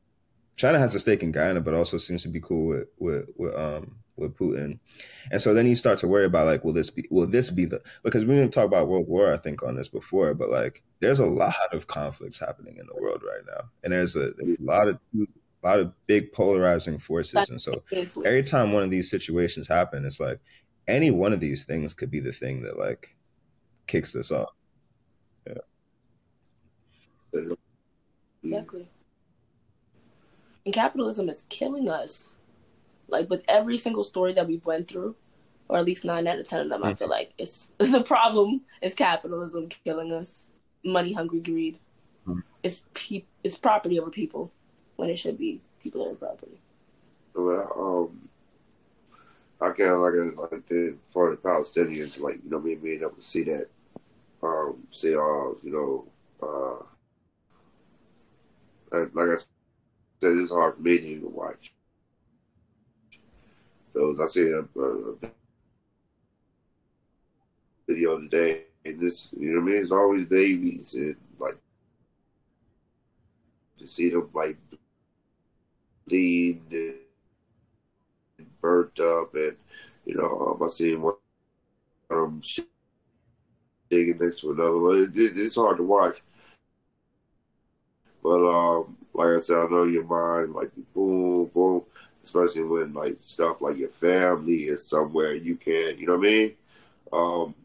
[0.55, 3.55] China has a stake in Guyana, but also seems to be cool with with with
[3.55, 4.79] um with Putin.
[5.31, 7.65] And so then you start to worry about like, will this be will this be
[7.65, 10.83] the because we didn't talk about World War I think on this before, but like
[10.99, 14.57] there's a lot of conflicts happening in the world right now, and there's a, there's
[14.59, 17.83] a lot of a lot of big polarizing forces, and so
[18.25, 20.39] every time one of these situations happen, it's like
[20.87, 23.15] any one of these things could be the thing that like
[23.87, 24.53] kicks this off.
[25.47, 27.41] Yeah.
[28.43, 28.87] Exactly.
[30.65, 32.35] And capitalism is killing us.
[33.07, 35.15] Like with every single story that we've went through,
[35.67, 38.61] or at least nine out of ten of them, I feel like it's the problem
[38.81, 40.47] is capitalism killing us.
[40.83, 41.79] Money hungry greed.
[42.27, 42.43] Mhm.
[42.63, 44.51] It's pe- it's property over people
[44.95, 46.59] when it should be people over property.
[47.35, 48.29] Well, um,
[49.61, 53.01] I kind of like it like the for the Palestinians, like you know, me being
[53.01, 53.67] able to see that,
[54.41, 56.05] um, see all you know,
[56.41, 56.83] uh,
[58.91, 59.54] like, like I
[60.21, 61.73] said, it's hard for me to even watch.
[63.93, 65.15] Those I see a, a
[67.87, 71.57] video today, and this, you know, what I mean, it's always babies and like
[73.77, 74.57] to see them like
[76.07, 76.61] bleed.
[76.71, 76.95] And,
[78.61, 79.55] burnt up, and
[80.05, 81.13] you know, um, I seen one
[82.09, 85.03] of them shaking next to another one.
[85.03, 86.21] It, it, it's hard to watch,
[88.23, 91.83] but um, like I said, I know your mind like boom, boom,
[92.23, 96.31] especially when like stuff like your family is somewhere you can't, you know what I
[96.31, 96.53] mean?
[97.13, 97.55] Um,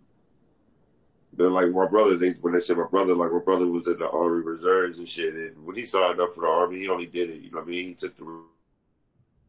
[1.36, 3.98] but like my brother, they, when they said my brother, like my brother was in
[3.98, 7.06] the Army Reserves and shit, and when he signed up for the Army, he only
[7.06, 7.84] did it, you know what I mean?
[7.86, 8.24] He took the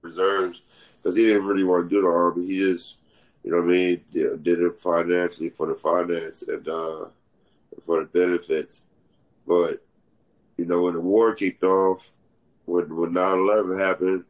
[0.02, 0.62] reserves
[1.02, 2.46] because he didn't really want to do the army.
[2.46, 2.98] He just,
[3.44, 7.06] you know what I mean, did it financially for the finance and uh,
[7.86, 8.84] for the benefits.
[9.48, 9.84] But
[10.62, 12.12] you know, when the war kicked off,
[12.66, 14.24] when when 9-11 happened,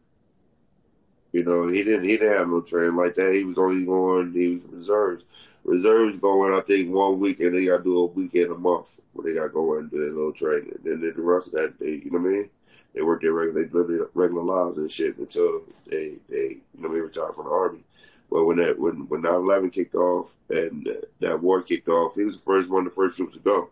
[1.33, 3.33] you know, he didn't he didn't have no training like that.
[3.33, 4.33] He was only going.
[4.33, 5.25] He was reserves.
[5.65, 7.57] Reserves going, I think, one week weekend.
[7.57, 9.97] They got to do a weekend a month where they got to go and do
[9.97, 10.71] their little training.
[10.85, 12.49] And then the rest of that, they, you know what I mean?
[12.93, 17.01] They work their regular, their regular lives and shit until they, they, you know, they
[17.01, 17.83] retire from the army.
[18.31, 20.87] But when that, when when 9/11 kicked off and
[21.19, 23.69] that war kicked off, he was the first one, of the first troops to go,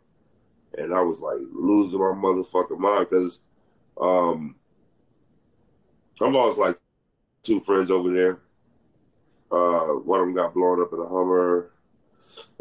[0.78, 3.40] and I was like losing my motherfucking mind because,
[4.00, 4.56] um,
[6.22, 6.78] I lost like
[7.44, 8.40] two friends over there.
[9.52, 11.72] Uh, one of them got blown up in a Hummer.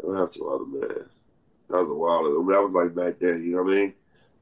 [0.01, 1.05] I don't have two other man.
[1.69, 2.43] That was a while ago.
[2.51, 3.93] That was like back then, you know what I mean?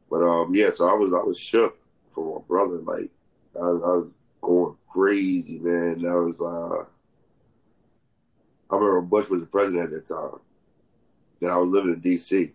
[0.10, 0.70] But um, yeah.
[0.70, 1.78] So I was I was shook
[2.12, 2.76] for my brother.
[2.76, 3.10] Like
[3.56, 4.08] I was, I was
[4.42, 6.02] going crazy, man.
[6.02, 6.86] That was uh,
[8.74, 10.40] I remember Bush was the president at that time,
[11.42, 12.54] and I was living in D.C.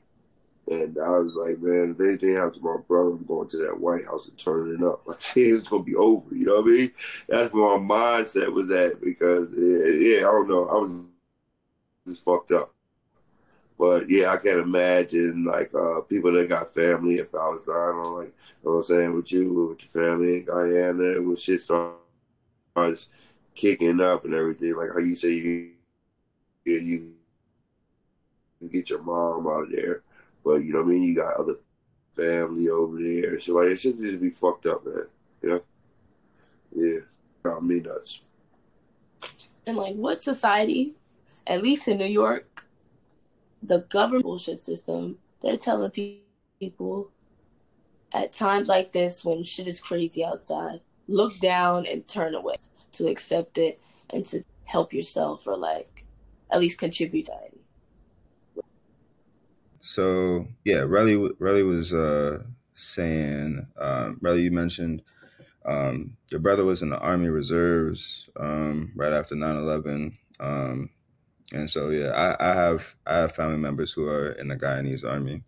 [0.69, 3.81] And I was like, man, if anything happens to my brother, I'm going to that
[3.81, 5.03] White House and turning it up.
[5.07, 6.35] My team's gonna be over.
[6.35, 6.93] You know what I mean?
[7.29, 10.93] That's where my mindset was at because, yeah, I don't know, I was
[12.07, 12.73] just fucked up.
[13.77, 18.29] But yeah, I can't imagine like uh, people that got family in Palestine or like,
[18.29, 23.09] you know what I'm saying, with you, with your family in Guyana, when shit starts
[23.57, 24.77] kicking up and everything.
[24.77, 25.71] Like how you say you,
[26.65, 27.13] you,
[28.61, 30.03] you get your mom out of there
[30.45, 31.03] But you know what I mean?
[31.03, 31.57] You got other
[32.17, 33.39] family over there.
[33.39, 35.07] So like it should just be fucked up, man.
[35.43, 35.63] You know?
[36.75, 37.01] Yeah.
[37.43, 38.21] Got me nuts.
[39.67, 40.95] And like what society,
[41.47, 42.67] at least in New York,
[43.63, 46.19] the government bullshit system, they're telling pe-
[46.59, 47.11] people
[48.13, 52.55] at times like this when shit is crazy outside, look down and turn away
[52.93, 56.05] to accept it and to help yourself or like
[56.51, 57.52] at least contribute to it.
[59.83, 65.03] So yeah, Relly Relly was uh, saying, um, Relly, you mentioned
[65.65, 70.17] um, your brother was in the Army Reserves um, right after 9-11.
[70.41, 70.91] Um,
[71.53, 75.09] and so yeah, I, I have I have family members who are in the Guyanese
[75.09, 75.43] Army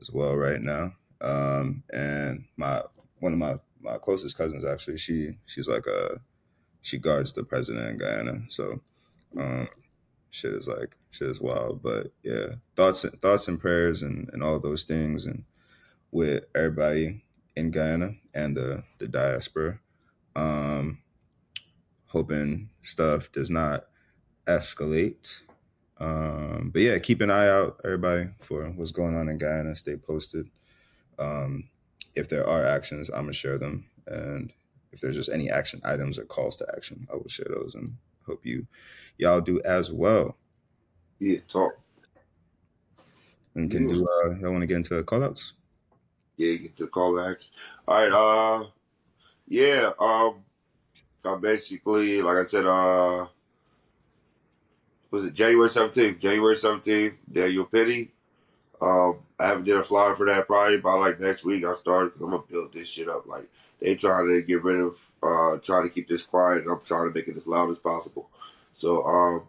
[0.00, 0.92] as well right now.
[1.22, 2.82] Um, and my
[3.20, 6.20] one of my my closest cousins actually, she she's like a
[6.82, 8.42] she guards the president in Guyana.
[8.48, 8.80] So
[9.38, 9.68] um,
[10.30, 11.82] shit is like shit is wild.
[11.82, 15.44] But yeah, thoughts thoughts and prayers and, and all those things and
[16.10, 17.24] with everybody
[17.54, 19.78] in Guyana and the the diaspora.
[20.34, 20.98] Um,
[22.06, 23.84] hoping stuff does not
[24.46, 25.40] escalate.
[25.98, 29.76] Um, but yeah, keep an eye out, everybody, for what's going on in Guyana.
[29.76, 30.48] Stay posted.
[31.18, 31.68] Um,
[32.16, 34.52] if there are actions, I'm gonna share them, and
[34.90, 37.96] if there's just any action items or calls to action, I will share those, and
[38.26, 38.66] hope you
[39.18, 40.36] y'all do as well.
[41.22, 41.78] Yeah, talk.
[43.54, 43.92] And can do.
[43.92, 45.52] Uh, y'all want to get into call outs?
[46.36, 47.16] Yeah, get to call.
[47.16, 47.36] All
[47.86, 48.12] right.
[48.12, 48.66] Uh,
[49.46, 49.92] yeah.
[50.00, 50.42] Um,
[51.24, 53.28] I basically, like I said, uh,
[55.12, 56.18] was it January seventeenth?
[56.18, 57.14] January seventeenth.
[57.30, 58.10] Daniel Penny.
[58.80, 61.64] Um, I haven't did a flyer for that probably by like next week.
[61.64, 62.14] I started.
[62.20, 63.28] I'm gonna build this shit up.
[63.28, 66.80] Like they trying to get rid of, uh, trying to keep this quiet, and I'm
[66.82, 68.28] trying to make it as loud as possible.
[68.74, 69.42] So, um,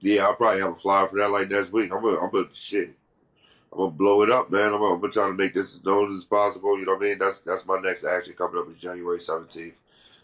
[0.00, 1.92] yeah, I'll probably have a flyer for that like next week.
[1.92, 2.94] I'm gonna, I'm gonna shit.
[3.72, 4.72] I'm gonna blow it up, man.
[4.72, 6.78] I'm gonna, I'm gonna try to make this as known as possible.
[6.78, 7.18] You know what I mean?
[7.18, 9.74] That's that's my next action coming up in January 17th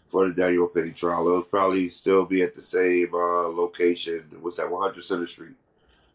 [0.09, 1.27] for the Daniel Penny trial.
[1.27, 4.25] It'll probably still be at the same uh, location.
[4.41, 4.69] What's that?
[4.69, 5.55] 100 Center Street.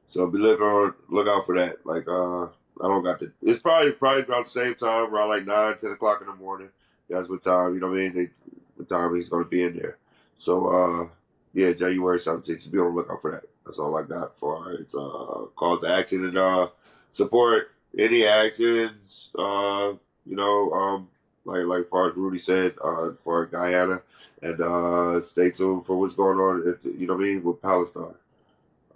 [0.08, 1.86] So be look on look out for that.
[1.86, 3.32] Like uh, I don't got the.
[3.42, 6.68] It's probably probably about the same time, around like nine, ten o'clock in the morning.
[7.08, 7.74] That's what time.
[7.74, 8.14] You know what I mean?
[8.14, 8.28] They,
[8.76, 9.96] what time he's gonna be in there.
[10.36, 11.08] So uh,
[11.54, 12.46] yeah, January 17th.
[12.46, 13.44] Just be on the lookout for that.
[13.64, 14.88] That's all I got for it.
[14.94, 16.68] Uh, calls to action and uh,
[17.12, 19.30] support any actions.
[19.38, 19.92] Uh,
[20.26, 21.08] you know, um,
[21.44, 24.02] like like far as Rudy said, uh, for Guyana,
[24.40, 26.68] and uh, stay tuned for what's going on.
[26.68, 28.14] At, you know what I mean with Palestine.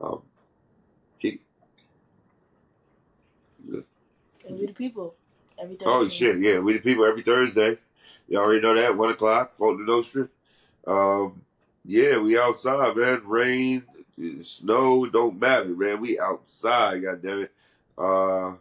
[0.00, 0.22] Um,
[1.20, 1.42] keep.
[3.68, 3.84] And
[4.58, 5.14] we the people.
[5.58, 5.90] Every Thursday.
[5.90, 6.38] Oh shit!
[6.38, 7.78] Yeah, we the people every Thursday.
[8.28, 10.28] You already know that one o'clock, Fulton Nostrand.
[10.86, 11.42] Um,
[11.86, 13.22] yeah, we outside, man.
[13.24, 13.84] Rain,
[14.40, 16.00] snow, don't matter, man.
[16.00, 17.52] We outside, God damn it.
[17.96, 18.52] Uh,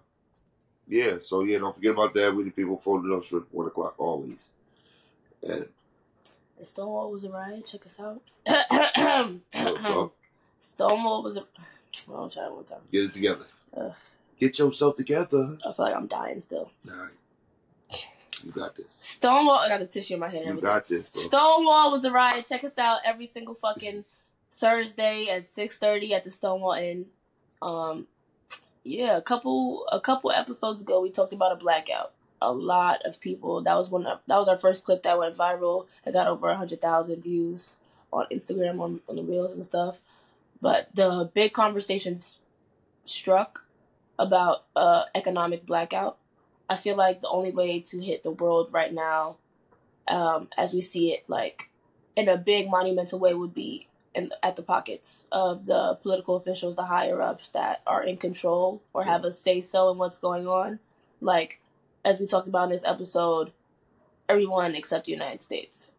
[0.87, 2.35] yeah, so yeah, don't forget about that.
[2.35, 4.37] We the people Fulton Nostrand, one o'clock always.
[5.43, 5.67] And
[6.63, 7.65] Stonewall was a riot.
[7.65, 8.21] Check us out.
[9.83, 10.11] so,
[10.59, 11.45] Stonewall was a.
[12.07, 12.79] Well, I'll try it one time.
[12.91, 13.45] get it together.
[14.39, 15.57] Get yourself together.
[15.65, 16.69] I feel like I'm dying still.
[16.89, 17.09] All right,
[18.43, 18.85] you got this.
[18.99, 19.57] Stonewall.
[19.57, 20.45] I got the tissue in my head.
[20.45, 21.21] You got this, bro.
[21.21, 22.45] Stonewall was a riot.
[22.47, 24.05] Check us out every single fucking
[24.51, 27.05] Thursday at six thirty at the Stonewall Inn.
[27.61, 28.07] Um,
[28.83, 32.13] yeah, a couple a couple episodes ago we talked about a blackout.
[32.41, 33.61] A lot of people.
[33.61, 34.05] That was one.
[34.05, 35.87] Of, that was our first clip that went viral.
[36.05, 37.77] It got over a hundred thousand views
[38.11, 39.97] on Instagram on on the reels and stuff.
[40.61, 42.39] But the big conversations
[43.03, 43.65] struck
[44.17, 46.17] about uh economic blackout.
[46.69, 49.37] I feel like the only way to hit the world right now
[50.07, 51.69] um, as we see it, like
[52.15, 56.75] in a big monumental way, would be in, at the pockets of the political officials,
[56.75, 60.47] the higher ups that are in control or have a say so in what's going
[60.47, 60.79] on.
[61.21, 61.59] Like,
[62.03, 63.51] as we talked about in this episode,
[64.29, 65.91] everyone except the United States.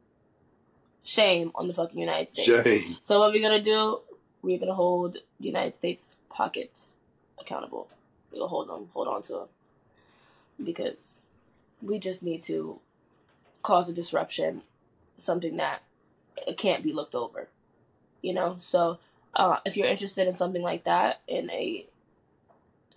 [1.03, 2.65] Shame on the fucking United States.
[2.65, 2.97] Shame.
[3.01, 4.01] So what we're gonna do?
[4.43, 6.97] We're gonna hold the United States pockets
[7.39, 7.89] accountable.
[8.31, 9.49] We're gonna hold them, hold on to them,
[10.63, 11.25] because
[11.83, 12.81] we just need to
[13.63, 14.63] cause a disruption,
[15.19, 15.83] something that
[16.57, 17.49] can't be looked over.
[18.23, 18.99] You know, so
[19.35, 21.87] uh, if you're interested in something like that in a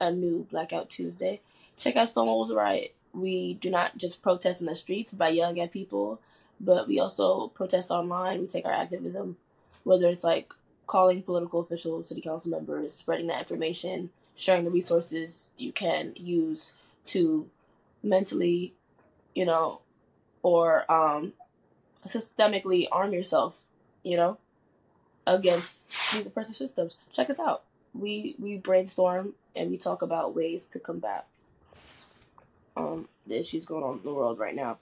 [0.01, 1.41] a new Blackout Tuesday,
[1.77, 2.95] check out Stonewall's Riot.
[3.13, 6.19] We do not just protest in the streets by yelling at people,
[6.61, 8.39] but we also protest online.
[8.39, 9.35] We take our activism,
[9.83, 10.53] whether it's like
[10.87, 16.73] calling political officials, city council members, spreading that information, sharing the resources you can use
[17.13, 17.47] to
[18.03, 18.73] mentally,
[19.35, 19.81] you know,
[20.41, 21.33] or um,
[22.05, 23.57] systemically arm yourself,
[24.03, 24.37] you know,
[25.27, 26.97] against these oppressive systems.
[27.11, 27.63] Check us out.
[27.93, 31.25] we we brainstorm and we talk about ways to combat
[32.77, 34.77] um the issues going on in the world right now.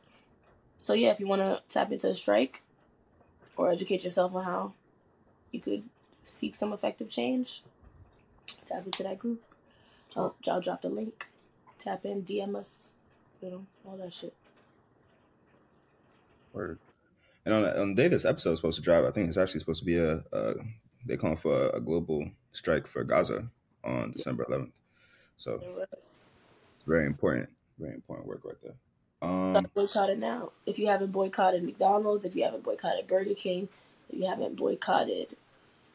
[0.82, 2.62] So yeah, if you want to tap into a strike
[3.56, 4.74] or educate yourself on how
[5.52, 5.84] you could
[6.24, 7.64] seek some effective change,
[8.68, 9.42] tap into that group.
[10.16, 11.28] I'll, I'll drop the link.
[11.80, 12.94] Tap in, DM us,
[13.42, 14.34] you know, all that shit.
[16.54, 16.80] Word.
[17.46, 19.60] And on, on the day this episode is supposed to drop, I think it's actually
[19.60, 20.54] supposed to be a, a
[21.06, 23.48] they calling for a global strike for Gaza
[23.84, 24.72] on December 11th.
[25.38, 27.50] So it's very important,
[27.80, 28.74] very important work right there.
[29.22, 30.52] Um, Start boycotting now.
[30.66, 33.70] If you haven't boycotted McDonald's, if you haven't boycotted Burger King,
[34.10, 35.36] if you haven't boycotted,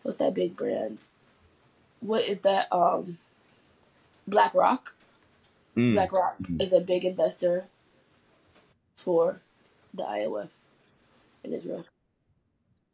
[0.02, 1.06] what's that big brand?
[2.00, 2.72] What is that?
[2.72, 3.18] Um,
[4.26, 4.94] BlackRock.
[5.76, 6.60] Mm, BlackRock Mhm.
[6.62, 7.66] is a big investor
[8.96, 9.40] for
[9.94, 10.48] the IOF
[11.44, 11.84] in Israel.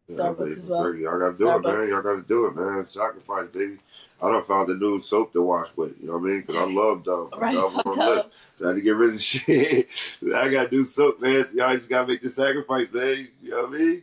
[0.09, 0.95] Starbucks as well.
[0.95, 1.89] Y'all gotta do it, man.
[1.91, 2.87] Y'all gotta do it, man.
[2.87, 3.79] Sacrifice, baby.
[4.23, 6.01] I don't found a new soap to wash with.
[6.01, 6.41] You know what I mean?
[6.41, 7.33] Because I love Dove.
[7.37, 8.29] Right, Dove was fuck on the list.
[8.29, 8.33] Dove.
[8.59, 9.89] So I had to get rid of the shit.
[10.35, 11.45] I gotta do soap, man.
[11.47, 13.29] So y'all just gotta make the sacrifice, man.
[13.43, 14.03] You know what I mean?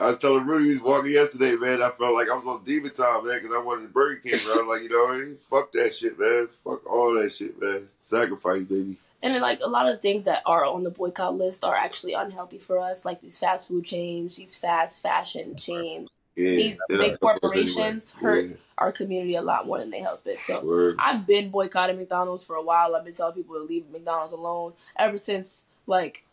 [0.00, 1.82] I was telling Rudy he was walking yesterday, man.
[1.82, 4.34] I felt like I was on demon time, man, because I wanted the Burger King.
[4.34, 6.48] I was like, you know what Fuck that shit, man.
[6.64, 7.88] Fuck all that shit, man.
[8.00, 8.96] Sacrifice, baby.
[9.22, 12.12] And then, like a lot of things that are on the boycott list are actually
[12.12, 16.08] unhealthy for us, like these fast food chains, these fast fashion chains.
[16.36, 16.50] Yeah.
[16.50, 20.38] These big corporations hurt our community a lot more than they help it.
[20.38, 20.94] So Word.
[21.00, 22.94] I've been boycotting McDonald's for a while.
[22.94, 26.24] I've been telling people to leave McDonald's alone ever since like.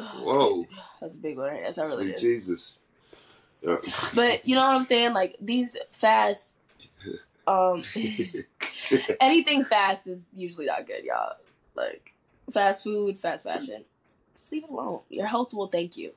[0.00, 0.66] Whoa.
[1.00, 1.48] That's a big one.
[1.48, 1.62] Right?
[1.64, 2.20] That's how really Sweet is.
[2.20, 2.78] Jesus.
[3.62, 3.76] Yeah.
[4.14, 5.12] But you know what I'm saying?
[5.12, 6.52] Like these fast,
[7.46, 7.80] um,
[9.20, 11.34] anything fast is usually not good, y'all.
[11.74, 12.12] Like
[12.52, 13.84] fast food, fast fashion.
[14.34, 15.00] Just leave it alone.
[15.10, 16.12] Your health will thank you.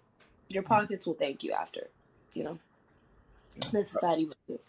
[0.48, 1.88] Your pockets will thank you after.
[2.34, 2.60] You know.
[3.72, 4.60] The society will too.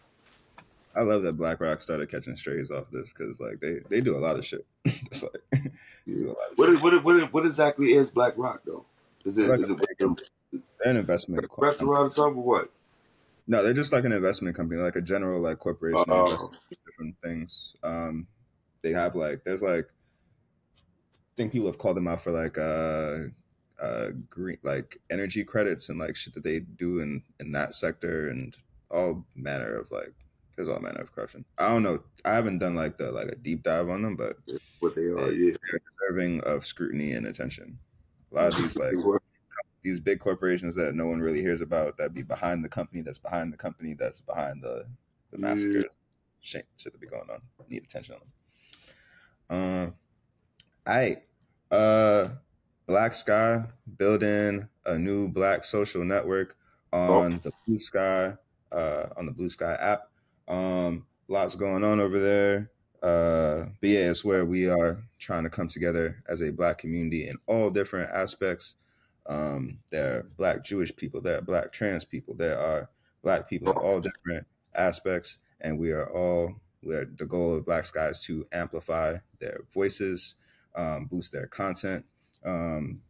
[0.97, 4.19] I love that BlackRock started catching strays off this because like they they do a
[4.21, 4.65] lot of shit.
[4.85, 5.73] it's like
[6.07, 6.75] do a lot of What, shit.
[6.75, 8.85] is, what, what, what exactly is BlackRock, though?
[9.25, 11.47] Is it, Like is it an investment.
[11.57, 12.71] restaurant or something what?
[13.47, 16.05] No, they're just like an investment company, like a general like corporation.
[16.09, 16.51] Oh.
[16.87, 17.77] different things.
[17.83, 18.27] Um,
[18.83, 19.87] they have like there's like
[20.77, 23.29] I think people have called them out for like uh
[23.83, 28.29] uh green like energy credits and like shit that they do in in that sector
[28.31, 28.57] and
[28.91, 30.13] all manner of like
[30.57, 31.45] there's all manner of corruption.
[31.59, 32.01] I don't know.
[32.25, 34.37] I haven't done like the like a deep dive on them, but
[34.81, 35.55] What they are, yeah.
[35.99, 37.79] deserving of scrutiny and attention.
[38.35, 38.95] A lot of these like
[39.83, 43.19] these big corporations that no one really hears about that be behind the company that's
[43.19, 44.87] behind the company that's behind the
[45.31, 45.83] the Yeah.
[46.41, 48.21] shit shit that be going on need attention on
[49.49, 49.95] them um
[50.87, 51.23] I
[51.71, 52.29] uh
[52.89, 56.57] Blacksky building a new black social network
[56.93, 58.39] on the Bluesky
[58.73, 60.11] uh on the Bluesky app.
[60.49, 62.71] Um lots going on over there
[63.05, 67.29] uh but yeah it's where we are trying to come together as a black community
[67.29, 68.77] in all different aspects.
[69.27, 72.91] Um, there are black Jewish people, there are black trans people, there are
[73.23, 78.21] black people in all different aspects, and we are all the goal of Blacksky is
[78.25, 80.35] to amplify their voices,
[80.75, 82.05] um, boost their content
[82.45, 83.01] um,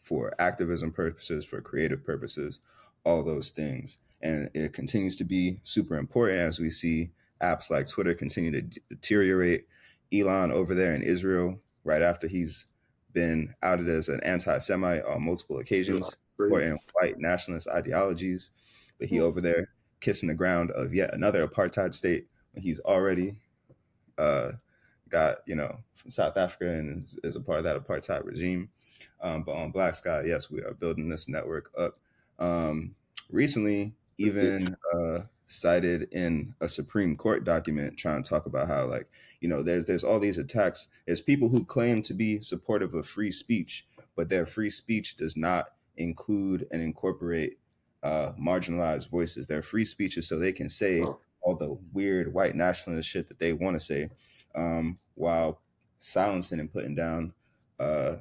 [0.00, 2.60] for activism purposes, for creative purposes,
[3.04, 7.10] all those things, and it continues to be super important as we see
[7.42, 9.66] apps like Twitter continue to deteriorate.
[10.12, 12.66] Elon over there in Israel, right after he's
[13.12, 18.50] been outed as an anti-Semite on multiple occasions, supporting white nationalist ideologies,
[18.98, 19.68] but he over there
[20.00, 23.36] kissing the ground of yet another apartheid state when he's already
[24.18, 24.52] uh,
[25.08, 28.68] got you know from South Africa and is, is a part of that apartheid regime.
[29.20, 31.98] Um, but on Blacksky, yes, we are building this network up.
[32.38, 32.94] Um,
[33.30, 35.20] recently, even uh,
[35.52, 39.08] cited in a Supreme Court document trying to talk about how like
[39.40, 40.88] you know there's there's all these attacks.
[41.06, 45.36] There's people who claim to be supportive of free speech, but their free speech does
[45.36, 45.66] not
[45.96, 47.58] include and incorporate
[48.02, 49.46] uh, marginalized voices.
[49.46, 51.04] Their free speech is so they can say
[51.42, 54.10] all the weird white nationalist shit that they want to say,
[54.54, 55.60] um, while
[55.98, 57.32] silencing and putting down
[57.78, 58.16] uh,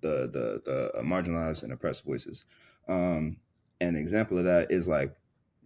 [0.00, 2.44] the the the uh, marginalized and oppressed voices.
[2.88, 3.36] Um,
[3.80, 5.14] an example of that is like,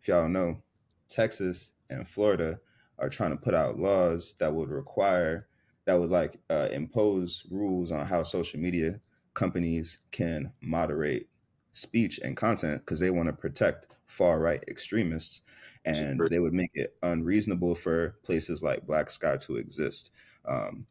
[0.00, 0.62] if y'all know,
[1.08, 2.58] Texas and Florida
[2.98, 5.48] are trying to put out laws that would require
[5.86, 8.98] that would like uh, impose rules on how social media
[9.34, 11.28] companies can moderate
[11.72, 15.42] speech and content because they want to protect far right extremists
[15.84, 20.10] and they would make it unreasonable for places like Blacksky to exist
[20.48, 20.86] um,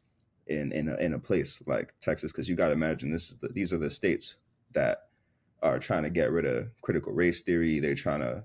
[0.46, 3.38] in in a, in a place like texas because you got to imagine this is
[3.38, 4.36] the, these are the states
[4.74, 5.08] that
[5.64, 7.80] are trying to get rid of critical race theory.
[7.80, 8.44] They're trying to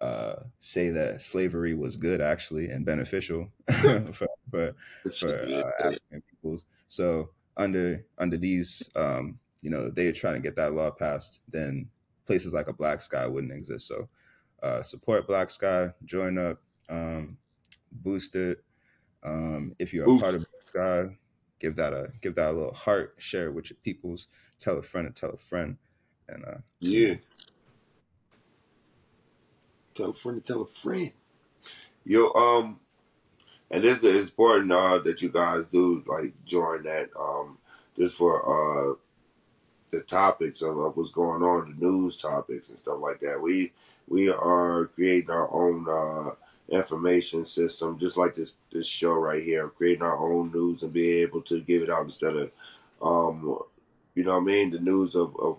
[0.00, 3.48] uh, say that slavery was good actually and beneficial
[4.12, 4.74] for for,
[5.10, 6.64] for uh, African peoples.
[6.88, 11.40] So under under these, um, you know, they are trying to get that law passed.
[11.48, 11.88] Then
[12.26, 13.88] places like a Blacksky wouldn't exist.
[13.88, 14.08] So
[14.62, 17.38] uh, support Blacksky, join up, um,
[17.92, 18.62] boost it.
[19.22, 21.16] Um, if you're a part of Blacksky,
[21.58, 24.28] give that a give that a little heart, share it with your peoples,
[24.60, 25.76] tell a friend and tell a friend,
[26.28, 27.14] and uh, yeah.
[29.96, 31.10] Tell a friend to tell a friend.
[32.04, 32.78] Yo, um,
[33.70, 37.56] and this is important uh, that you guys do like join that um
[37.96, 38.94] just for uh
[39.92, 43.40] the topics of, of what's going on, the news topics and stuff like that.
[43.40, 43.72] We
[44.06, 46.34] we are creating our own uh
[46.68, 51.22] information system, just like this this show right here, creating our own news and being
[51.22, 52.52] able to give it out instead of
[53.00, 53.58] um
[54.14, 55.58] you know what I mean, the news of, of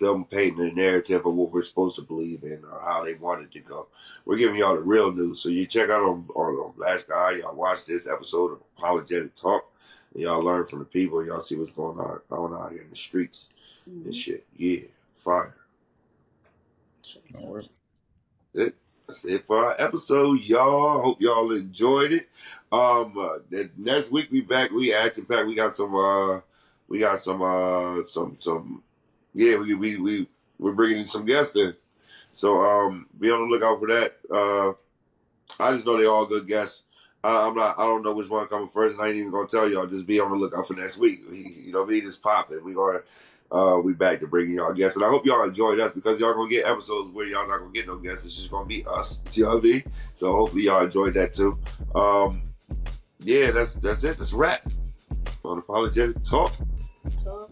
[0.00, 3.42] them painting the narrative of what we're supposed to believe in or how they want
[3.42, 3.86] it to go.
[4.24, 5.40] We're giving y'all the real news.
[5.40, 9.70] So you check out on, on, on Blacksky, y'all watch this episode of Apologetic Talk,
[10.14, 12.82] and y'all learn from the people, y'all see what's going on, going on out here
[12.82, 13.46] in the streets
[13.88, 14.06] mm-hmm.
[14.06, 14.44] and shit.
[14.56, 14.80] Yeah,
[15.22, 15.54] fire.
[18.54, 18.74] It.
[19.10, 21.02] That's it for our episode, y'all.
[21.02, 22.28] Hope y'all enjoyed it.
[22.70, 23.38] Um, uh,
[23.76, 24.70] next week we back.
[24.70, 25.48] We action packed.
[25.48, 25.96] We got some.
[25.96, 26.40] Uh,
[26.86, 27.42] we got some.
[27.42, 28.36] Uh, some.
[28.38, 28.84] Some
[29.34, 30.28] yeah, we we we
[30.58, 31.74] we're bringing in some guests in.
[32.32, 34.16] So um, be on the lookout for that.
[34.32, 36.82] Uh, I just know they all good guests.
[37.22, 37.78] I, I'm not.
[37.78, 39.86] I don't know which one coming first, and I ain't even gonna tell y'all.
[39.86, 41.20] Just be on the lookout for next week.
[41.30, 42.64] You know, me just popping.
[42.64, 43.00] We gonna
[43.52, 46.34] uh, we back to bringing y'all guests, and I hope y'all enjoyed us because y'all
[46.34, 48.24] gonna get episodes where y'all not gonna get no guests.
[48.24, 49.20] It's just gonna be us.
[49.32, 49.82] You know what I mean?
[50.14, 51.58] So hopefully y'all enjoyed that too.
[51.94, 52.42] Um,
[53.20, 54.18] yeah, that's that's it.
[54.18, 54.68] That's wrap
[55.44, 56.52] on apologetic talk.
[57.22, 57.50] Talk.